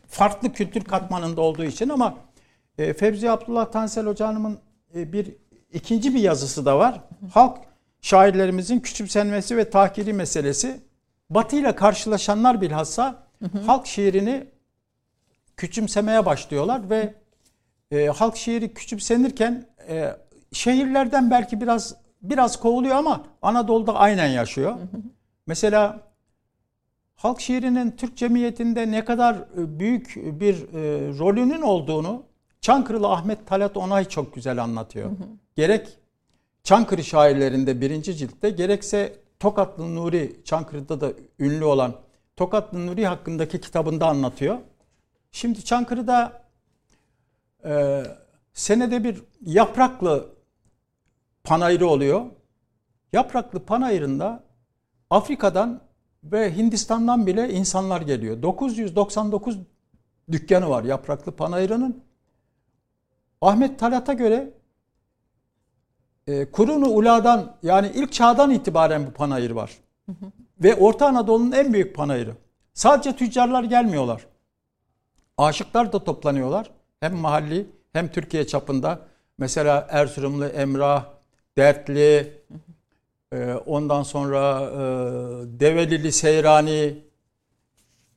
farklı 0.09 0.53
kültür 0.53 0.85
katmanında 0.85 1.41
olduğu 1.41 1.65
için 1.65 1.89
ama 1.89 2.15
e, 2.79 2.93
Fevzi 2.95 3.31
Abdullah 3.31 3.73
Tansel 3.73 4.07
Hoca 4.07 4.29
Hanım'ın 4.29 4.59
e, 4.95 5.13
bir 5.13 5.35
ikinci 5.73 6.15
bir 6.15 6.21
yazısı 6.21 6.67
da 6.67 6.79
var. 6.79 7.01
Halk 7.33 7.59
şairlerimizin 8.01 8.81
küçümsenmesi 8.81 9.57
ve 9.57 9.71
tahkiri 9.71 10.13
meselesi. 10.13 10.81
Batı 11.31 11.57
ile 11.57 11.75
karşılaşanlar 11.75 12.61
bilhassa 12.61 13.23
halk 13.67 13.87
şiirini 13.87 14.47
küçümsemeye 15.57 16.27
başlıyorlar 16.27 16.91
ve 16.91 17.15
e, 17.91 18.07
halk 18.07 18.37
şiiri 18.37 18.75
küçümsenirken 18.75 19.67
e, 19.89 20.17
şehirlerden 20.53 21.31
belki 21.31 21.61
biraz 21.61 21.95
biraz 22.23 22.61
kovuluyor 22.61 22.97
ama 22.97 23.25
Anadolu'da 23.43 23.95
aynen 23.95 24.27
yaşıyor. 24.27 24.75
Mesela 25.47 26.01
halk 27.17 27.41
şiirinin 27.41 27.91
Türk 27.91 28.17
cemiyetinde 28.17 28.91
ne 28.91 29.05
kadar 29.05 29.35
e, 29.35 29.79
büyük 29.79 30.17
bir 30.17 30.55
e, 30.55 31.09
rolünün 31.19 31.63
olduğunu 31.63 32.23
Çankırılı 32.61 33.09
Ahmet 33.09 33.47
Talat 33.47 33.77
Onay 33.77 34.05
çok 34.05 34.35
güzel 34.35 34.63
anlatıyor. 34.63 35.11
Gerek 35.57 35.99
Çankırı 36.63 37.05
şairlerinde 37.05 37.81
birinci 37.81 38.17
ciltte 38.17 38.51
gerekse 38.51 39.17
Tokatlı 39.41 39.95
Nuri 39.95 40.41
Çankırı'da 40.45 41.01
da 41.01 41.13
ünlü 41.39 41.65
olan 41.65 41.95
Tokatlı 42.37 42.87
Nuri 42.87 43.07
hakkındaki 43.07 43.61
kitabında 43.61 44.07
anlatıyor. 44.09 44.59
Şimdi 45.33 45.65
Çankırı'da 45.65 46.43
e, 47.69 48.05
senede 48.53 49.05
bir 49.05 49.23
yapraklı 49.41 50.35
panayırı 51.45 51.87
oluyor. 51.87 52.27
Yapraklı 53.13 53.65
panayırında 53.65 54.45
Afrika'dan 55.11 55.81
ve 56.25 56.57
Hindistan'dan 56.57 57.27
bile 57.27 57.51
insanlar 57.51 58.01
geliyor. 58.01 58.43
999 58.43 59.59
dükkanı 60.33 60.69
var 60.69 60.85
yapraklı 60.85 61.33
panayırının. 61.33 62.05
Ahmet 63.41 63.79
Talat'a 63.79 64.13
göre 64.13 64.51
e, 66.27 66.51
Kurunu 66.51 66.89
Ula'dan 66.89 67.57
yani 67.63 67.93
ilk 67.95 68.13
çağdan 68.13 68.51
itibaren 68.51 69.07
bu 69.07 69.11
panayır 69.11 69.51
var. 69.51 69.79
Ve 70.63 70.75
Orta 70.75 71.07
Anadolu'nun 71.07 71.53
en 71.53 71.73
büyük 71.73 71.97
panayırı. 71.97 72.35
Sadece 72.75 73.17
tüccarlar 73.17 73.65
gelmiyorlar. 73.65 74.27
Aşıklar 75.39 75.93
da 75.93 76.05
toplanıyorlar. 76.05 76.78
Hem 77.01 77.17
mahalli 77.17 77.67
hem 77.93 78.09
Türkiye 78.09 78.47
çapında. 78.47 79.01
Mesela 79.39 79.87
Erzurumlu 79.91 80.47
Emrah, 80.47 81.05
Dertli, 81.57 82.33
e, 83.33 83.53
ondan 83.67 84.03
sonra 84.03 84.61
e, 84.63 84.77
Develili 85.61 86.13
Seyrani, 86.13 86.99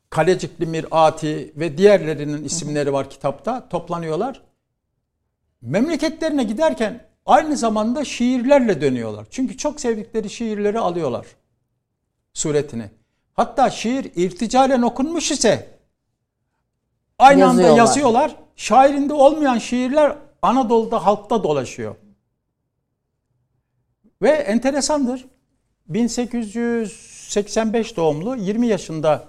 Kalecikli 0.10 0.66
Mirati 0.66 1.54
ve 1.56 1.78
diğerlerinin 1.78 2.44
isimleri 2.44 2.94
var 2.94 3.10
kitapta. 3.10 3.70
Toplanıyorlar. 3.70 4.42
Memleketlerine 5.62 6.44
giderken 6.44 7.06
aynı 7.26 7.58
zamanda 7.58 8.06
şiirlerle 8.06 8.82
dönüyorlar. 8.82 9.28
Çünkü 9.30 9.58
çok 9.58 9.82
sevdikleri 9.82 10.30
şiirleri 10.30 10.80
alıyorlar 10.80 11.26
suretini. 12.34 12.90
Hatta 13.34 13.70
şiir 13.70 14.12
irticalen 14.16 14.82
okunmuş 14.82 15.32
ise 15.32 15.80
aynı 17.20 17.48
anda 17.48 17.62
Yazıyorlar. 17.62 18.36
Şairinde 18.62 19.14
olmayan 19.14 19.57
şiirler 19.57 20.16
Anadolu'da 20.41 21.05
halkta 21.05 21.43
dolaşıyor. 21.43 21.95
Ve 24.22 24.30
enteresandır. 24.30 25.26
1885 25.89 27.97
doğumlu 27.97 28.36
20 28.36 28.68
yaşında 28.68 29.24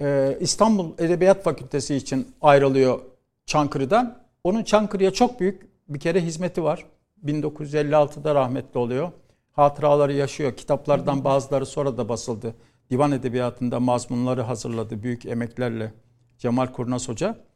e, 0.00 0.36
İstanbul 0.40 0.92
Edebiyat 0.98 1.44
Fakültesi 1.44 1.94
için 1.94 2.34
ayrılıyor 2.40 3.00
Çankırı'dan. 3.46 4.18
Onun 4.44 4.62
Çankırı'ya 4.62 5.10
çok 5.10 5.40
büyük 5.40 5.68
bir 5.88 6.00
kere 6.00 6.20
hizmeti 6.20 6.64
var. 6.64 6.84
1956'da 7.24 8.34
rahmetli 8.34 8.78
oluyor. 8.78 9.12
Hatıraları 9.52 10.12
yaşıyor. 10.12 10.56
Kitaplardan 10.56 11.24
bazıları 11.24 11.66
sonra 11.66 11.96
da 11.96 12.08
basıldı. 12.08 12.54
Divan 12.90 13.12
Edebiyatı'nda 13.12 13.80
mazmunları 13.80 14.42
hazırladı 14.42 15.02
büyük 15.02 15.26
emeklerle 15.26 15.92
Cemal 16.38 16.66
Kurnaz 16.66 17.08
Hoca. 17.08 17.47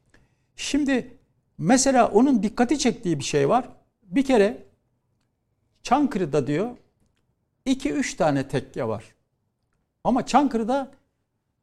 Şimdi 0.63 1.17
mesela 1.59 2.09
onun 2.09 2.43
dikkati 2.43 2.79
çektiği 2.79 3.19
bir 3.19 3.25
şey 3.25 3.49
var. 3.49 3.69
Bir 4.03 4.25
kere 4.25 4.67
Çankırı'da 5.83 6.47
diyor 6.47 6.77
2-3 7.67 8.17
tane 8.17 8.49
tekke 8.49 8.89
var. 8.89 9.05
Ama 10.05 10.27
Çankırı'da 10.27 10.91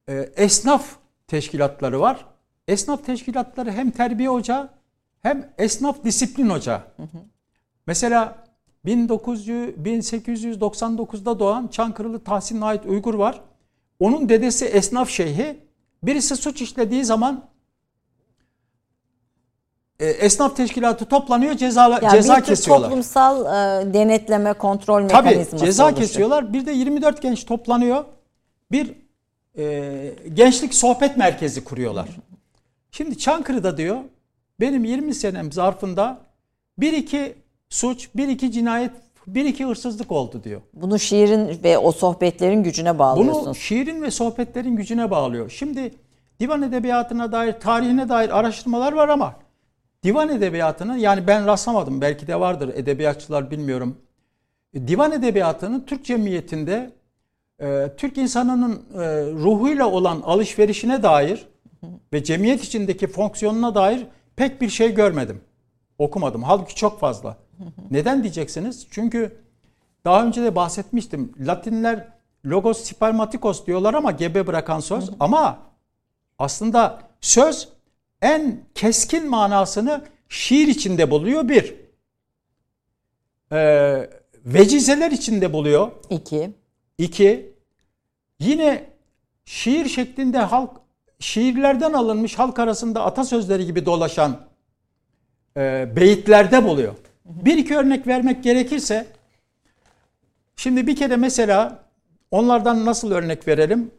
e, 0.09 0.13
esnaf 0.35 0.95
teşkilatları 1.27 1.99
var. 1.99 2.25
Esnaf 2.67 3.05
teşkilatları 3.05 3.71
hem 3.71 3.91
terbiye 3.91 4.29
ocağı 4.29 4.69
hem 5.21 5.53
esnaf 5.57 6.03
disiplin 6.03 6.49
hoca. 6.49 6.83
Mesela 7.87 8.47
1900, 8.85 9.69
1899'da 9.75 11.39
doğan 11.39 11.67
Çankırılı 11.67 12.23
Tahsin 12.23 12.61
Ait 12.61 12.85
Uygur 12.85 13.13
var. 13.13 13.41
Onun 13.99 14.29
dedesi 14.29 14.65
esnaf 14.65 15.09
şeyhi. 15.09 15.59
Birisi 16.03 16.35
suç 16.35 16.61
işlediği 16.61 17.05
zaman 17.05 17.49
e, 19.99 20.05
esnaf 20.07 20.55
teşkilatı 20.55 21.05
toplanıyor 21.05 21.53
ceza 21.53 21.99
Yani 22.01 22.11
ceza 22.11 22.37
bir 22.37 22.41
kesiyorlar. 22.43 22.89
toplumsal 22.89 23.45
e, 23.45 23.93
denetleme, 23.93 24.53
kontrol 24.53 25.07
Tabii 25.07 25.27
mekanizması 25.27 25.65
ceza 25.65 25.83
oluşuyor. 25.85 26.07
kesiyorlar. 26.07 26.53
Bir 26.53 26.65
de 26.65 26.71
24 26.71 27.21
genç 27.21 27.45
toplanıyor. 27.45 28.03
Bir 28.71 28.93
e, 29.57 30.15
gençlik 30.33 30.73
sohbet 30.73 31.17
merkezi 31.17 31.63
kuruyorlar. 31.63 32.07
Şimdi 32.91 33.17
Çankırı'da 33.17 33.77
diyor 33.77 33.97
benim 34.59 34.83
20 34.85 35.13
senem 35.13 35.51
zarfında 35.51 36.17
bir 36.77 36.93
iki 36.93 37.35
suç, 37.69 38.09
bir 38.15 38.27
iki 38.27 38.51
cinayet, 38.51 38.91
bir 39.27 39.45
iki 39.45 39.65
hırsızlık 39.65 40.11
oldu 40.11 40.41
diyor. 40.43 40.61
Bunu 40.73 40.99
şiirin 40.99 41.59
ve 41.63 41.77
o 41.77 41.91
sohbetlerin 41.91 42.63
gücüne 42.63 42.89
Bunu 42.89 42.99
bağlıyorsunuz. 42.99 43.57
şiirin 43.57 44.01
ve 44.01 44.11
sohbetlerin 44.11 44.75
gücüne 44.75 45.11
bağlıyor. 45.11 45.49
Şimdi 45.49 45.93
divan 46.39 46.61
edebiyatına 46.61 47.31
dair, 47.31 47.53
tarihine 47.53 48.09
dair 48.09 48.39
araştırmalar 48.39 48.93
var 48.93 49.09
ama 49.09 49.35
divan 50.03 50.29
edebiyatının 50.29 50.97
yani 50.97 51.27
ben 51.27 51.45
rastlamadım 51.45 52.01
belki 52.01 52.27
de 52.27 52.39
vardır 52.39 52.71
edebiyatçılar 52.75 53.51
bilmiyorum. 53.51 53.97
Divan 54.75 55.11
edebiyatının 55.11 55.85
Türk 55.85 56.05
cemiyetinde 56.05 56.91
e, 57.61 57.91
Türk 57.97 58.17
insanının 58.17 58.73
e, 58.75 58.99
ruhuyla 59.31 59.87
olan 59.87 60.21
alışverişine 60.21 61.03
dair 61.03 61.47
ve 62.13 62.23
cemiyet 62.23 62.63
içindeki 62.63 63.07
fonksiyonuna 63.07 63.75
dair 63.75 64.07
pek 64.35 64.61
bir 64.61 64.69
şey 64.69 64.93
görmedim. 64.93 65.41
Okumadım. 65.97 66.43
Halbuki 66.43 66.75
çok 66.75 66.99
fazla. 66.99 67.37
Neden 67.91 68.23
diyeceksiniz? 68.23 68.87
Çünkü 68.91 69.37
daha 70.05 70.25
önce 70.25 70.43
de 70.43 70.55
bahsetmiştim. 70.55 71.33
Latinler 71.39 72.07
logos 72.45 72.83
spermatikos 72.83 73.65
diyorlar 73.65 73.93
ama 73.93 74.11
gebe 74.11 74.47
bırakan 74.47 74.79
söz. 74.79 75.09
Ama 75.19 75.59
aslında 76.39 76.99
söz 77.21 77.69
en 78.21 78.59
keskin 78.75 79.29
manasını 79.29 80.01
şiir 80.29 80.67
içinde 80.67 81.11
buluyor 81.11 81.49
bir. 81.49 81.75
Ee, 83.51 84.09
vecizeler 84.45 85.11
içinde 85.11 85.53
buluyor. 85.53 85.91
İki. 86.09 86.51
İki, 86.97 87.53
yine 88.39 88.83
şiir 89.45 89.89
şeklinde 89.89 90.37
halk 90.37 90.71
şiirlerden 91.19 91.93
alınmış 91.93 92.39
halk 92.39 92.59
arasında 92.59 93.05
atasözleri 93.05 93.65
gibi 93.65 93.85
dolaşan 93.85 94.37
e, 95.57 95.95
beyitlerde 95.95 96.63
buluyor. 96.63 96.93
Bir 97.25 97.57
iki 97.57 97.77
örnek 97.77 98.07
vermek 98.07 98.43
gerekirse 98.43 99.05
şimdi 100.55 100.87
bir 100.87 100.95
kere 100.95 101.15
mesela 101.15 101.79
onlardan 102.31 102.85
nasıl 102.85 103.11
örnek 103.11 103.47
verelim? 103.47 103.91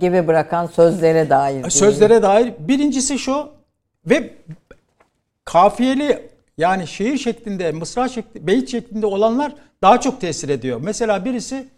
Gibi 0.00 0.26
bırakan 0.26 0.66
sözlere 0.66 1.30
dair. 1.30 1.70
Sözlere 1.70 2.22
dair 2.22 2.52
birincisi 2.58 3.18
şu 3.18 3.55
ve 4.06 4.34
kafiyeli 5.44 6.28
yani 6.58 6.86
şiir 6.86 7.18
şeklinde, 7.18 7.72
mısra 7.72 8.08
şeklinde, 8.08 8.46
beyit 8.46 8.68
şeklinde 8.70 9.06
olanlar 9.06 9.54
daha 9.82 10.00
çok 10.00 10.20
tesir 10.20 10.48
ediyor. 10.48 10.80
Mesela 10.82 11.24
birisi 11.24 11.68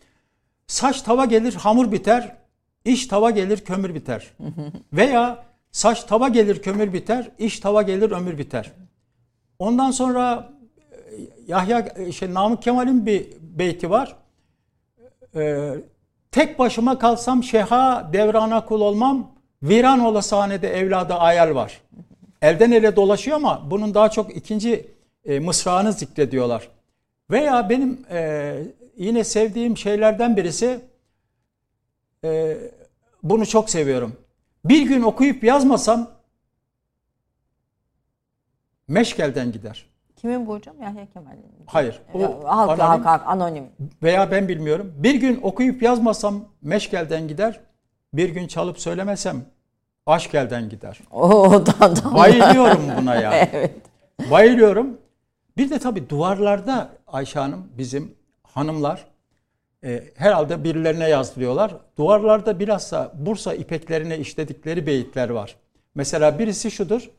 saç 0.66 1.02
tava 1.02 1.24
gelir 1.24 1.54
hamur 1.54 1.92
biter, 1.92 2.36
iş 2.84 3.06
tava 3.06 3.30
gelir 3.30 3.64
kömür 3.64 3.94
biter. 3.94 4.26
Veya 4.92 5.44
saç 5.72 6.04
tava 6.04 6.28
gelir 6.28 6.62
kömür 6.62 6.92
biter, 6.92 7.30
iş 7.38 7.60
tava 7.60 7.82
gelir 7.82 8.10
ömür 8.10 8.38
biter. 8.38 8.72
Ondan 9.58 9.90
sonra 9.90 10.52
e, 10.90 10.94
Yahya 11.46 11.88
e, 11.96 12.12
şey 12.12 12.34
Namık 12.34 12.62
Kemal'in 12.62 13.06
bir 13.06 13.26
beyti 13.40 13.90
var. 13.90 14.16
Ee, 15.36 15.74
tek 16.32 16.58
başıma 16.58 16.98
kalsam 16.98 17.44
şeha 17.44 18.12
devrana 18.12 18.64
kul 18.64 18.80
olmam. 18.80 19.30
Viran 19.62 20.00
ola 20.00 20.22
sahnede 20.22 20.68
evlada 20.68 21.20
ayar 21.20 21.48
var. 21.48 21.80
Elden 22.42 22.70
ele 22.72 22.96
dolaşıyor 22.96 23.36
ama 23.36 23.70
bunun 23.70 23.94
daha 23.94 24.10
çok 24.10 24.36
ikinci 24.36 24.94
e, 25.24 25.38
mısrağını 25.40 25.92
zikrediyorlar. 25.92 26.68
Veya 27.30 27.68
benim 27.70 28.06
e, 28.10 28.56
yine 28.96 29.24
sevdiğim 29.24 29.76
şeylerden 29.76 30.36
birisi 30.36 30.80
e, 32.24 32.56
bunu 33.22 33.46
çok 33.46 33.70
seviyorum. 33.70 34.16
Bir 34.64 34.82
gün 34.82 35.02
okuyup 35.02 35.44
yazmasam 35.44 36.10
meşkelden 38.88 39.52
gider. 39.52 39.86
Kimin 40.16 40.46
bu 40.46 40.52
hocam? 40.54 40.82
Yahya 40.82 41.06
Kemal'in. 41.12 41.44
Hayır. 41.66 42.00
O 42.14 42.20
Ya, 42.20 42.28
Halk, 42.44 42.70
anonim 42.70 42.80
halk, 42.80 43.04
halk, 43.04 43.22
anonim. 43.26 43.64
veya 44.02 44.30
ben 44.30 44.48
bilmiyorum. 44.48 44.94
Bir 44.96 45.14
gün 45.14 45.40
okuyup 45.42 45.82
yazmasam 45.82 46.44
meşkelden 46.62 47.28
gider. 47.28 47.60
Bir 48.12 48.28
gün 48.28 48.46
çalıp 48.46 48.80
söylemesem 48.80 49.44
aşk 50.08 50.34
elden 50.34 50.68
gider. 50.68 50.98
O 51.12 51.52
da. 51.66 52.14
Bayılıyorum 52.14 52.82
buna 53.00 53.14
ya. 53.14 53.32
evet. 53.52 53.74
Bayılıyorum. 54.30 54.98
Bir 55.56 55.70
de 55.70 55.78
tabii 55.78 56.10
duvarlarda 56.10 56.88
Ayşe 57.06 57.38
Hanım 57.38 57.68
bizim 57.78 58.14
hanımlar 58.42 59.04
e, 59.84 60.04
herhalde 60.14 60.64
birilerine 60.64 61.08
yazdırıyorlar. 61.08 61.76
Duvarlarda 61.98 62.60
bilhassa 62.60 63.12
Bursa 63.14 63.54
ipeklerine 63.54 64.18
işledikleri 64.18 64.86
beyitler 64.86 65.30
var. 65.30 65.56
Mesela 65.94 66.38
birisi 66.38 66.70
şudur. 66.70 67.10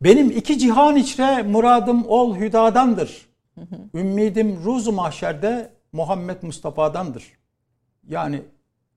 Benim 0.00 0.30
iki 0.30 0.58
cihan 0.58 0.96
içre 0.96 1.42
muradım 1.42 2.06
ol 2.06 2.36
hüdadandır. 2.36 3.26
Ümmidim 3.94 4.60
ruzu 4.64 4.92
mahşerde 4.92 5.72
Muhammed 5.92 6.42
Mustafa'dandır. 6.42 7.32
Yani 8.08 8.42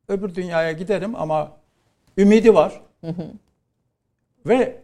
öbür 0.08 0.36
dünyaya 0.36 0.72
giderim 0.72 1.16
ama 1.16 1.59
ümidi 2.20 2.54
var. 2.54 2.82
Ve 4.46 4.82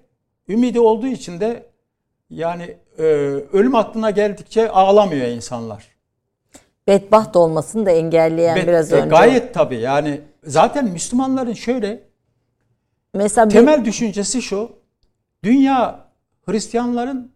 ümidi 0.50 0.80
olduğu 0.80 1.08
için 1.08 1.40
de 1.40 1.66
yani 2.30 2.78
e, 2.98 3.04
ölüm 3.54 3.76
aklına 3.76 4.12
geldikçe 4.12 4.70
ağlamıyor 4.72 5.28
insanlar. 5.28 5.88
Bedbaht 6.88 7.36
olmasını 7.36 7.86
da 7.86 7.92
engelleyen 7.92 8.56
Ve- 8.58 8.68
biraz 8.68 8.94
e, 8.94 8.96
önce. 8.96 9.10
Gayet 9.10 9.54
tabii 9.54 9.80
yani 9.80 10.22
zaten 10.44 10.86
Müslümanların 10.86 11.54
şöyle 11.54 12.04
Mesela 13.14 13.48
bir- 13.48 13.54
temel 13.54 13.86
düşüncesi 13.86 14.42
şu. 14.42 14.72
Dünya 15.44 16.06
Hristiyanların 16.46 17.32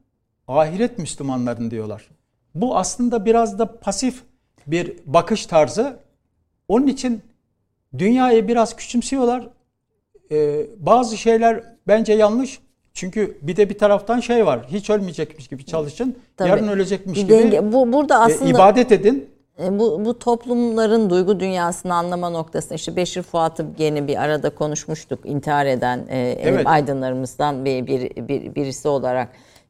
ahiret 0.47 0.97
Müslümanların 0.97 1.72
diyorlar. 1.72 2.10
Bu 2.56 2.78
aslında 2.78 3.26
biraz 3.26 3.60
da 3.60 3.80
pasif 3.80 4.24
bir 4.68 4.97
bakış 5.06 5.45
tarzı. 5.45 6.00
Onun 6.68 6.88
için 6.88 7.22
dünyayı 7.97 8.47
biraz 8.47 8.76
küçümsüyorlar. 8.76 9.47
Ee, 10.32 10.65
bazı 10.77 11.17
şeyler 11.17 11.63
bence 11.88 12.13
yanlış. 12.13 12.59
Çünkü 12.93 13.38
bir 13.41 13.55
de 13.55 13.69
bir 13.69 13.77
taraftan 13.77 14.19
şey 14.19 14.45
var. 14.45 14.59
Hiç 14.67 14.89
ölmeyecekmiş 14.89 15.47
gibi 15.47 15.65
çalışın. 15.65 16.15
Tabii. 16.38 16.49
Yarın 16.49 16.67
ölecekmiş 16.67 17.19
gibi 17.19 17.34
denge- 17.34 17.71
bu 17.73 17.93
burada 17.93 18.13
e, 18.13 18.17
aslında 18.17 18.49
ibadet 18.49 18.91
edin. 18.91 19.30
E, 19.63 19.80
Bu, 19.80 20.05
bu 20.05 20.19
toplumların 20.19 21.09
duygu 21.09 21.39
dünyasını 21.39 21.93
anlama 21.95 22.30
noktasında 22.30 22.75
işte 22.75 22.95
Beşir 22.95 23.21
Fuat'ı 23.23 23.65
yeni 23.77 24.07
bir 24.07 24.23
arada 24.23 24.49
konuşmuştuk 24.49 25.19
intihar 25.25 25.65
eden 25.65 26.05
e, 26.09 26.38
Evet. 26.41 26.67
aydınlarımızdan 26.67 27.65
bir, 27.65 27.88
bir, 27.88 28.27
bir- 28.27 28.55
birisi 28.55 28.88
olarak. 28.88 29.30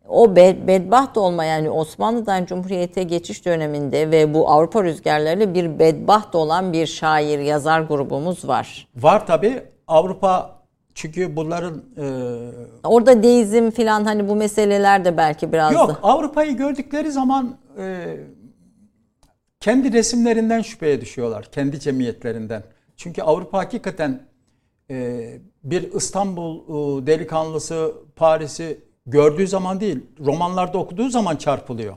O 0.10 0.36
bed, 0.36 0.68
bedbaht 0.68 1.18
olma 1.18 1.44
yani 1.46 1.70
Osmanlı'dan 1.70 2.46
Cumhuriyet'e 2.46 3.04
geçiş 3.04 3.46
döneminde 3.46 4.12
ve 4.12 4.34
bu 4.34 4.50
Avrupa 4.50 4.84
rüzgarlarıyla 4.84 5.54
bir 5.54 5.80
bedbaht 5.80 6.36
olan 6.36 6.74
bir 6.74 6.86
şair, 6.86 7.40
yazar 7.40 7.82
grubumuz 7.82 8.48
var. 8.48 8.88
Var 8.96 9.28
tabi 9.28 9.64
Avrupa 9.90 10.60
çünkü 10.96 11.36
bunların 11.36 11.84
e, 11.98 12.06
Orada 12.84 13.24
deizm 13.24 13.70
filan 13.70 14.06
hani 14.06 14.30
bu 14.30 14.36
meseleler 14.36 15.06
de 15.06 15.18
belki 15.18 15.54
biraz 15.54 15.72
da- 15.74 15.78
Yok 15.80 16.00
Avrupa'yı 16.04 16.58
gördükleri 16.58 17.12
zaman 17.12 17.58
e, 17.78 18.18
kendi 19.60 19.94
resimlerinden 19.94 20.62
şüpheye 20.62 21.02
düşüyorlar. 21.02 21.46
Kendi 21.52 21.80
cemiyetlerinden. 21.80 22.64
Çünkü 22.98 23.22
Avrupa 23.22 23.58
hakikaten 23.58 24.22
e, 24.92 25.28
bir 25.64 25.94
İstanbul 25.94 26.56
e, 27.04 27.08
delikanlısı 27.08 27.94
Paris'i 28.16 28.80
gördüğü 29.06 29.48
zaman 29.48 29.80
değil 29.80 30.00
romanlarda 30.26 30.78
okuduğu 30.78 31.10
zaman 31.10 31.36
çarpılıyor. 31.36 31.96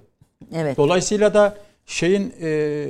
Evet. 0.55 0.77
Dolayısıyla 0.77 1.35
da 1.35 1.57
şeyin 1.87 2.35
e, 2.43 2.89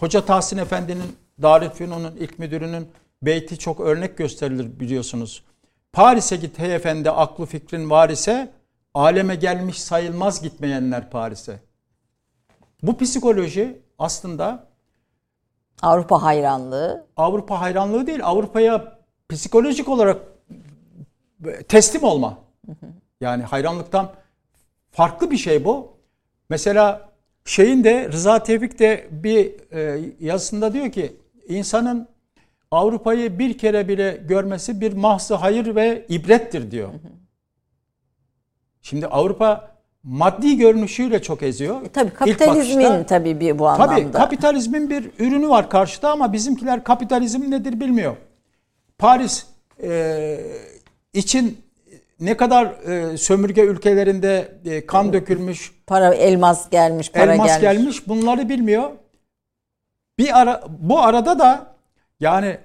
Hoca 0.00 0.20
Tahsin 0.24 0.58
Efendi'nin 0.58 1.16
Darülfünun'un 1.42 2.16
ilk 2.20 2.38
müdürünün 2.38 2.86
beyti 3.22 3.58
çok 3.58 3.80
örnek 3.80 4.18
gösterilir 4.18 4.80
biliyorsunuz. 4.80 5.44
Paris'e 5.92 6.36
git 6.36 6.58
hey 6.58 6.74
efendi 6.74 7.10
aklı 7.10 7.46
fikrin 7.46 7.90
var 7.90 8.10
ise 8.10 8.52
aleme 8.94 9.34
gelmiş 9.34 9.82
sayılmaz 9.82 10.42
gitmeyenler 10.42 11.10
Paris'e. 11.10 11.60
Bu 12.82 12.98
psikoloji 12.98 13.82
aslında 13.98 14.66
Avrupa 15.82 16.22
hayranlığı. 16.22 17.06
Avrupa 17.16 17.60
hayranlığı 17.60 18.06
değil 18.06 18.20
Avrupa'ya 18.22 18.98
psikolojik 19.28 19.88
olarak 19.88 20.20
teslim 21.68 22.02
olma. 22.02 22.38
Yani 23.20 23.42
hayranlıktan 23.42 24.12
farklı 24.90 25.30
bir 25.30 25.36
şey 25.36 25.64
bu. 25.64 25.96
Mesela 26.48 27.08
şeyin 27.44 27.84
de 27.84 28.08
Rıza 28.12 28.42
Tevfik 28.42 28.78
de 28.78 29.08
bir 29.10 29.72
e, 29.72 30.12
yazısında 30.20 30.72
diyor 30.72 30.92
ki 30.92 31.16
insanın 31.48 32.08
Avrupa'yı 32.74 33.38
bir 33.38 33.58
kere 33.58 33.88
bile 33.88 34.20
görmesi 34.28 34.80
bir 34.80 34.92
mahzı 34.92 35.34
hayır 35.34 35.74
ve 35.74 36.06
ibrettir 36.08 36.70
diyor. 36.70 36.88
Şimdi 38.82 39.06
Avrupa 39.06 39.74
maddi 40.02 40.56
görünüşüyle 40.56 41.22
çok 41.22 41.42
eziyor. 41.42 41.82
E, 41.82 41.88
tabii 41.88 42.10
kapitalizmin 42.10 42.84
bakışta- 42.84 43.06
tabii 43.06 43.40
bir 43.40 43.58
bu 43.58 43.68
anlamda. 43.68 43.94
Tabii 43.94 44.12
kapitalizmin 44.12 44.90
bir 44.90 45.10
ürünü 45.18 45.48
var 45.48 45.70
karşıda 45.70 46.10
ama 46.10 46.32
bizimkiler 46.32 46.84
kapitalizm 46.84 47.50
nedir 47.50 47.80
bilmiyor. 47.80 48.16
Paris 48.98 49.46
e, 49.82 50.40
için 51.12 51.58
ne 52.20 52.36
kadar 52.36 52.66
e, 52.66 53.16
sömürge 53.16 53.62
ülkelerinde 53.62 54.58
e, 54.64 54.86
kan 54.86 55.12
dökülmüş, 55.12 55.72
para 55.86 56.14
elmas 56.14 56.70
gelmiş, 56.70 57.12
para 57.12 57.34
elmas 57.34 57.60
gelmiş. 57.60 57.78
gelmiş. 57.78 58.08
bunları 58.08 58.48
bilmiyor. 58.48 58.90
Bir 60.18 60.40
ara 60.40 60.64
bu 60.78 61.00
arada 61.00 61.38
da 61.38 61.73
yani 62.24 62.58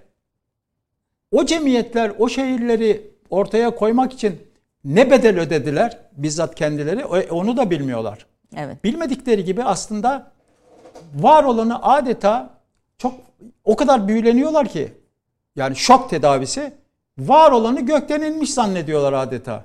o 1.31 1.45
cemiyetler 1.45 2.11
o 2.19 2.29
şehirleri 2.29 3.11
ortaya 3.29 3.75
koymak 3.75 4.13
için 4.13 4.41
ne 4.85 5.11
bedel 5.11 5.39
ödediler 5.39 5.97
bizzat 6.17 6.55
kendileri 6.55 7.05
o- 7.05 7.35
onu 7.35 7.57
da 7.57 7.69
bilmiyorlar. 7.69 8.25
Evet. 8.57 8.83
Bilmedikleri 8.83 9.43
gibi 9.43 9.63
aslında 9.63 10.31
var 11.15 11.43
olanı 11.43 11.83
adeta 11.83 12.49
çok 12.97 13.13
o 13.63 13.75
kadar 13.75 14.07
büyüleniyorlar 14.07 14.67
ki 14.67 14.93
yani 15.55 15.75
şok 15.75 16.09
tedavisi 16.09 16.73
var 17.17 17.51
olanı 17.51 17.81
gökten 17.81 18.21
inmiş 18.21 18.53
zannediyorlar 18.53 19.13
adeta. 19.13 19.63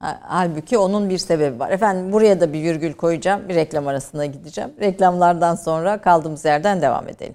Ha- 0.00 0.20
Halbuki 0.22 0.78
onun 0.78 1.10
bir 1.10 1.18
sebebi 1.18 1.58
var. 1.58 1.70
Efendim 1.70 2.12
buraya 2.12 2.40
da 2.40 2.52
bir 2.52 2.62
virgül 2.62 2.92
koyacağım. 2.92 3.48
Bir 3.48 3.54
reklam 3.54 3.86
arasına 3.88 4.26
gideceğim. 4.26 4.70
Reklamlardan 4.80 5.54
sonra 5.54 6.00
kaldığımız 6.00 6.44
yerden 6.44 6.82
devam 6.82 7.08
edelim. 7.08 7.34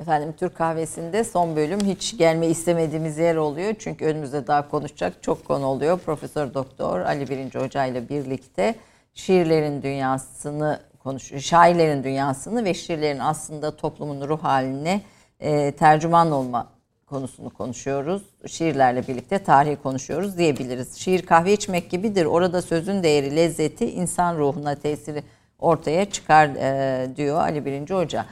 Efendim 0.00 0.34
Türk 0.36 0.56
kahvesinde 0.56 1.24
son 1.24 1.56
bölüm 1.56 1.80
hiç 1.80 2.18
gelme 2.18 2.46
istemediğimiz 2.46 3.18
yer 3.18 3.36
oluyor. 3.36 3.74
Çünkü 3.78 4.04
önümüzde 4.04 4.46
daha 4.46 4.68
konuşacak 4.68 5.22
çok 5.22 5.44
konu 5.44 5.66
oluyor. 5.66 5.98
Profesör 5.98 6.54
Doktor 6.54 7.00
Ali 7.00 7.28
Birinci 7.28 7.58
Hoca 7.58 7.84
ile 7.84 8.08
birlikte 8.08 8.74
şiirlerin 9.14 9.82
dünyasını 9.82 10.80
konuşuyor. 10.98 11.40
Şairlerin 11.40 12.04
dünyasını 12.04 12.64
ve 12.64 12.74
şiirlerin 12.74 13.18
aslında 13.18 13.76
toplumun 13.76 14.28
ruh 14.28 14.44
haline 14.44 15.00
e, 15.40 15.72
tercüman 15.72 16.32
olma 16.32 16.68
konusunu 17.06 17.50
konuşuyoruz. 17.50 18.22
Şiirlerle 18.46 19.06
birlikte 19.08 19.38
tarihi 19.38 19.76
konuşuyoruz 19.76 20.38
diyebiliriz. 20.38 20.96
Şiir 20.96 21.26
kahve 21.26 21.52
içmek 21.52 21.90
gibidir. 21.90 22.24
Orada 22.24 22.62
sözün 22.62 23.02
değeri, 23.02 23.36
lezzeti, 23.36 23.90
insan 23.90 24.38
ruhuna 24.38 24.74
tesiri 24.74 25.22
ortaya 25.58 26.10
çıkar 26.10 26.48
e, 26.48 27.16
diyor 27.16 27.40
Ali 27.40 27.64
Birinci 27.64 27.94
Hoca. 27.94 28.26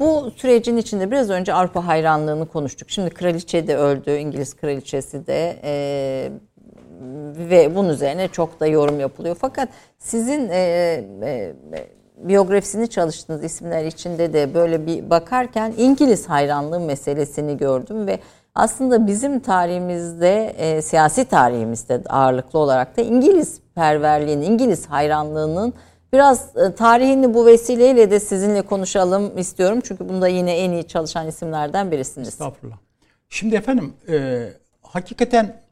Bu 0.00 0.30
sürecin 0.36 0.76
içinde 0.76 1.10
biraz 1.10 1.30
önce 1.30 1.54
Avrupa 1.54 1.86
hayranlığını 1.86 2.48
konuştuk. 2.48 2.90
Şimdi 2.90 3.10
kraliçe 3.10 3.66
de 3.66 3.76
öldü, 3.76 4.16
İngiliz 4.16 4.54
kraliçesi 4.54 5.26
de 5.26 5.56
e, 5.64 5.72
ve 7.50 7.76
bunun 7.76 7.88
üzerine 7.88 8.28
çok 8.28 8.60
da 8.60 8.66
yorum 8.66 9.00
yapılıyor. 9.00 9.36
Fakat 9.40 9.68
sizin 9.98 10.48
e, 10.48 10.58
e, 11.22 11.54
biyografisini 12.16 12.88
çalıştığınız 12.88 13.44
isimler 13.44 13.84
içinde 13.84 14.32
de 14.32 14.54
böyle 14.54 14.86
bir 14.86 15.10
bakarken 15.10 15.74
İngiliz 15.76 16.28
hayranlığı 16.28 16.80
meselesini 16.80 17.56
gördüm 17.56 18.06
ve 18.06 18.18
aslında 18.54 19.06
bizim 19.06 19.40
tarihimizde, 19.40 20.54
e, 20.58 20.82
siyasi 20.82 21.24
tarihimizde 21.24 22.02
ağırlıklı 22.08 22.58
olarak 22.58 22.96
da 22.96 23.02
İngiliz 23.02 23.60
perverliğinin, 23.74 24.42
İngiliz 24.42 24.86
hayranlığının 24.86 25.74
biraz 26.12 26.56
e, 26.56 26.74
tarihini 26.74 27.34
bu 27.34 27.46
vesileyle 27.46 28.10
de 28.10 28.20
sizinle 28.20 28.62
konuşalım 28.62 29.38
istiyorum. 29.38 29.80
Çünkü 29.84 30.08
bunda 30.08 30.28
yine 30.28 30.56
en 30.58 30.72
iyi 30.72 30.88
çalışan 30.88 31.28
isimlerden 31.28 31.90
birisiniz. 31.90 32.28
Estağfurullah. 32.28 32.78
Şimdi 33.28 33.54
efendim 33.54 33.94
e, 34.08 34.48
hakikaten 34.82 35.62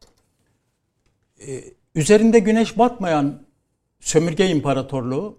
e, 1.46 1.64
üzerinde 1.94 2.38
güneş 2.38 2.78
batmayan 2.78 3.42
sömürge 4.00 4.48
imparatorluğu 4.48 5.38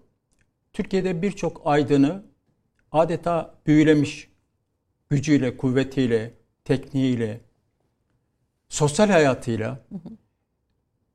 Türkiye'de 0.72 1.22
birçok 1.22 1.62
aydını 1.64 2.22
adeta 2.92 3.54
büyülemiş 3.66 4.30
gücüyle, 5.10 5.56
kuvvetiyle, 5.56 6.34
tekniğiyle, 6.64 7.40
sosyal 8.68 9.08
hayatıyla. 9.08 9.78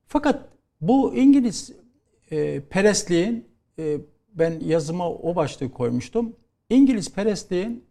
Fakat 0.06 0.48
bu 0.80 1.14
İngiliz 1.14 1.72
e, 2.30 2.60
perestliğin 2.60 3.55
e, 3.78 3.98
ben 4.34 4.60
yazıma 4.64 5.10
o 5.10 5.36
başlığı 5.36 5.70
koymuştum. 5.70 6.32
İngiliz 6.70 7.12
perestliğin 7.12 7.84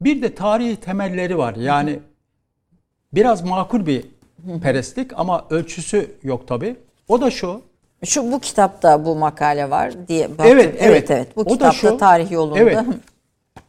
bir 0.00 0.22
de 0.22 0.34
tarihi 0.34 0.76
temelleri 0.76 1.38
var. 1.38 1.56
Yani 1.56 1.98
biraz 3.12 3.44
makul 3.44 3.86
bir 3.86 4.04
perestlik 4.62 5.18
ama 5.18 5.46
ölçüsü 5.50 6.10
yok 6.22 6.48
tabi. 6.48 6.76
O 7.08 7.20
da 7.20 7.30
şu. 7.30 7.62
Şu 8.04 8.32
bu 8.32 8.40
kitapta 8.40 9.04
bu 9.04 9.16
makale 9.16 9.70
var 9.70 10.08
diye 10.08 10.30
baktım. 10.30 10.46
Evet, 10.48 10.64
evet. 10.64 10.80
evet, 10.80 11.10
evet. 11.10 11.36
Bu 11.36 11.40
O 11.40 11.44
kitapta 11.44 11.72
şu, 11.72 11.96
tarih 11.96 12.30
yolunda. 12.30 12.58
Evet. 12.58 12.78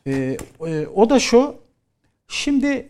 Ee, 0.08 0.38
o 0.96 1.10
da 1.10 1.20
şu. 1.20 1.56
Şimdi 2.28 2.90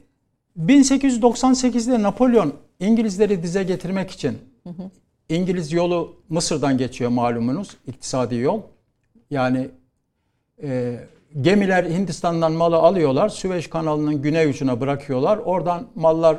1898'de 0.59 2.03
Napolyon 2.03 2.53
İngilizleri 2.79 3.43
dize 3.43 3.63
getirmek 3.63 4.11
için 4.11 4.37
İngiliz 5.29 5.73
yolu 5.73 6.15
Mısır'dan 6.29 6.77
geçiyor 6.77 7.09
malumunuz 7.09 7.77
iktisadi 7.87 8.35
yol. 8.35 8.61
Yani 9.31 9.69
e, 10.63 10.99
gemiler 11.41 11.83
Hindistan'dan 11.83 12.51
malı 12.51 12.75
alıyorlar. 12.75 13.29
Süveyş 13.29 13.69
kanalının 13.69 14.21
güney 14.21 14.49
ucuna 14.49 14.79
bırakıyorlar. 14.79 15.37
Oradan 15.37 15.87
mallar 15.95 16.37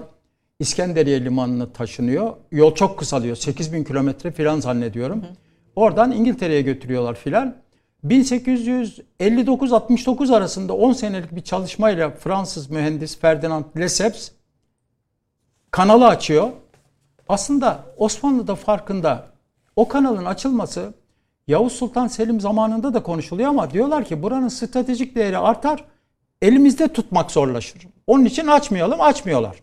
İskenderiye 0.60 1.24
limanına 1.24 1.72
taşınıyor. 1.72 2.32
Yol 2.52 2.74
çok 2.74 2.98
kısalıyor. 2.98 3.36
8000 3.36 3.84
kilometre 3.84 4.30
filan 4.30 4.60
zannediyorum. 4.60 5.24
Oradan 5.76 6.12
İngiltere'ye 6.12 6.62
götürüyorlar 6.62 7.14
filan. 7.14 7.56
1859-69 8.04 10.36
arasında 10.36 10.72
10 10.72 10.92
senelik 10.92 11.36
bir 11.36 11.40
çalışmayla 11.40 12.10
Fransız 12.10 12.70
mühendis 12.70 13.18
Ferdinand 13.18 13.64
Lesseps 13.76 14.30
kanalı 15.70 16.06
açıyor. 16.06 16.48
Aslında 17.28 17.84
Osmanlı'da 17.96 18.54
farkında 18.54 19.26
o 19.76 19.88
kanalın 19.88 20.24
açılması 20.24 20.94
Yavuz 21.48 21.72
Sultan 21.72 22.08
Selim 22.08 22.40
zamanında 22.40 22.94
da 22.94 23.02
konuşuluyor 23.02 23.48
ama 23.48 23.70
diyorlar 23.70 24.04
ki 24.04 24.22
buranın 24.22 24.48
stratejik 24.48 25.14
değeri 25.14 25.38
artar, 25.38 25.84
elimizde 26.42 26.88
tutmak 26.88 27.30
zorlaşır. 27.30 27.86
Onun 28.06 28.24
için 28.24 28.46
açmayalım, 28.46 29.00
açmıyorlar. 29.00 29.56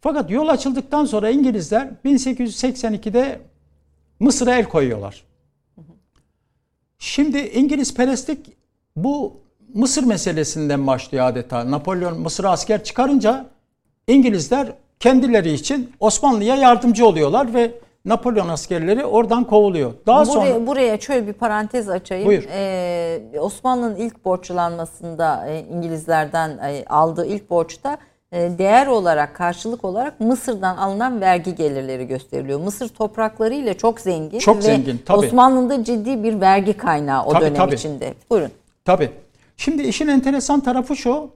Fakat 0.00 0.30
yol 0.30 0.48
açıldıktan 0.48 1.04
sonra 1.04 1.30
İngilizler 1.30 1.88
1882'de 2.04 3.40
Mısır'a 4.20 4.54
el 4.54 4.64
koyuyorlar. 4.64 5.24
Şimdi 6.98 7.38
İngiliz 7.38 7.94
perestlik 7.94 8.56
bu 8.96 9.40
Mısır 9.74 10.04
meselesinden 10.04 10.86
başlıyor 10.86 11.26
adeta. 11.26 11.70
Napolyon 11.70 12.20
Mısır'a 12.20 12.50
asker 12.50 12.84
çıkarınca 12.84 13.46
İngilizler 14.06 14.72
kendileri 15.00 15.52
için 15.52 15.92
Osmanlı'ya 16.00 16.56
yardımcı 16.56 17.06
oluyorlar 17.06 17.54
ve 17.54 17.72
Napolyon 18.04 18.48
askerleri 18.48 19.04
oradan 19.04 19.44
kovuluyor. 19.44 19.92
Daha 20.06 20.26
buraya, 20.26 20.32
sonra 20.32 20.66
buraya 20.66 21.00
şöyle 21.00 21.26
bir 21.26 21.32
parantez 21.32 21.88
açayım. 21.88 22.26
Buyur. 22.26 22.44
Ee, 22.52 23.40
Osmanlı'nın 23.40 23.96
ilk 23.96 24.24
borçlanmasında 24.24 25.46
e, 25.48 25.60
İngilizlerden 25.60 26.58
e, 26.58 26.84
aldığı 26.88 27.26
ilk 27.26 27.50
borçta 27.50 27.98
e, 28.32 28.58
değer 28.58 28.86
olarak 28.86 29.34
karşılık 29.34 29.84
olarak 29.84 30.20
Mısır'dan 30.20 30.76
alınan 30.76 31.20
vergi 31.20 31.54
gelirleri 31.54 32.06
gösteriliyor. 32.06 32.60
Mısır 32.60 32.88
toprakları 32.88 33.54
ile 33.54 33.74
çok 33.74 34.00
zengin 34.00 34.38
Çok 34.38 34.56
ve 34.56 34.62
zengin, 34.62 35.02
tabii. 35.06 35.18
Osmanlı'nın 35.18 35.70
da 35.70 35.84
ciddi 35.84 36.22
bir 36.22 36.40
vergi 36.40 36.72
kaynağı 36.72 37.24
o 37.24 37.32
Tabii, 37.32 37.44
dönem 37.44 37.54
tabii. 37.54 37.74
içinde. 37.74 38.14
Buyurun. 38.30 38.50
Tabii. 38.84 39.10
Şimdi 39.56 39.82
işin 39.82 40.08
enteresan 40.08 40.60
tarafı 40.60 40.96
şu. 40.96 41.30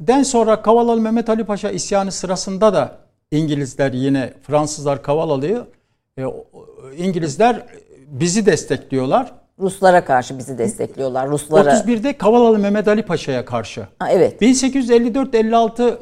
1831'den 0.00 0.22
sonra 0.22 0.62
Kavalalı 0.62 1.00
Mehmet 1.00 1.28
Ali 1.28 1.44
Paşa 1.44 1.70
isyanı 1.70 2.12
sırasında 2.12 2.74
da 2.74 2.98
İngilizler 3.30 3.92
yine 3.92 4.32
Fransızlar 4.42 5.02
Kavalalı'yı 5.02 5.64
e, 6.18 6.24
İngilizler 6.96 7.66
bizi 8.06 8.46
destekliyorlar. 8.46 9.32
Ruslara 9.58 10.04
karşı 10.04 10.38
bizi 10.38 10.58
destekliyorlar. 10.58 11.28
Ruslara. 11.28 11.72
31'de 11.72 12.18
Kavalalı 12.18 12.58
Mehmet 12.58 12.88
Ali 12.88 13.02
Paşa'ya 13.02 13.44
karşı. 13.44 13.86
Ha, 13.98 14.10
evet. 14.10 14.42
1854-56 14.42 15.98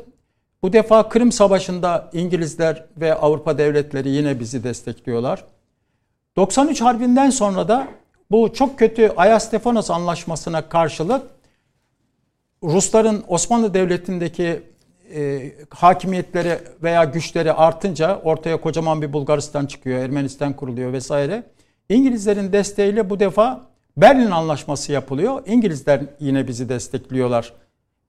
bu 0.63 0.73
defa 0.73 1.09
Kırım 1.09 1.33
Savaşı'nda 1.33 2.11
İngilizler 2.13 2.85
ve 2.97 3.15
Avrupa 3.15 3.59
devletleri 3.59 4.09
yine 4.09 4.41
bizi 4.41 4.65
destekliyorlar. 4.65 5.45
93 6.37 6.81
Harbi'nden 6.81 7.31
sonra 7.31 7.69
da 7.69 7.89
bu 8.31 8.53
çok 8.53 8.79
kötü 8.79 9.13
Ayastefanos 9.17 9.91
Anlaşması'na 9.91 10.69
karşılık 10.69 11.23
Rusların 12.67 13.25
Osmanlı 13.29 13.75
Devleti'ndeki 13.75 14.63
e, 15.15 15.53
hakimiyetleri 15.71 16.59
veya 16.83 17.05
güçleri 17.05 17.53
artınca 17.53 18.21
ortaya 18.25 18.61
kocaman 18.61 19.03
bir 19.03 19.13
Bulgaristan 19.13 19.67
çıkıyor, 19.67 19.99
Ermenistan 19.99 20.53
kuruluyor 20.53 20.93
vesaire. 20.93 21.43
İngilizlerin 21.89 22.53
desteğiyle 22.53 23.11
bu 23.11 23.21
defa 23.21 23.61
Berlin 23.97 24.31
Anlaşması 24.31 24.93
yapılıyor. 24.93 25.43
İngilizler 25.47 26.01
yine 26.21 26.49
bizi 26.49 26.69
destekliyorlar. 26.69 27.53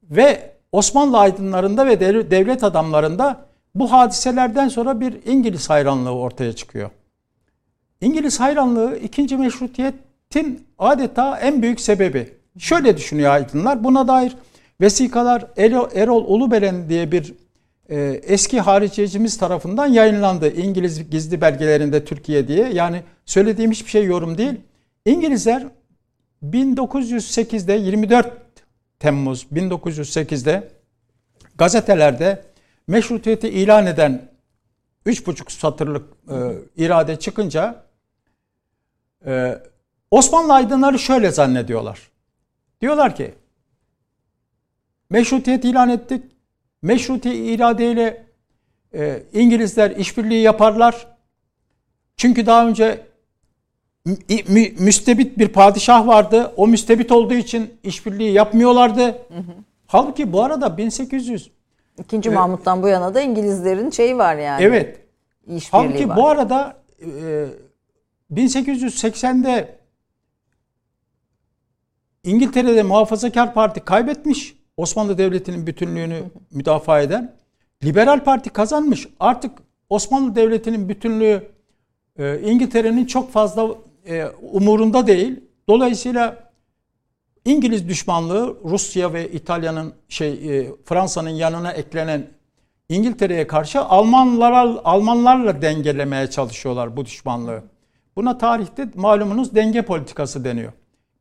Ve 0.04 0.52
Osmanlı 0.72 1.18
aydınlarında 1.18 1.86
ve 1.86 2.00
devlet 2.32 2.64
adamlarında 2.64 3.46
bu 3.76 3.92
hadiselerden 3.92 4.68
sonra 4.68 5.00
bir 5.00 5.18
İngiliz 5.26 5.70
hayranlığı 5.70 6.16
ortaya 6.16 6.54
çıkıyor. 6.54 6.90
İngiliz 8.02 8.40
hayranlığı 8.40 8.98
ikinci 8.98 9.38
meşrutiyetin 9.38 10.68
adeta 10.80 11.40
en 11.40 11.62
büyük 11.62 11.82
sebebi. 11.82 12.34
Şöyle 12.60 12.98
düşünüyor 12.98 13.32
aydınlar. 13.32 13.84
Buna 13.84 14.08
dair 14.08 14.36
vesikalar 14.82 15.48
Erol, 15.58 16.26
Ulubelen 16.28 16.90
diye 16.90 17.12
bir 17.12 17.34
e, 17.90 18.00
eski 18.24 18.60
hariciyecimiz 18.60 19.38
tarafından 19.38 19.88
yayınlandı. 19.88 20.54
İngiliz 20.54 21.10
gizli 21.10 21.42
belgelerinde 21.42 22.06
Türkiye 22.06 22.48
diye. 22.48 22.70
Yani 22.74 23.04
söylediğim 23.26 23.72
hiçbir 23.72 23.90
şey 23.90 24.06
yorum 24.06 24.38
değil. 24.38 24.62
İngilizler 25.06 25.68
1908'de 26.44 27.74
24 27.74 28.48
Temmuz 29.00 29.48
1908'de 29.54 30.68
gazetelerde 31.58 32.44
meşrutiyeti 32.88 33.50
ilan 33.50 33.86
eden 33.86 34.32
3,5 35.06 35.52
satırlık 35.52 36.06
e, 36.30 36.36
irade 36.78 37.20
çıkınca 37.20 37.84
e, 39.26 39.62
Osmanlı 40.12 40.54
aydınları 40.54 41.00
şöyle 41.00 41.32
zannediyorlar. 41.32 42.12
Diyorlar 42.82 43.16
ki 43.16 43.34
meşrutiyet 45.10 45.66
ilan 45.66 45.90
ettik. 45.90 46.24
Meşruti 46.82 47.34
iradeyle 47.34 48.26
e, 48.94 49.24
İngilizler 49.34 49.92
işbirliği 49.92 50.42
yaparlar. 50.42 51.08
Çünkü 52.18 52.46
daha 52.46 52.68
önce 52.68 53.06
mü, 54.48 54.70
müstebit 54.80 55.38
bir 55.38 55.48
padişah 55.48 56.08
vardı. 56.08 56.54
O 56.58 56.68
müstebit 56.68 57.12
olduğu 57.12 57.34
için 57.34 57.74
işbirliği 57.84 58.32
yapmıyorlardı. 58.32 59.06
Hı 59.06 59.10
hı. 59.10 59.54
Halbuki 59.88 60.34
bu 60.34 60.44
arada 60.44 60.78
1800 60.78 61.52
İkinci. 62.00 62.30
Mahmut'tan 62.30 62.84
bu 62.84 62.88
yana 62.88 63.14
da 63.14 63.22
İngilizlerin 63.22 63.90
şeyi 63.90 64.18
var 64.18 64.36
yani. 64.36 64.64
Evet. 64.64 65.00
Halbuki 65.72 66.10
var. 66.10 66.18
bu 66.18 66.28
arada 66.28 66.78
e, 67.02 67.46
1880'de 68.34 69.78
İngiltere'de 72.24 72.84
Muhafazakar 72.84 73.54
Parti 73.54 73.80
kaybetmiş. 73.80 74.57
Osmanlı 74.78 75.18
Devleti'nin 75.18 75.68
bütünlüğünü 75.68 76.24
müdafaa 76.52 77.02
eden. 77.02 77.36
Liberal 77.84 78.24
Parti 78.24 78.50
kazanmış. 78.50 79.08
Artık 79.20 79.52
Osmanlı 79.90 80.36
Devleti'nin 80.36 80.90
bütünlüğü 80.90 81.48
e, 82.20 82.40
İngiltere'nin 82.42 83.06
çok 83.06 83.32
fazla 83.32 83.68
e, 84.08 84.26
umurunda 84.52 85.08
değil. 85.08 85.40
Dolayısıyla 85.70 86.50
İngiliz 87.46 87.90
düşmanlığı 87.90 88.58
Rusya 88.64 89.14
ve 89.14 89.32
İtalya'nın 89.32 89.94
şey 90.10 90.60
e, 90.60 90.72
Fransa'nın 90.86 91.30
yanına 91.30 91.72
eklenen 91.72 92.28
İngiltere'ye 92.90 93.48
karşı 93.48 93.82
Almanlara 93.82 94.60
Almanlarla 94.84 95.62
dengelemeye 95.62 96.30
çalışıyorlar 96.30 96.98
bu 96.98 97.06
düşmanlığı. 97.06 97.64
Buna 98.16 98.38
tarihte 98.38 98.90
malumunuz 98.96 99.56
denge 99.56 99.82
politikası 99.82 100.44
deniyor. 100.44 100.74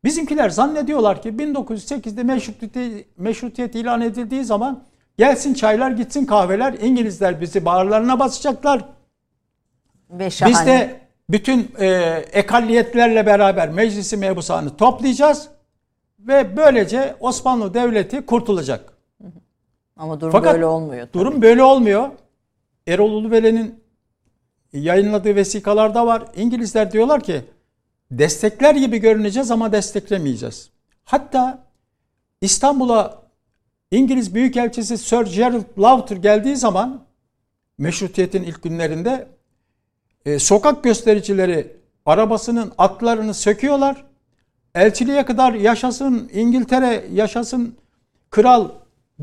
Bizimkiler 0.06 0.50
zannediyorlar 0.50 1.22
ki 1.22 1.28
1908'de 1.28 2.22
meşrutiyet, 2.22 3.06
meşrutiyet 3.18 3.74
ilan 3.74 4.00
edildiği 4.00 4.44
zaman 4.44 4.82
gelsin 5.18 5.54
çaylar 5.54 5.90
gitsin 5.90 6.26
kahveler 6.26 6.72
İngilizler 6.72 7.40
bizi 7.40 7.64
bağırlarına 7.64 8.18
basacaklar. 8.18 8.84
Ve 10.10 10.28
Biz 10.46 10.66
de 10.66 11.00
bütün 11.30 11.70
e, 11.78 11.86
ekalliyetlerle 12.32 13.26
beraber 13.26 13.68
meclisi 13.68 14.16
mebusanı 14.16 14.76
toplayacağız 14.76 15.48
ve 16.18 16.56
böylece 16.56 17.16
Osmanlı 17.20 17.74
Devleti 17.74 18.26
kurtulacak. 18.26 18.92
Ama 19.96 20.20
durum 20.20 20.32
Fakat 20.32 20.54
böyle 20.54 20.66
olmuyor. 20.66 21.06
Tabii. 21.06 21.12
Durum 21.12 21.42
böyle 21.42 21.62
olmuyor. 21.62 22.08
Erol 22.86 23.12
Ulubele'nin 23.12 23.84
yayınladığı 24.72 25.36
vesikalarda 25.36 26.06
var. 26.06 26.24
İngilizler 26.36 26.92
diyorlar 26.92 27.20
ki 27.20 27.44
destekler 28.10 28.74
gibi 28.74 28.98
görüneceğiz 28.98 29.50
ama 29.50 29.72
desteklemeyeceğiz. 29.72 30.70
Hatta 31.04 31.66
İstanbul'a 32.40 33.22
İngiliz 33.90 34.34
Büyükelçisi 34.34 34.98
Sir 34.98 35.34
Gerald 35.34 35.64
Lauter 35.78 36.16
geldiği 36.16 36.56
zaman 36.56 37.06
meşrutiyetin 37.78 38.42
ilk 38.42 38.62
günlerinde 38.62 39.28
e, 40.26 40.38
sokak 40.38 40.84
göstericileri 40.84 41.76
arabasının 42.06 42.72
atlarını 42.78 43.34
söküyorlar. 43.34 44.04
Elçiliğe 44.74 45.24
kadar 45.24 45.52
yaşasın 45.52 46.30
İngiltere, 46.32 47.04
yaşasın 47.12 47.76
kral 48.30 48.68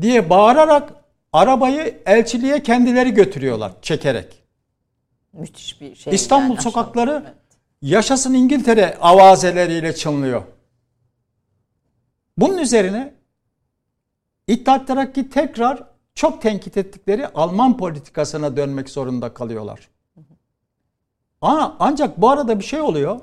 diye 0.00 0.30
bağırarak 0.30 0.92
arabayı 1.32 2.02
elçiliğe 2.06 2.62
kendileri 2.62 3.14
götürüyorlar 3.14 3.72
çekerek. 3.82 4.42
Müthiş 5.32 5.80
bir 5.80 5.94
şey. 5.94 6.14
İstanbul 6.14 6.54
yani, 6.54 6.62
sokakları. 6.62 7.24
Yaşasın 7.84 8.34
İngiltere 8.34 8.98
avazeleriyle 9.00 9.94
çınlıyor. 9.94 10.42
Bunun 12.38 12.58
üzerine 12.58 13.14
İttihat 14.46 14.86
Terakki 14.86 15.30
tekrar 15.30 15.82
çok 16.14 16.42
tenkit 16.42 16.76
ettikleri 16.76 17.28
Alman 17.28 17.76
politikasına 17.76 18.56
dönmek 18.56 18.88
zorunda 18.88 19.34
kalıyorlar. 19.34 19.88
Ama 21.40 21.76
ancak 21.78 22.20
bu 22.20 22.30
arada 22.30 22.58
bir 22.58 22.64
şey 22.64 22.80
oluyor. 22.80 23.20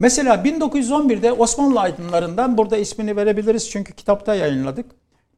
Mesela 0.00 0.34
1911'de 0.34 1.32
Osmanlı 1.32 1.80
aydınlarından 1.80 2.58
burada 2.58 2.76
ismini 2.76 3.16
verebiliriz 3.16 3.70
çünkü 3.70 3.92
kitapta 3.92 4.34
yayınladık. 4.34 4.86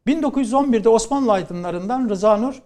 1911'de 0.06 0.88
Osmanlı 0.88 1.32
aydınlarından 1.32 2.08
Rıza 2.08 2.36
Nur 2.36 2.62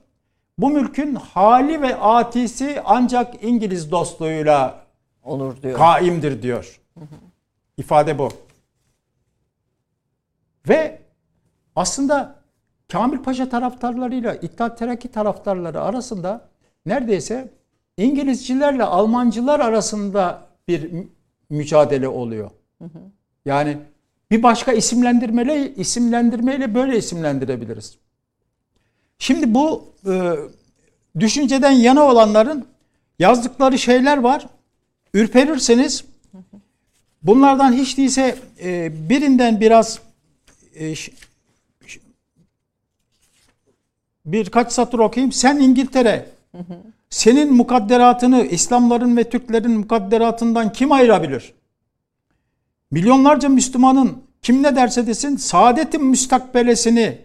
bu 0.58 0.70
mülkün 0.70 1.14
hali 1.14 1.82
ve 1.82 1.96
atisi 1.96 2.82
ancak 2.84 3.44
İngiliz 3.44 3.90
dostluğuyla 3.90 4.89
olur 5.30 5.62
diyor. 5.62 5.78
Kaimdir 5.78 6.42
diyor. 6.42 6.80
Hı. 6.98 7.04
İfade 7.76 8.18
bu. 8.18 8.28
Ve 10.68 10.98
aslında 11.76 12.40
Kamil 12.92 13.18
Paşa 13.18 13.48
taraftarlarıyla 13.48 14.34
İttihat 14.34 14.78
Terakki 14.78 15.08
taraftarları 15.08 15.80
arasında 15.80 16.48
neredeyse 16.86 17.50
İngilizcilerle 17.96 18.84
Almancılar 18.84 19.60
arasında 19.60 20.46
bir 20.68 20.92
mücadele 21.50 22.08
oluyor. 22.08 22.50
Yani 23.44 23.78
bir 24.30 24.42
başka 24.42 24.72
isimlendirmeyle 24.72 25.74
isimlendirmeyle 25.74 26.74
böyle 26.74 26.98
isimlendirebiliriz. 26.98 27.98
Şimdi 29.18 29.54
bu 29.54 29.94
e, 30.06 30.32
düşünceden 31.20 31.70
yana 31.70 32.02
olanların 32.02 32.66
yazdıkları 33.18 33.78
şeyler 33.78 34.18
var. 34.18 34.46
Ürperirseniz 35.14 36.04
bunlardan 37.22 37.72
hiç 37.72 37.98
değilse 37.98 38.38
e, 38.62 38.92
birinden 39.08 39.60
biraz 39.60 40.00
e, 40.74 40.94
birkaç 44.26 44.72
satır 44.72 44.98
okuyayım. 44.98 45.32
Sen 45.32 45.58
İngiltere 45.58 46.26
senin 47.10 47.54
mukadderatını 47.54 48.44
İslamların 48.44 49.16
ve 49.16 49.24
Türklerin 49.24 49.70
mukadderatından 49.70 50.72
kim 50.72 50.92
ayırabilir? 50.92 51.52
Milyonlarca 52.90 53.48
Müslümanın 53.48 54.22
kim 54.42 54.62
ne 54.62 54.76
derse 54.76 55.06
desin 55.06 55.36
saadetin 55.36 56.04
müstakbelesini, 56.04 57.18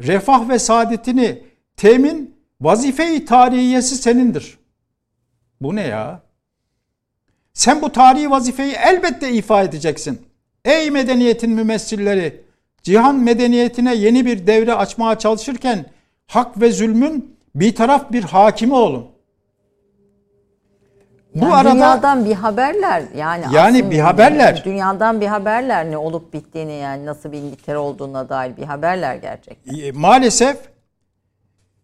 refah 0.00 0.48
ve 0.48 0.58
saadetini 0.58 1.42
temin 1.76 2.34
vazife-i 2.60 3.24
tarihiyesi 3.24 3.96
senindir. 3.96 4.58
Bu 5.60 5.76
ne 5.76 5.82
ya? 5.82 6.22
Sen 7.54 7.82
bu 7.82 7.92
tarihi 7.92 8.30
vazifeyi 8.30 8.72
elbette 8.72 9.32
ifa 9.32 9.62
edeceksin. 9.62 10.22
Ey 10.64 10.90
medeniyetin 10.90 11.50
mümessilleri, 11.50 12.40
cihan 12.82 13.14
medeniyetine 13.14 13.94
yeni 13.94 14.26
bir 14.26 14.46
devre 14.46 14.74
açmaya 14.74 15.18
çalışırken 15.18 15.84
hak 16.26 16.60
ve 16.60 16.72
zulmün 16.72 17.36
bir 17.54 17.74
taraf 17.74 18.12
bir 18.12 18.22
hakimi 18.22 18.74
olun. 18.74 19.06
Bu 21.34 21.44
yani 21.44 21.54
arada 21.54 21.74
dünyadan 21.74 22.24
bir 22.24 22.34
haberler 22.34 23.02
yani 23.16 23.44
yani 23.52 23.90
bir 23.90 23.98
haberler 23.98 24.62
dünyadan 24.64 25.20
bir 25.20 25.26
haberler 25.26 25.90
ne 25.90 25.96
olup 25.96 26.32
bittiğini 26.32 26.72
yani 26.72 27.06
nasıl 27.06 27.32
bir 27.32 27.38
İngiltere 27.38 27.78
olduğuna 27.78 28.28
dair 28.28 28.56
bir 28.56 28.62
haberler 28.62 29.14
gerçekten. 29.14 29.78
E, 29.78 29.92
maalesef 29.92 30.56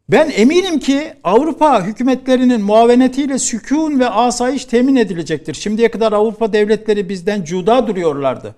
ben 0.09 0.31
eminim 0.37 0.79
ki 0.79 1.13
Avrupa 1.25 1.87
hükümetlerinin 1.87 2.61
muavenetiyle 2.61 3.39
sükun 3.39 4.01
ve 4.01 4.09
asayiş 4.09 4.65
temin 4.65 4.97
edilecektir. 4.97 5.55
Şimdiye 5.55 5.91
kadar 5.91 6.13
Avrupa 6.13 6.53
devletleri 6.53 7.09
bizden 7.09 7.45
cuda 7.45 7.87
duruyorlardı. 7.87 8.55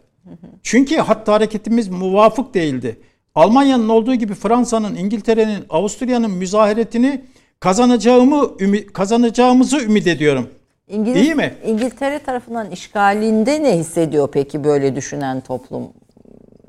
Çünkü 0.63 0.97
hatta 0.97 1.33
hareketimiz 1.33 1.89
muvafık 1.89 2.55
değildi. 2.55 2.97
Almanya'nın 3.35 3.89
olduğu 3.89 4.15
gibi 4.15 4.35
Fransa'nın, 4.35 4.95
İngiltere'nin, 4.95 5.65
Avusturya'nın 5.71 6.31
müzaharetini 6.31 7.25
kazanacağımı 7.61 8.57
kazanacağımızı 8.93 9.81
ümit 9.81 10.07
ediyorum. 10.07 10.49
İngiliz, 10.89 11.23
İyi 11.23 11.35
mi? 11.35 11.55
İngiltere 11.67 12.19
tarafından 12.19 12.71
işgalinde 12.71 13.63
ne 13.63 13.79
hissediyor 13.79 14.29
peki 14.33 14.65
böyle 14.65 14.97
düşünen 14.97 15.41
toplum 15.41 15.89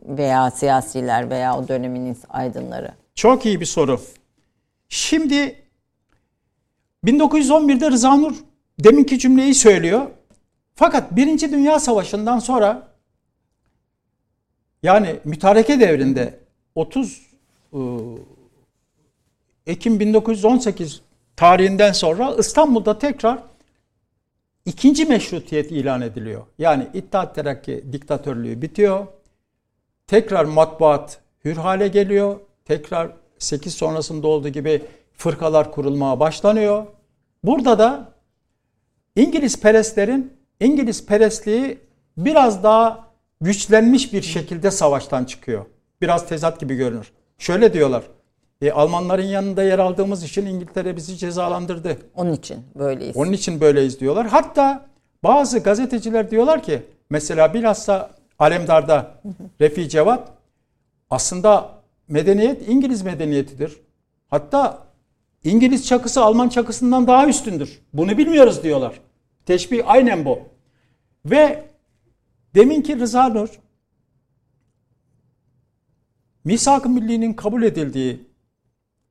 veya 0.07 0.51
siyasiler 0.51 1.29
veya 1.29 1.57
o 1.57 1.67
dönemin 1.67 2.17
aydınları? 2.29 2.91
Çok 3.15 3.45
iyi 3.45 3.59
bir 3.59 3.65
soru. 3.65 3.99
Şimdi 4.89 5.55
1911'de 7.05 7.91
Rıza 7.91 8.15
Nur 8.15 8.35
deminki 8.79 9.19
cümleyi 9.19 9.55
söylüyor. 9.55 10.07
Fakat 10.75 11.15
Birinci 11.15 11.51
Dünya 11.51 11.79
Savaşı'ndan 11.79 12.39
sonra 12.39 12.87
yani 14.83 15.19
mütareke 15.23 15.79
devrinde 15.79 16.39
30 16.75 17.21
e, 17.73 17.79
Ekim 19.67 19.99
1918 19.99 21.01
tarihinden 21.35 21.91
sonra 21.91 22.35
İstanbul'da 22.35 22.99
tekrar 22.99 23.43
ikinci 24.65 25.05
meşrutiyet 25.05 25.71
ilan 25.71 26.01
ediliyor. 26.01 26.45
Yani 26.57 26.87
İttihat 26.93 27.35
Terakki 27.35 27.83
diktatörlüğü 27.91 28.61
bitiyor. 28.61 29.07
Tekrar 30.07 30.45
matbuat 30.45 31.21
hür 31.45 31.55
hale 31.55 31.87
geliyor. 31.87 32.39
Tekrar 32.65 33.11
8 33.39 33.73
sonrasında 33.73 34.27
olduğu 34.27 34.49
gibi 34.49 34.85
fırkalar 35.13 35.71
kurulmaya 35.71 36.19
başlanıyor. 36.19 36.85
Burada 37.43 37.79
da 37.79 38.11
İngiliz 39.15 39.59
perestlerin 39.59 40.33
İngiliz 40.59 41.05
perestliği 41.05 41.77
biraz 42.17 42.63
daha 42.63 43.07
güçlenmiş 43.41 44.13
bir 44.13 44.21
şekilde 44.21 44.71
savaştan 44.71 45.25
çıkıyor. 45.25 45.65
Biraz 46.01 46.27
tezat 46.27 46.59
gibi 46.59 46.75
görünür. 46.75 47.11
Şöyle 47.37 47.73
diyorlar. 47.73 48.03
E, 48.61 48.71
Almanların 48.71 49.23
yanında 49.23 49.63
yer 49.63 49.79
aldığımız 49.79 50.23
için 50.23 50.45
İngiltere 50.45 50.95
bizi 50.95 51.17
cezalandırdı. 51.17 51.97
Onun 52.15 52.33
için 52.33 52.57
böyleyiz. 52.75 53.17
Onun 53.17 53.31
için 53.31 53.61
böyleyiz 53.61 53.99
diyorlar. 53.99 54.27
Hatta 54.27 54.85
bazı 55.23 55.59
gazeteciler 55.59 56.31
diyorlar 56.31 56.63
ki 56.63 56.81
mesela 57.09 57.53
bilhassa 57.53 58.09
Alemdar'da 58.39 59.11
Refi 59.61 59.89
Cevat 59.89 60.31
aslında 61.09 61.78
medeniyet 62.09 62.69
İngiliz 62.69 63.01
medeniyetidir. 63.01 63.77
Hatta 64.27 64.87
İngiliz 65.43 65.87
çakısı 65.87 66.21
Alman 66.21 66.49
çakısından 66.49 67.07
daha 67.07 67.27
üstündür. 67.27 67.81
Bunu 67.93 68.17
bilmiyoruz 68.17 68.63
diyorlar. 68.63 69.01
Teşbih 69.45 69.81
aynen 69.85 70.25
bu. 70.25 70.39
Ve 71.25 71.69
deminki 72.55 72.99
Rıza 72.99 73.29
Nur 73.29 73.59
Misak-ı 76.43 76.89
Milli'nin 76.89 77.33
kabul 77.33 77.63
edildiği 77.63 78.25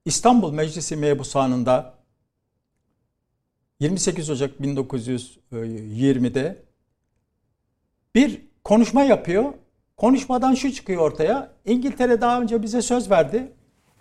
İstanbul 0.05 0.53
Meclisi 0.53 0.97
mebusanında 0.97 1.95
28 3.81 4.31
Ocak 4.31 4.61
1920'de 4.61 6.63
bir 8.15 8.43
konuşma 8.65 9.03
yapıyor. 9.03 9.53
Konuşmadan 9.99 10.55
şu 10.55 10.73
çıkıyor 10.73 11.03
ortaya. 11.03 11.53
İngiltere 11.65 12.21
daha 12.21 12.41
önce 12.41 12.63
bize 12.63 12.83
söz 12.83 13.11
verdi. 13.11 13.53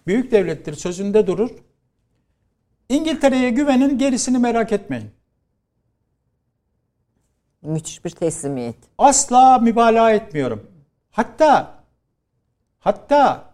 Büyük 0.08 0.32
devlettir, 0.32 0.74
sözünde 0.74 1.28
durur. 1.28 1.50
İngiltere'ye 2.89 3.50
güvenin, 3.50 3.98
gerisini 3.98 4.38
merak 4.38 4.72
etmeyin. 4.72 5.10
Müthiş 7.62 8.06
bir 8.06 8.10
teslimiyet. 8.10 8.76
Asla 8.98 9.60
mübalağa 9.60 10.11
etmiyorum. 10.11 10.72
Hatta 11.11 11.74
hatta 12.80 13.53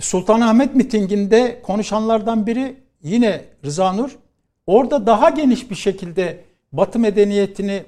Sultanahmet 0.00 0.74
mitinginde 0.74 1.62
konuşanlardan 1.62 2.46
biri 2.46 2.76
yine 3.02 3.44
Rıza 3.64 3.92
Nur. 3.92 4.18
Orada 4.66 5.06
daha 5.06 5.30
geniş 5.30 5.70
bir 5.70 5.74
şekilde 5.74 6.44
Batı 6.72 6.98
medeniyetini 6.98 7.84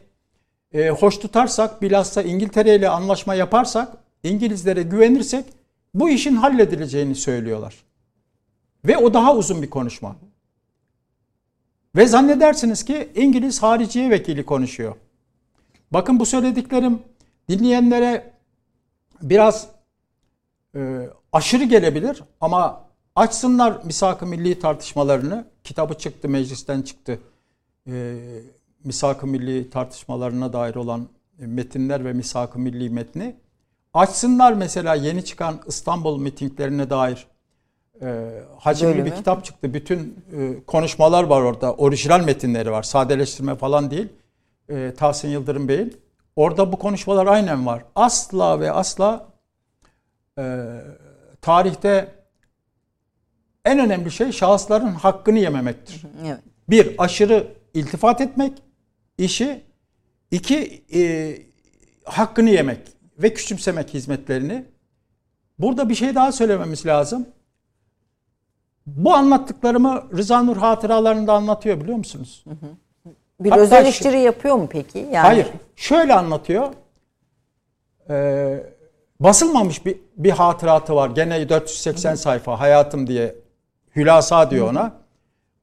e, 0.72 0.88
hoş 0.88 1.18
tutarsak, 1.18 1.82
bilhassa 1.82 2.22
İngiltere 2.22 2.76
ile 2.76 2.88
anlaşma 2.88 3.34
yaparsak, 3.34 3.88
İngilizlere 4.22 4.82
güvenirsek 4.82 5.44
bu 5.94 6.10
işin 6.10 6.36
halledileceğini 6.36 7.14
söylüyorlar. 7.14 7.74
Ve 8.84 8.96
o 8.96 9.14
daha 9.14 9.36
uzun 9.36 9.62
bir 9.62 9.70
konuşma. 9.70 10.16
Ve 11.96 12.06
zannedersiniz 12.06 12.84
ki 12.84 13.08
İngiliz 13.14 13.62
hariciye 13.62 14.10
vekili 14.10 14.46
konuşuyor. 14.46 14.94
Bakın 15.90 16.20
bu 16.20 16.26
söylediklerim 16.26 16.98
dinleyenlere 17.48 18.32
biraz 19.22 19.68
e, 20.74 21.08
aşırı 21.32 21.64
gelebilir 21.64 22.22
ama 22.40 22.84
açsınlar 23.16 23.80
misak-ı 23.84 24.26
milli 24.26 24.58
tartışmalarını. 24.58 25.44
Kitabı 25.64 25.94
çıktı, 25.94 26.28
meclisten 26.28 26.82
çıktı. 26.82 27.20
E, 27.86 28.16
misak-ı 28.84 29.26
milli 29.26 29.70
tartışmalarına 29.70 30.52
dair 30.52 30.74
olan 30.74 31.08
metinler 31.38 32.04
ve 32.04 32.12
misak-ı 32.12 32.58
milli 32.58 32.90
metni. 32.90 33.36
Açsınlar 33.94 34.52
mesela 34.52 34.94
yeni 34.94 35.24
çıkan 35.24 35.60
İstanbul 35.66 36.20
mitinglerine 36.20 36.90
dair 36.90 37.26
e, 38.02 38.40
hacimli 38.58 38.92
Bölümü. 38.92 39.10
bir 39.10 39.16
kitap 39.16 39.44
çıktı. 39.44 39.74
Bütün 39.74 40.24
e, 40.36 40.64
konuşmalar 40.66 41.24
var 41.24 41.42
orada. 41.42 41.74
Orijinal 41.74 42.24
metinleri 42.24 42.70
var. 42.70 42.82
Sadeleştirme 42.82 43.54
falan 43.54 43.90
değil. 43.90 44.08
E, 44.68 44.94
Tahsin 44.96 45.28
Yıldırım 45.28 45.68
Bey'in. 45.68 45.96
Orada 46.38 46.72
bu 46.72 46.78
konuşmalar 46.78 47.26
aynen 47.26 47.66
var. 47.66 47.84
Asla 47.94 48.60
ve 48.60 48.72
asla 48.72 49.28
e, 50.38 50.66
tarihte 51.40 52.14
en 53.64 53.78
önemli 53.78 54.10
şey 54.10 54.32
şahısların 54.32 54.92
hakkını 54.92 55.38
yememektir. 55.38 56.02
Evet. 56.26 56.38
Bir, 56.68 56.94
aşırı 56.98 57.54
iltifat 57.74 58.20
etmek 58.20 58.62
işi. 59.18 59.64
iki 60.30 60.84
e, 60.94 61.02
hakkını 62.04 62.50
yemek 62.50 62.80
ve 63.18 63.34
küçümsemek 63.34 63.94
hizmetlerini. 63.94 64.64
Burada 65.58 65.88
bir 65.88 65.94
şey 65.94 66.14
daha 66.14 66.32
söylememiz 66.32 66.86
lazım. 66.86 67.26
Bu 68.86 69.14
anlattıklarımı 69.14 70.04
Rıza 70.16 70.42
Nur 70.42 70.56
hatıralarında 70.56 71.32
anlatıyor 71.32 71.80
biliyor 71.80 71.98
musunuz? 71.98 72.44
Bir 73.40 73.50
Hatta 73.50 73.62
öz 73.62 73.70
şu- 73.70 73.76
eleştiri 73.76 74.18
yapıyor 74.18 74.56
mu 74.56 74.68
peki? 74.70 74.98
Yani 74.98 75.26
Hayır. 75.26 75.46
Şöyle 75.76 76.14
anlatıyor. 76.14 76.72
Ee, 78.10 78.62
basılmamış 79.20 79.86
bir, 79.86 79.98
bir 80.16 80.30
hatıratı 80.30 80.94
var. 80.94 81.10
Gene 81.10 81.48
480 81.48 82.14
sayfa 82.14 82.60
hayatım 82.60 83.06
diye 83.06 83.34
hülasa 83.96 84.50
diyor 84.50 84.70
ona. 84.70 84.92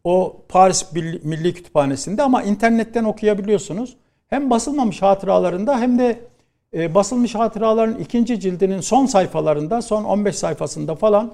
O 0.04 0.42
Paris 0.50 0.94
Milli 0.94 1.22
Milli 1.24 1.54
Kütüphanesi'nde 1.54 2.24
ama 2.24 2.44
internetten 2.44 3.04
okuyabiliyorsunuz. 3.04 3.98
Hem 4.28 4.50
basılmamış 4.50 5.02
hatıralarında 5.02 5.80
hem 5.80 6.00
de 6.00 6.20
e, 6.74 6.96
basılmış 6.96 7.36
hatıraların 7.36 8.00
ikinci 8.00 8.40
cildinin 8.40 8.80
son 8.80 9.06
sayfalarında, 9.06 9.82
son 9.82 10.04
15 10.04 10.36
sayfasında 10.36 10.96
falan 10.96 11.34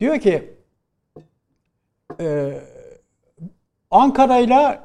diyor 0.00 0.18
ki 0.18 0.54
e, 2.20 2.52
Ankara 3.90 4.38
ile 4.38 4.80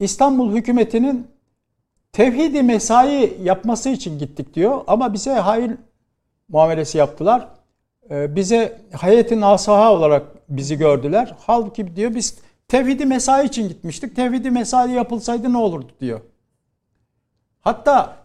İstanbul 0.00 0.56
hükümetinin 0.56 1.26
tevhidi 2.12 2.62
mesai 2.62 3.36
yapması 3.42 3.88
için 3.88 4.18
gittik 4.18 4.54
diyor 4.54 4.80
ama 4.86 5.12
bize 5.12 5.32
hayır 5.32 5.72
muamelesi 6.48 6.98
yaptılar. 6.98 7.48
Ee, 8.10 8.36
bize 8.36 8.80
hayeti 8.92 9.40
nasaha 9.40 9.92
olarak 9.92 10.22
bizi 10.48 10.78
gördüler. 10.78 11.34
Halbuki 11.46 11.96
diyor 11.96 12.14
biz 12.14 12.38
tevhidi 12.68 13.06
mesai 13.06 13.46
için 13.46 13.68
gitmiştik. 13.68 14.16
Tevhidi 14.16 14.50
mesai 14.50 14.92
yapılsaydı 14.92 15.52
ne 15.52 15.58
olurdu 15.58 15.92
diyor. 16.00 16.20
Hatta 17.60 18.16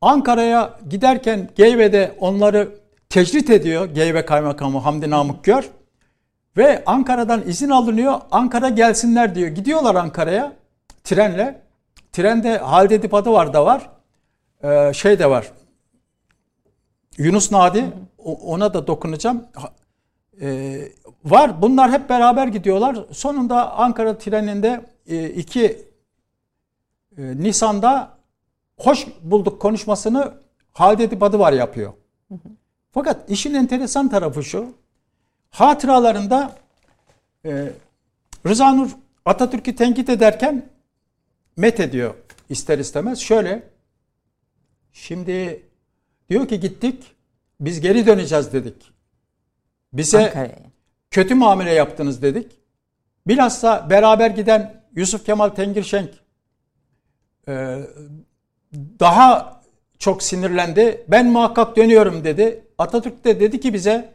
Ankara'ya 0.00 0.78
giderken 0.90 1.48
Geyve'de 1.56 2.16
onları 2.20 2.68
tecrit 3.08 3.50
ediyor 3.50 3.86
Geyve 3.86 4.26
Kaymakamı 4.26 4.78
Hamdi 4.78 5.10
Namık 5.10 5.44
Gör. 5.44 5.70
Ve 6.56 6.82
Ankara'dan 6.86 7.42
izin 7.48 7.70
alınıyor. 7.70 8.20
Ankara 8.30 8.68
gelsinler 8.68 9.34
diyor. 9.34 9.48
Gidiyorlar 9.48 9.94
Ankara'ya 9.94 10.52
trenle. 11.06 11.62
Trende 12.12 12.58
Halide 12.58 12.94
Edip 12.94 13.14
adı 13.14 13.30
var 13.30 13.52
da 13.52 13.66
var. 13.66 13.90
Ee, 14.62 14.92
şey 14.94 15.18
de 15.18 15.30
var. 15.30 15.52
Yunus 17.18 17.52
Nadi. 17.52 17.84
O- 18.18 18.32
Ona 18.52 18.74
da 18.74 18.86
dokunacağım. 18.86 19.44
Ee, 20.40 20.78
var. 21.24 21.62
Bunlar 21.62 21.90
hep 21.92 22.08
beraber 22.08 22.46
gidiyorlar. 22.46 22.96
Sonunda 23.12 23.72
Ankara 23.72 24.18
treninde 24.18 24.84
e, 25.06 25.28
2 25.30 25.64
e, 25.64 25.76
Nisan'da 27.18 28.10
hoş 28.78 29.06
bulduk 29.22 29.62
konuşmasını 29.62 30.34
Halide 30.72 31.04
Edip 31.04 31.22
adı 31.22 31.38
var 31.38 31.52
yapıyor. 31.52 31.92
Fakat 32.92 33.30
işin 33.30 33.54
enteresan 33.54 34.08
tarafı 34.08 34.44
şu. 34.44 34.68
hatıralarında 35.50 36.52
e, 37.44 37.72
Rıza 38.46 38.72
Nur 38.72 38.90
Atatürk'ü 39.24 39.74
tenkit 39.76 40.08
ederken 40.08 40.66
met 41.56 41.80
ediyor 41.80 42.14
ister 42.48 42.78
istemez. 42.78 43.18
Şöyle 43.18 43.62
şimdi 44.92 45.62
diyor 46.28 46.48
ki 46.48 46.60
gittik 46.60 47.04
biz 47.60 47.80
geri 47.80 48.06
döneceğiz 48.06 48.52
dedik. 48.52 48.92
Bize 49.92 50.26
Ankara'ya. 50.26 50.58
kötü 51.10 51.34
muamele 51.34 51.72
yaptınız 51.72 52.22
dedik. 52.22 52.52
Bilhassa 53.26 53.90
beraber 53.90 54.30
giden 54.30 54.82
Yusuf 54.94 55.26
Kemal 55.26 55.48
Tengirşenk 55.48 56.10
e, 57.48 57.78
daha 59.00 59.60
çok 59.98 60.22
sinirlendi. 60.22 61.04
Ben 61.08 61.26
muhakkak 61.26 61.76
dönüyorum 61.76 62.24
dedi. 62.24 62.64
Atatürk 62.78 63.24
de 63.24 63.40
dedi 63.40 63.60
ki 63.60 63.74
bize 63.74 64.14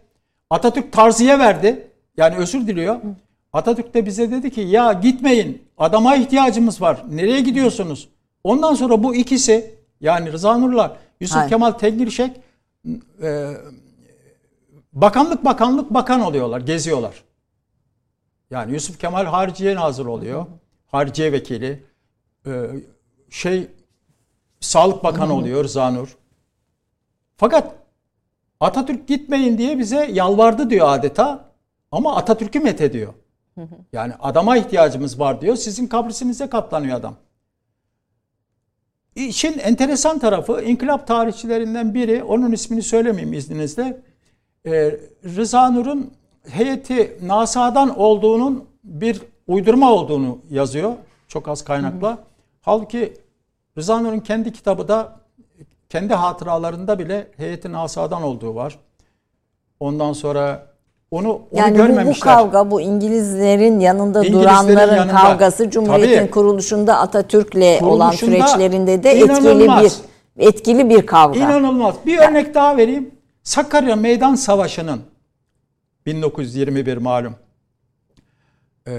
Atatürk 0.49 0.93
tarziye 0.93 1.39
verdi. 1.39 1.87
Yani 2.17 2.35
özür 2.35 2.67
diliyor. 2.67 3.01
Atatürk 3.53 3.93
de 3.93 4.05
bize 4.05 4.31
dedi 4.31 4.51
ki 4.51 4.61
ya 4.61 4.93
gitmeyin. 4.93 5.61
Adama 5.81 6.15
ihtiyacımız 6.15 6.81
var. 6.81 7.03
Nereye 7.09 7.41
gidiyorsunuz? 7.41 8.09
Ondan 8.43 8.73
sonra 8.73 9.03
bu 9.03 9.15
ikisi 9.15 9.75
yani 10.01 10.31
Rıza 10.31 10.57
Nur'la 10.57 10.97
Yusuf 11.19 11.37
Hayır. 11.37 11.49
Kemal 11.49 11.71
Tengirşek 11.71 12.41
e, 13.23 13.51
bakanlık 14.93 15.45
bakanlık 15.45 15.93
bakan 15.93 16.21
oluyorlar. 16.21 16.61
Geziyorlar. 16.61 17.23
Yani 18.51 18.73
Yusuf 18.73 18.99
Kemal 18.99 19.25
Hariciye 19.25 19.75
Nazır 19.75 20.05
oluyor. 20.05 20.45
Hariciye 20.87 21.31
Vekili. 21.31 21.83
Ee, 22.47 22.51
şey 23.29 23.67
Sağlık 24.59 25.03
Bakanı 25.03 25.33
oluyor 25.33 25.65
Zanur. 25.65 26.17
Fakat 27.37 27.75
Atatürk 28.59 29.07
gitmeyin 29.07 29.57
diye 29.57 29.79
bize 29.79 30.09
yalvardı 30.11 30.69
diyor 30.69 30.87
adeta. 30.89 31.51
Ama 31.91 32.15
Atatürk'ü 32.15 32.59
met 32.59 32.81
ediyor. 32.81 33.13
Yani 33.93 34.13
adama 34.19 34.57
ihtiyacımız 34.57 35.19
var 35.19 35.41
diyor. 35.41 35.55
Sizin 35.55 35.87
kabrisinize 35.87 36.49
katlanıyor 36.49 36.97
adam. 36.97 37.15
İşin 39.15 39.59
enteresan 39.59 40.19
tarafı 40.19 40.61
inkılap 40.61 41.07
tarihçilerinden 41.07 41.93
biri, 41.93 42.23
onun 42.23 42.51
ismini 42.51 42.81
söylemeyeyim 42.81 43.33
izninizle. 43.33 44.01
Ee, 44.65 44.99
Rıza 45.23 45.69
Nur'un 45.69 46.13
heyeti 46.49 47.17
NASA'dan 47.21 47.99
olduğunun 47.99 48.65
bir 48.83 49.21
uydurma 49.47 49.91
olduğunu 49.91 50.39
yazıyor. 50.49 50.93
Çok 51.27 51.47
az 51.47 51.63
kaynakla. 51.63 52.17
Halbuki 52.61 53.13
Rıza 53.77 53.99
Nur'un 53.99 54.19
kendi 54.19 54.53
kitabı 54.53 54.87
da 54.87 55.19
kendi 55.89 56.13
hatıralarında 56.13 56.99
bile 56.99 57.27
heyeti 57.37 57.71
NASA'dan 57.71 58.23
olduğu 58.23 58.55
var. 58.55 58.79
Ondan 59.79 60.13
sonra 60.13 60.70
onu, 61.11 61.29
onu 61.29 61.41
Yani 61.53 61.73
bu, 61.73 61.73
bu 61.73 61.87
görmemişler. 61.87 62.35
kavga 62.35 62.71
bu 62.71 62.81
İngilizlerin 62.81 63.79
yanında 63.79 64.19
İngilizlerin 64.19 64.43
duranların 64.43 64.95
yanında. 64.95 65.15
kavgası 65.15 65.69
Cumhuriyet'in 65.69 66.19
Tabii. 66.19 66.31
kuruluşunda 66.31 66.97
Atatürk'le 66.99 67.81
olan 67.81 68.11
Kuruluşunda 68.11 68.47
süreçlerinde 68.47 69.03
de 69.03 69.11
etkili 69.11 69.69
bir 69.69 69.91
etkili 70.37 70.89
bir 70.89 71.05
kavga. 71.05 71.39
İnanılmaz. 71.39 71.95
Bir 72.05 72.17
örnek 72.17 72.53
daha 72.55 72.77
vereyim. 72.77 73.11
Sakarya 73.43 73.95
Meydan 73.95 74.35
Savaşı'nın 74.35 75.01
1921 76.05 76.97
malum. 76.97 77.35
Ee, 78.87 78.93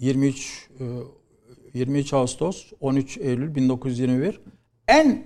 23 0.00 0.68
e, 0.80 0.84
23 1.74 2.12
Ağustos 2.12 2.72
13 2.80 3.18
Eylül 3.18 3.54
1921 3.54 4.40
en 4.88 5.24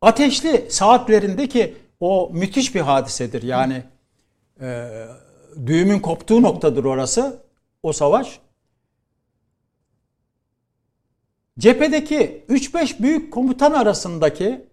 ateşli 0.00 0.66
saatlerindeki 0.70 1.74
o 2.00 2.30
müthiş 2.32 2.74
bir 2.74 2.80
hadisedir. 2.80 3.42
Yani 3.42 3.82
e, 4.60 5.06
düğümün 5.66 6.00
koptuğu 6.00 6.42
noktadır 6.42 6.84
orası. 6.84 7.42
O 7.82 7.92
savaş. 7.92 8.40
Cephedeki 11.58 12.44
3-5 12.48 13.02
büyük 13.02 13.32
komutan 13.32 13.72
arasındaki 13.72 14.66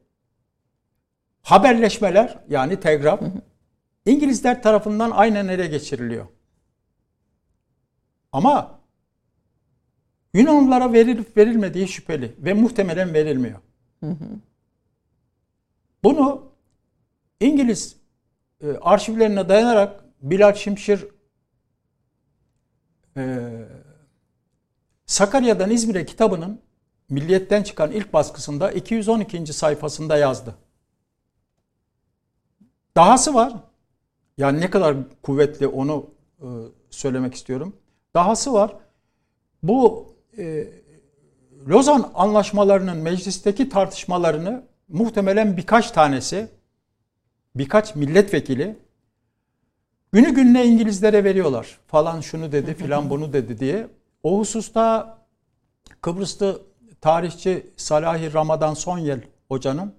haberleşmeler 1.42 2.40
yani 2.50 2.80
telgraf 2.80 3.22
İngilizler 4.06 4.64
tarafından 4.64 5.12
aynen 5.12 5.48
ele 5.48 5.68
geçiriliyor. 5.68 6.28
Ama 8.32 8.76
Yunanlılara 10.36 10.94
verilip 10.94 11.38
verilmediği 11.38 11.88
şüpheli 11.88 12.36
ve 12.40 12.54
muhtemelen 12.54 13.14
verilmiyor. 13.14 13.60
Bunu 16.04 16.52
İngiliz 17.40 17.98
e, 18.62 18.68
arşivlerine 18.82 19.50
dayanarak 19.50 20.04
Bilal 20.22 20.54
Şimşir 20.54 21.08
e, 23.18 23.52
Sakarya'dan 25.06 25.70
İzmir'e 25.70 26.06
kitabının 26.06 26.62
Milliyet'ten 27.10 27.64
çıkan 27.64 27.92
ilk 27.92 28.14
baskısında 28.14 28.72
212. 28.72 29.54
sayfasında 29.54 30.18
yazdı. 30.18 30.56
Dahası 32.98 33.34
var. 33.34 33.54
Yani 34.38 34.62
ne 34.62 34.70
kadar 34.70 34.96
kuvvetli 35.24 35.68
onu 35.68 36.10
e, 36.40 36.48
söylemek 36.90 37.34
istiyorum. 37.34 37.76
Dahası 38.14 38.54
var. 38.54 38.76
Bu 39.64 40.08
e, 40.38 40.68
Lozan 41.68 42.12
anlaşmalarının 42.14 42.98
meclisteki 42.98 43.70
tartışmalarını 43.70 44.64
muhtemelen 44.88 45.58
birkaç 45.58 45.92
tanesi, 45.92 46.48
birkaç 47.56 47.96
milletvekili 47.96 48.76
günü 50.12 50.36
gününe 50.36 50.66
İngilizlere 50.66 51.24
veriyorlar. 51.24 51.80
Falan 51.88 52.22
şunu 52.22 52.52
dedi, 52.52 52.74
filan 52.74 53.10
bunu 53.10 53.34
dedi 53.34 53.60
diye. 53.60 53.88
O 54.24 54.40
hususta 54.40 55.18
Kıbrıs'ta 56.02 56.56
tarihçi 57.02 57.68
Salahi 57.78 58.34
Ramadan 58.34 58.74
Sonyel 58.74 59.22
hocanın 59.48 59.94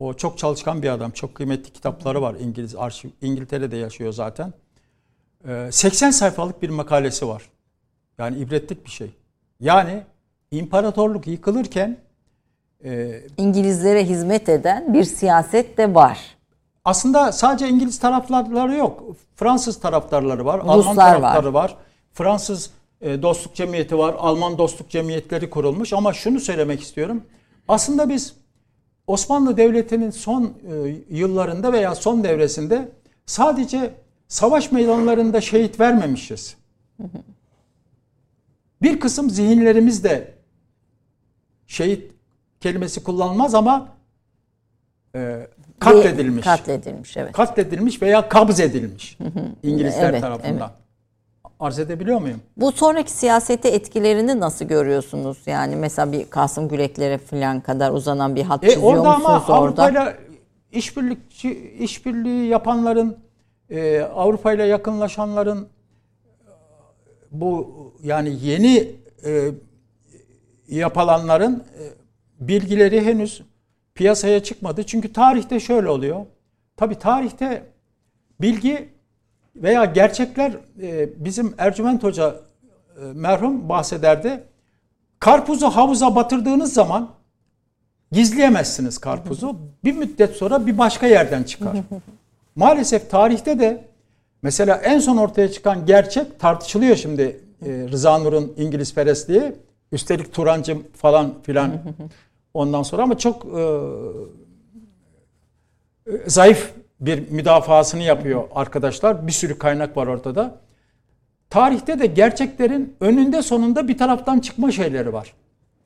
o 0.00 0.14
çok 0.14 0.38
çalışkan 0.38 0.82
bir 0.82 0.88
adam. 0.88 1.10
Çok 1.10 1.34
kıymetli 1.34 1.72
kitapları 1.72 2.22
var 2.22 2.34
İngiliz 2.40 2.76
arşiv. 2.76 3.08
İngiltere'de 3.22 3.76
yaşıyor 3.76 4.12
zaten. 4.12 4.52
Ee, 5.48 5.68
80 5.72 6.10
sayfalık 6.10 6.62
bir 6.62 6.68
makalesi 6.70 7.28
var. 7.28 7.50
Yani 8.18 8.38
ibretlik 8.38 8.84
bir 8.84 8.90
şey. 8.90 9.10
Yani 9.60 10.02
imparatorluk 10.50 11.26
yıkılırken 11.26 11.96
e, 12.84 13.20
İngilizlere 13.36 14.04
hizmet 14.04 14.48
eden 14.48 14.94
bir 14.94 15.04
siyaset 15.04 15.78
de 15.78 15.94
var. 15.94 16.36
Aslında 16.84 17.32
sadece 17.32 17.68
İngiliz 17.68 17.98
taraftarları 17.98 18.74
yok. 18.74 19.04
Fransız 19.36 19.80
taraftarları 19.80 20.44
var, 20.44 20.58
Alman 20.58 20.78
Ruslar 20.78 20.92
var. 20.96 21.20
taraftarı 21.20 21.54
var. 21.54 21.76
Fransız 22.12 22.70
e, 23.00 23.22
dostluk 23.22 23.54
cemiyeti 23.54 23.98
var, 23.98 24.14
Alman 24.18 24.58
dostluk 24.58 24.90
cemiyetleri 24.90 25.50
kurulmuş 25.50 25.92
ama 25.92 26.12
şunu 26.12 26.40
söylemek 26.40 26.82
istiyorum. 26.82 27.22
Aslında 27.68 28.08
biz 28.08 28.34
Osmanlı 29.06 29.56
Devleti'nin 29.56 30.10
son 30.10 30.44
e, 30.44 30.96
yıllarında 31.10 31.72
veya 31.72 31.94
son 31.94 32.24
devresinde 32.24 32.88
sadece 33.26 33.94
savaş 34.28 34.72
meydanlarında 34.72 35.40
şehit 35.40 35.80
vermemişiz. 35.80 36.56
Bir 38.82 39.00
kısım 39.00 39.30
zihinlerimiz 39.30 40.04
de 40.04 40.34
şehit 41.66 42.12
kelimesi 42.60 43.02
kullanılmaz 43.04 43.54
ama 43.54 43.88
e, 45.14 45.46
katledilmiş. 45.80 46.44
Katledilmiş 46.44 47.16
evet. 47.16 47.32
katledilmiş 47.32 48.02
veya 48.02 48.28
kabz 48.28 48.60
edilmiş 48.60 49.18
İngilizler 49.62 50.10
Evet, 50.10 50.20
tarafından. 50.20 50.70
Arz 51.60 51.78
edebiliyor 51.78 52.20
muyum? 52.20 52.40
Bu 52.56 52.72
sonraki 52.72 53.12
siyasete 53.12 53.68
etkilerini 53.68 54.40
nasıl 54.40 54.64
görüyorsunuz? 54.64 55.38
Yani 55.46 55.76
mesela 55.76 56.12
bir 56.12 56.30
Kasım 56.30 56.68
Güleklere 56.68 57.18
falan 57.18 57.60
kadar 57.60 57.92
uzanan 57.92 58.36
bir 58.36 58.42
hat 58.42 58.64
E 58.64 58.68
çiziyor 58.68 58.92
orada 58.92 59.14
ama 59.14 59.18
musunuz 59.18 59.42
orada? 59.48 59.54
Avrupa'yla 59.54 60.14
işbirlikçi 60.72 61.74
işbirliği 61.78 62.48
yapanların 62.48 63.16
e, 63.70 64.00
Avrupa'yla 64.00 64.64
yakınlaşanların 64.64 65.62
e, 65.62 65.68
bu 67.30 67.74
yani 68.02 68.36
yeni 68.42 68.90
e, 69.24 69.50
yapılanların 70.68 71.64
e, 71.78 71.82
bilgileri 72.40 73.04
henüz 73.04 73.42
piyasaya 74.00 74.42
çıkmadı. 74.42 74.82
Çünkü 74.86 75.12
tarihte 75.12 75.60
şöyle 75.60 75.88
oluyor. 75.88 76.26
Tabi 76.76 76.94
tarihte 76.94 77.66
bilgi 78.40 78.88
veya 79.56 79.84
gerçekler 79.84 80.52
e, 80.82 81.08
bizim 81.24 81.54
Ercüment 81.58 82.02
Hoca 82.02 82.28
e, 82.28 83.04
merhum 83.14 83.68
bahsederdi. 83.68 84.44
Karpuzu 85.18 85.66
havuza 85.66 86.16
batırdığınız 86.16 86.72
zaman 86.72 87.10
gizleyemezsiniz 88.12 88.98
karpuzu. 88.98 89.56
Bir 89.84 89.92
müddet 89.92 90.36
sonra 90.36 90.66
bir 90.66 90.78
başka 90.78 91.06
yerden 91.06 91.42
çıkar. 91.42 91.76
Maalesef 92.56 93.10
tarihte 93.10 93.58
de 93.58 93.84
mesela 94.42 94.76
en 94.76 94.98
son 94.98 95.16
ortaya 95.16 95.52
çıkan 95.52 95.86
gerçek 95.86 96.40
tartışılıyor 96.40 96.96
şimdi 96.96 97.40
e, 97.66 97.66
Rıza 97.68 98.18
Nur'un 98.18 98.52
İngiliz 98.56 98.94
perestliği. 98.94 99.52
Üstelik 99.92 100.32
Turancım 100.32 100.86
falan 100.96 101.34
filan 101.42 101.72
ondan 102.54 102.82
sonra 102.82 103.02
ama 103.02 103.18
çok 103.18 103.44
e, 103.46 103.60
e, 106.12 106.30
zayıf 106.30 106.70
bir 107.00 107.30
müdafasını 107.30 108.02
yapıyor 108.02 108.44
arkadaşlar. 108.54 109.26
Bir 109.26 109.32
sürü 109.32 109.58
kaynak 109.58 109.96
var 109.96 110.06
ortada. 110.06 110.60
Tarihte 111.50 111.98
de 111.98 112.06
gerçeklerin 112.06 112.96
önünde 113.00 113.42
sonunda 113.42 113.88
bir 113.88 113.98
taraftan 113.98 114.38
çıkma 114.40 114.70
şeyleri 114.72 115.12
var. 115.12 115.34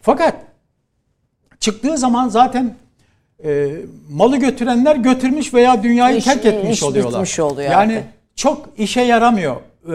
Fakat 0.01 0.35
çıktığı 1.61 1.99
zaman 1.99 2.29
zaten 2.29 2.75
e, 3.45 3.73
malı 4.11 4.37
götürenler 4.37 4.97
götürmüş 4.97 5.55
veya 5.55 5.83
dünyayı 5.83 6.17
İş- 6.19 6.25
terk 6.25 6.45
etmiş 6.45 6.77
iş 6.77 6.83
oluyorlar. 6.83 7.39
oluyor 7.41 7.71
yani 7.71 7.97
artık. 7.97 8.09
çok 8.37 8.69
işe 8.79 9.01
yaramıyor. 9.01 9.57
E, 9.89 9.93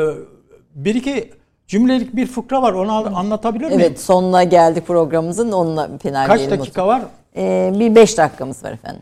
bir 0.76 0.96
iki 0.96 1.30
cümlelik 1.70 2.16
bir 2.16 2.28
fıkra 2.28 2.62
var 2.62 2.74
onu 2.74 3.18
anlatabilir 3.18 3.66
miyim? 3.66 3.80
Evet 3.80 4.00
sonuna 4.00 4.44
geldik 4.44 4.88
programımızın 4.88 5.52
onunla 5.52 5.98
finalleyelim. 5.98 6.50
Kaç 6.50 6.60
dakika 6.60 6.88
var? 6.88 7.02
Ee, 7.36 7.72
bir 7.80 7.96
beş 7.96 8.18
dakikamız 8.18 8.64
var 8.64 8.72
efendim. 8.72 9.02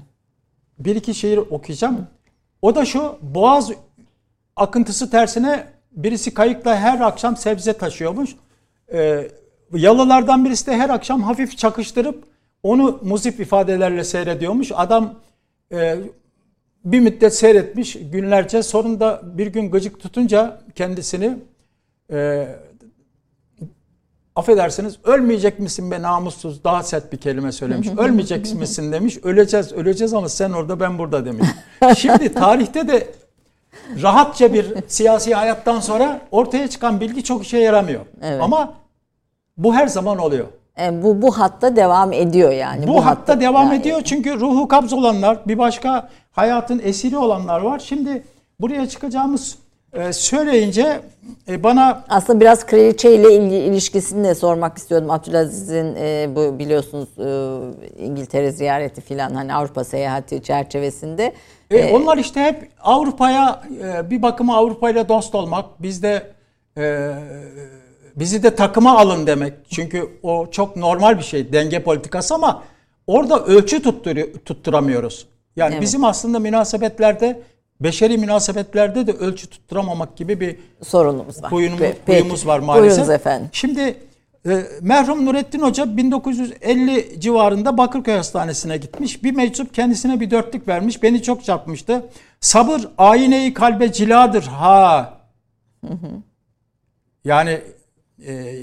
bir 0.79 0.95
iki 0.95 1.13
şiir 1.13 1.37
okuyacağım. 1.37 2.07
O 2.61 2.75
da 2.75 2.85
şu 2.85 3.17
boğaz 3.21 3.71
akıntısı 4.55 5.09
tersine 5.11 5.63
birisi 5.91 6.33
kayıkla 6.33 6.75
her 6.75 6.99
akşam 6.99 7.37
sebze 7.37 7.73
taşıyormuş. 7.73 8.35
Ee, 8.93 9.27
yalılardan 9.73 10.45
birisi 10.45 10.67
de 10.67 10.77
her 10.77 10.89
akşam 10.89 11.21
hafif 11.21 11.57
çakıştırıp 11.57 12.23
onu 12.63 12.99
muzip 13.03 13.39
ifadelerle 13.39 14.03
seyrediyormuş. 14.03 14.71
Adam 14.75 15.13
e, 15.71 15.95
bir 16.85 16.99
müddet 16.99 17.35
seyretmiş 17.35 17.97
günlerce 18.11 18.63
sonunda 18.63 19.21
bir 19.23 19.47
gün 19.47 19.71
gıcık 19.71 19.99
tutunca 19.99 20.61
kendisini 20.75 21.37
e, 22.11 22.47
affedersiniz 24.35 24.97
ölmeyecek 25.03 25.59
misin 25.59 25.91
be 25.91 26.01
namussuz 26.01 26.63
daha 26.63 26.83
sert 26.83 27.11
bir 27.13 27.17
kelime 27.17 27.51
söylemiş. 27.51 27.87
Ölmeyecek 27.97 28.55
misin 28.55 28.91
demiş. 28.91 29.17
Öleceğiz 29.23 29.73
öleceğiz 29.73 30.13
ama 30.13 30.29
sen 30.29 30.51
orada 30.51 30.79
ben 30.79 30.97
burada 30.97 31.25
demiş. 31.25 31.47
Şimdi 31.97 32.33
tarihte 32.33 32.87
de 32.87 33.07
rahatça 34.01 34.53
bir 34.53 34.73
siyasi 34.87 35.35
hayattan 35.35 35.79
sonra 35.79 36.21
ortaya 36.31 36.67
çıkan 36.67 37.01
bilgi 37.01 37.23
çok 37.23 37.43
işe 37.45 37.57
yaramıyor. 37.57 38.01
Evet. 38.21 38.41
Ama 38.41 38.73
bu 39.57 39.73
her 39.75 39.87
zaman 39.87 40.17
oluyor. 40.17 40.47
Ee, 40.79 41.03
bu 41.03 41.21
bu 41.21 41.39
hatta 41.39 41.75
devam 41.75 42.13
ediyor 42.13 42.51
yani. 42.51 42.87
Bu, 42.87 43.05
hatta 43.05 43.41
devam 43.41 43.67
yani- 43.67 43.79
ediyor 43.79 44.01
çünkü 44.01 44.39
ruhu 44.39 44.67
kabz 44.67 44.93
olanlar, 44.93 45.39
bir 45.47 45.57
başka 45.57 46.09
hayatın 46.31 46.81
esiri 46.83 47.17
olanlar 47.17 47.61
var. 47.61 47.79
Şimdi 47.79 48.23
buraya 48.59 48.89
çıkacağımız 48.89 49.57
e, 49.93 50.13
söyleyince 50.13 51.01
e, 51.49 51.63
bana 51.63 52.03
Aslında 52.09 52.39
biraz 52.39 52.65
kraliçe 52.65 53.15
ile 53.15 53.35
ilişkisini 53.65 54.27
de 54.27 54.35
sormak 54.35 54.77
istiyordum. 54.77 55.11
Abdülaziz'in 55.11 55.95
e, 55.95 56.29
bu 56.35 56.59
biliyorsunuz 56.59 57.09
e, 57.19 58.03
İngiltere 58.03 58.51
ziyareti 58.51 59.01
filan 59.01 59.33
hani 59.33 59.53
Avrupa 59.53 59.83
seyahati 59.83 60.43
çerçevesinde. 60.43 61.33
E, 61.71 61.91
onlar 61.93 62.17
işte 62.17 62.41
hep 62.41 62.69
Avrupa'ya 62.81 63.63
e, 63.83 64.09
bir 64.09 64.21
bakıma 64.21 64.57
Avrupa 64.57 64.89
ile 64.89 65.09
dost 65.09 65.35
olmak, 65.35 65.81
bizde 65.81 66.31
e, 66.77 67.13
bizi 68.15 68.43
de 68.43 68.55
takıma 68.55 68.97
alın 68.97 69.27
demek. 69.27 69.53
Çünkü 69.69 70.09
o 70.23 70.47
çok 70.51 70.75
normal 70.75 71.17
bir 71.17 71.23
şey 71.23 71.53
denge 71.53 71.83
politikası 71.83 72.35
ama 72.35 72.63
orada 73.07 73.45
ölçü 73.45 73.81
tutturuyor, 73.81 74.27
tutturamıyoruz. 74.45 75.27
Yani 75.55 75.71
Evet. 75.71 75.81
bizim 75.81 76.03
aslında 76.03 76.39
münasebetlerde 76.39 77.41
beşeri 77.81 78.17
münasebetlerde 78.17 79.07
de 79.07 79.11
ölçü 79.11 79.47
tutturamamak 79.47 80.17
gibi 80.17 80.39
bir 80.39 80.55
sorunumuz 80.83 81.43
var. 81.43 81.51
huyunumuz, 81.51 81.81
Pe- 81.81 81.95
peki. 82.05 82.19
huyumuz 82.19 82.47
var 82.47 82.59
maalesef. 82.59 82.89
Buyurunuz 82.89 83.09
efendim. 83.09 83.49
Şimdi 83.51 83.95
e, 84.49 84.63
merhum 84.81 85.25
Nurettin 85.25 85.59
Hoca 85.59 85.97
1950 85.97 87.19
civarında 87.21 87.77
Bakırköy 87.77 88.15
Hastanesi'ne 88.15 88.77
gitmiş. 88.77 89.23
Bir 89.23 89.35
meczup 89.35 89.73
kendisine 89.73 90.19
bir 90.19 90.31
dörtlük 90.31 90.67
vermiş. 90.67 91.03
Beni 91.03 91.21
çok 91.23 91.43
çarpmıştı. 91.43 92.05
Sabır 92.39 92.87
ayneyi 92.97 93.53
kalbe 93.53 93.91
ciladır 93.91 94.43
ha. 94.43 95.13
Yani 97.25 97.61
e, 98.27 98.55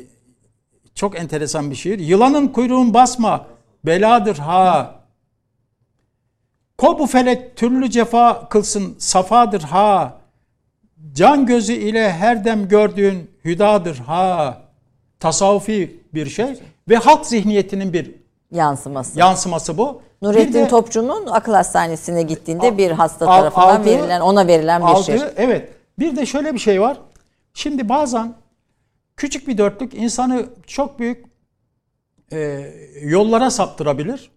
çok 0.94 1.18
enteresan 1.18 1.70
bir 1.70 1.76
şiir. 1.76 1.98
Yılanın 1.98 2.48
kuyruğun 2.48 2.94
basma 2.94 3.46
beladır 3.86 4.36
ha. 4.36 4.94
Kobu 6.78 7.06
felek 7.06 7.56
türlü 7.56 7.90
cefa 7.90 8.48
kılsın 8.48 8.94
safadır 8.98 9.60
ha. 9.62 10.16
Can 11.12 11.46
gözü 11.46 11.72
ile 11.72 12.12
her 12.12 12.44
dem 12.44 12.68
gördüğün 12.68 13.30
hüdadır 13.44 13.96
ha. 13.98 14.58
Tasavvufi 15.20 16.00
bir 16.14 16.26
şey 16.26 16.60
ve 16.88 16.96
halk 16.96 17.26
zihniyetinin 17.26 17.92
bir 17.92 18.14
Yansıması. 18.50 19.18
yansıması 19.18 19.78
bu. 19.78 20.02
Nurettin 20.22 20.52
de 20.54 20.68
Topçu'nun 20.68 21.26
akıl 21.26 21.52
hastanesine 21.54 22.22
gittiğinde 22.22 22.68
Al- 22.70 22.78
bir 22.78 22.90
hasta 22.90 23.28
al- 23.30 23.38
tarafından 23.38 23.80
aldığı- 23.80 23.84
verilen 23.84 24.20
ona 24.20 24.46
verilen 24.46 24.82
bir 24.96 25.02
şey. 25.02 25.14
aldığı, 25.14 25.34
evet. 25.36 25.72
Bir 25.98 26.16
de 26.16 26.26
şöyle 26.26 26.54
bir 26.54 26.58
şey 26.58 26.80
var. 26.80 26.96
Şimdi 27.54 27.88
bazen 27.88 28.34
küçük 29.16 29.48
bir 29.48 29.58
dörtlük 29.58 29.94
insanı 29.94 30.46
çok 30.66 30.98
büyük 30.98 31.24
e, 32.32 32.70
yollara 33.02 33.50
saptırabilir. 33.50 34.30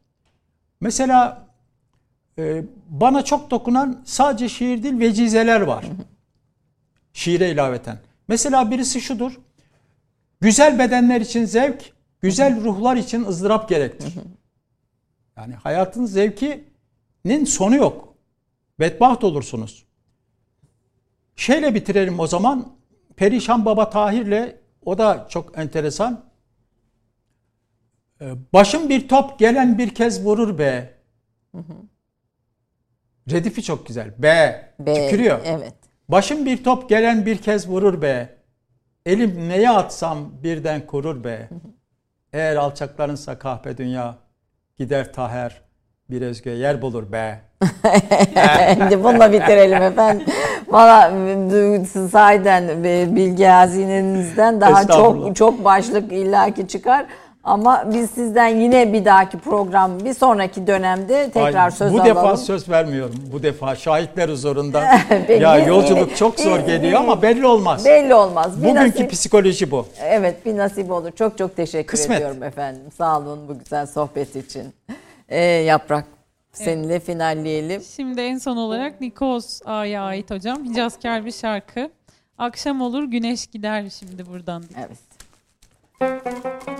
Mesela 0.81 1.46
e, 2.39 2.63
bana 2.89 3.25
çok 3.25 3.51
dokunan 3.51 4.01
sadece 4.05 4.49
şiir 4.49 4.83
değil 4.83 4.99
vecizeler 4.99 5.61
var. 5.61 5.85
Şiire 7.13 7.51
ilaveten. 7.51 7.99
Mesela 8.27 8.71
birisi 8.71 9.01
şudur. 9.01 9.39
Güzel 10.41 10.79
bedenler 10.79 11.21
için 11.21 11.45
zevk, 11.45 11.93
güzel 12.21 12.63
ruhlar 12.63 12.95
için 12.97 13.25
ızdırap 13.25 13.69
gerektir. 13.69 14.13
Yani 15.37 15.53
hayatın 15.53 16.05
zevkinin 16.05 17.45
sonu 17.45 17.75
yok. 17.75 18.15
Bedbaht 18.79 19.23
olursunuz. 19.23 19.85
Şeyle 21.35 21.75
bitirelim 21.75 22.19
o 22.19 22.27
zaman. 22.27 22.73
Perişan 23.15 23.65
Baba 23.65 23.89
Tahir'le 23.89 24.55
o 24.85 24.97
da 24.97 25.27
çok 25.29 25.57
enteresan. 25.57 26.25
Ee, 28.21 28.33
Başım 28.53 28.89
bir 28.89 29.07
top 29.07 29.39
gelen 29.39 29.77
bir 29.77 29.95
kez 29.95 30.25
vurur 30.25 30.57
be. 30.57 30.97
Redifi 33.31 33.63
çok 33.63 33.87
güzel. 33.87 34.11
Be. 34.17 34.69
Be- 34.79 34.93
Tükürüyor. 34.93 35.39
Evet. 35.45 35.73
Başım 36.09 36.45
bir 36.45 36.63
top 36.63 36.89
gelen 36.89 37.25
bir 37.25 37.37
kez 37.37 37.69
vurur 37.69 38.01
be. 38.01 38.29
Elim 39.05 39.49
neye 39.49 39.69
atsam 39.69 40.17
birden 40.43 40.85
kurur 40.85 41.23
be. 41.23 41.49
Eğer 42.33 42.55
alçaklarınsa 42.55 43.39
kahpe 43.39 43.77
dünya 43.77 44.15
gider 44.77 45.13
taher 45.13 45.61
bir 46.09 46.21
özge 46.21 46.49
yer 46.49 46.81
bulur 46.81 47.11
be. 47.11 47.39
Şimdi 48.73 49.03
bununla 49.03 49.31
bitirelim 49.33 49.81
efendim. 49.81 50.25
Valla 50.67 51.11
sahiden 52.11 52.83
e, 52.83 53.15
bilgi 53.15 53.45
hazinenizden 53.45 54.61
daha 54.61 54.87
çok 54.87 55.35
çok 55.35 55.65
başlık 55.65 56.11
illaki 56.11 56.67
çıkar. 56.67 57.05
Ama 57.47 57.83
biz 57.93 58.09
sizden 58.11 58.47
yine 58.47 58.93
bir 58.93 59.05
dahaki 59.05 59.37
program, 59.39 59.99
bir 59.99 60.13
sonraki 60.13 60.67
dönemde 60.67 61.29
tekrar 61.31 61.65
Ay, 61.65 61.71
söz 61.71 61.93
bu 61.93 61.95
alalım. 62.01 62.15
defa 62.15 62.37
söz 62.37 62.69
vermiyorum. 62.69 63.15
Bu 63.33 63.43
defa 63.43 63.75
şahitler 63.75 64.29
huzurunda. 64.29 64.83
Ya 65.39 65.57
yolculuk 65.59 66.15
çok 66.17 66.39
zor 66.39 66.59
geliyor 66.59 66.99
ama 66.99 67.21
belli 67.21 67.47
olmaz. 67.47 67.85
Belli 67.85 68.13
olmaz. 68.13 68.63
Bir 68.63 68.67
Bugünkü 68.69 69.03
nasip- 69.03 69.11
psikoloji 69.11 69.71
bu. 69.71 69.85
Evet 70.01 70.45
bir 70.45 70.57
nasip 70.57 70.91
olur. 70.91 71.11
Çok 71.11 71.37
çok 71.37 71.55
teşekkür 71.55 71.87
Kısmet. 71.97 72.17
ediyorum 72.17 72.43
efendim. 72.43 72.81
Sağ 72.97 73.19
olun 73.19 73.39
bu 73.47 73.59
güzel 73.59 73.85
sohbet 73.85 74.35
için. 74.35 74.73
Ee, 75.29 75.39
Yaprak 75.41 76.05
seninle 76.53 76.99
finalleyelim. 76.99 77.81
Şimdi 77.95 78.21
en 78.21 78.37
son 78.37 78.57
olarak 78.57 79.01
Nikos 79.01 79.61
Ağa'ya 79.65 80.03
ait 80.03 80.31
hocam. 80.31 80.63
Hicazkar 80.65 81.25
bir 81.25 81.31
şarkı. 81.31 81.89
Akşam 82.37 82.81
olur 82.81 83.03
güneş 83.03 83.47
gider 83.47 83.85
şimdi 83.99 84.27
buradan. 84.29 84.63
Evet. 84.79 84.97
Akşam 86.01 86.35
olur 86.35 86.76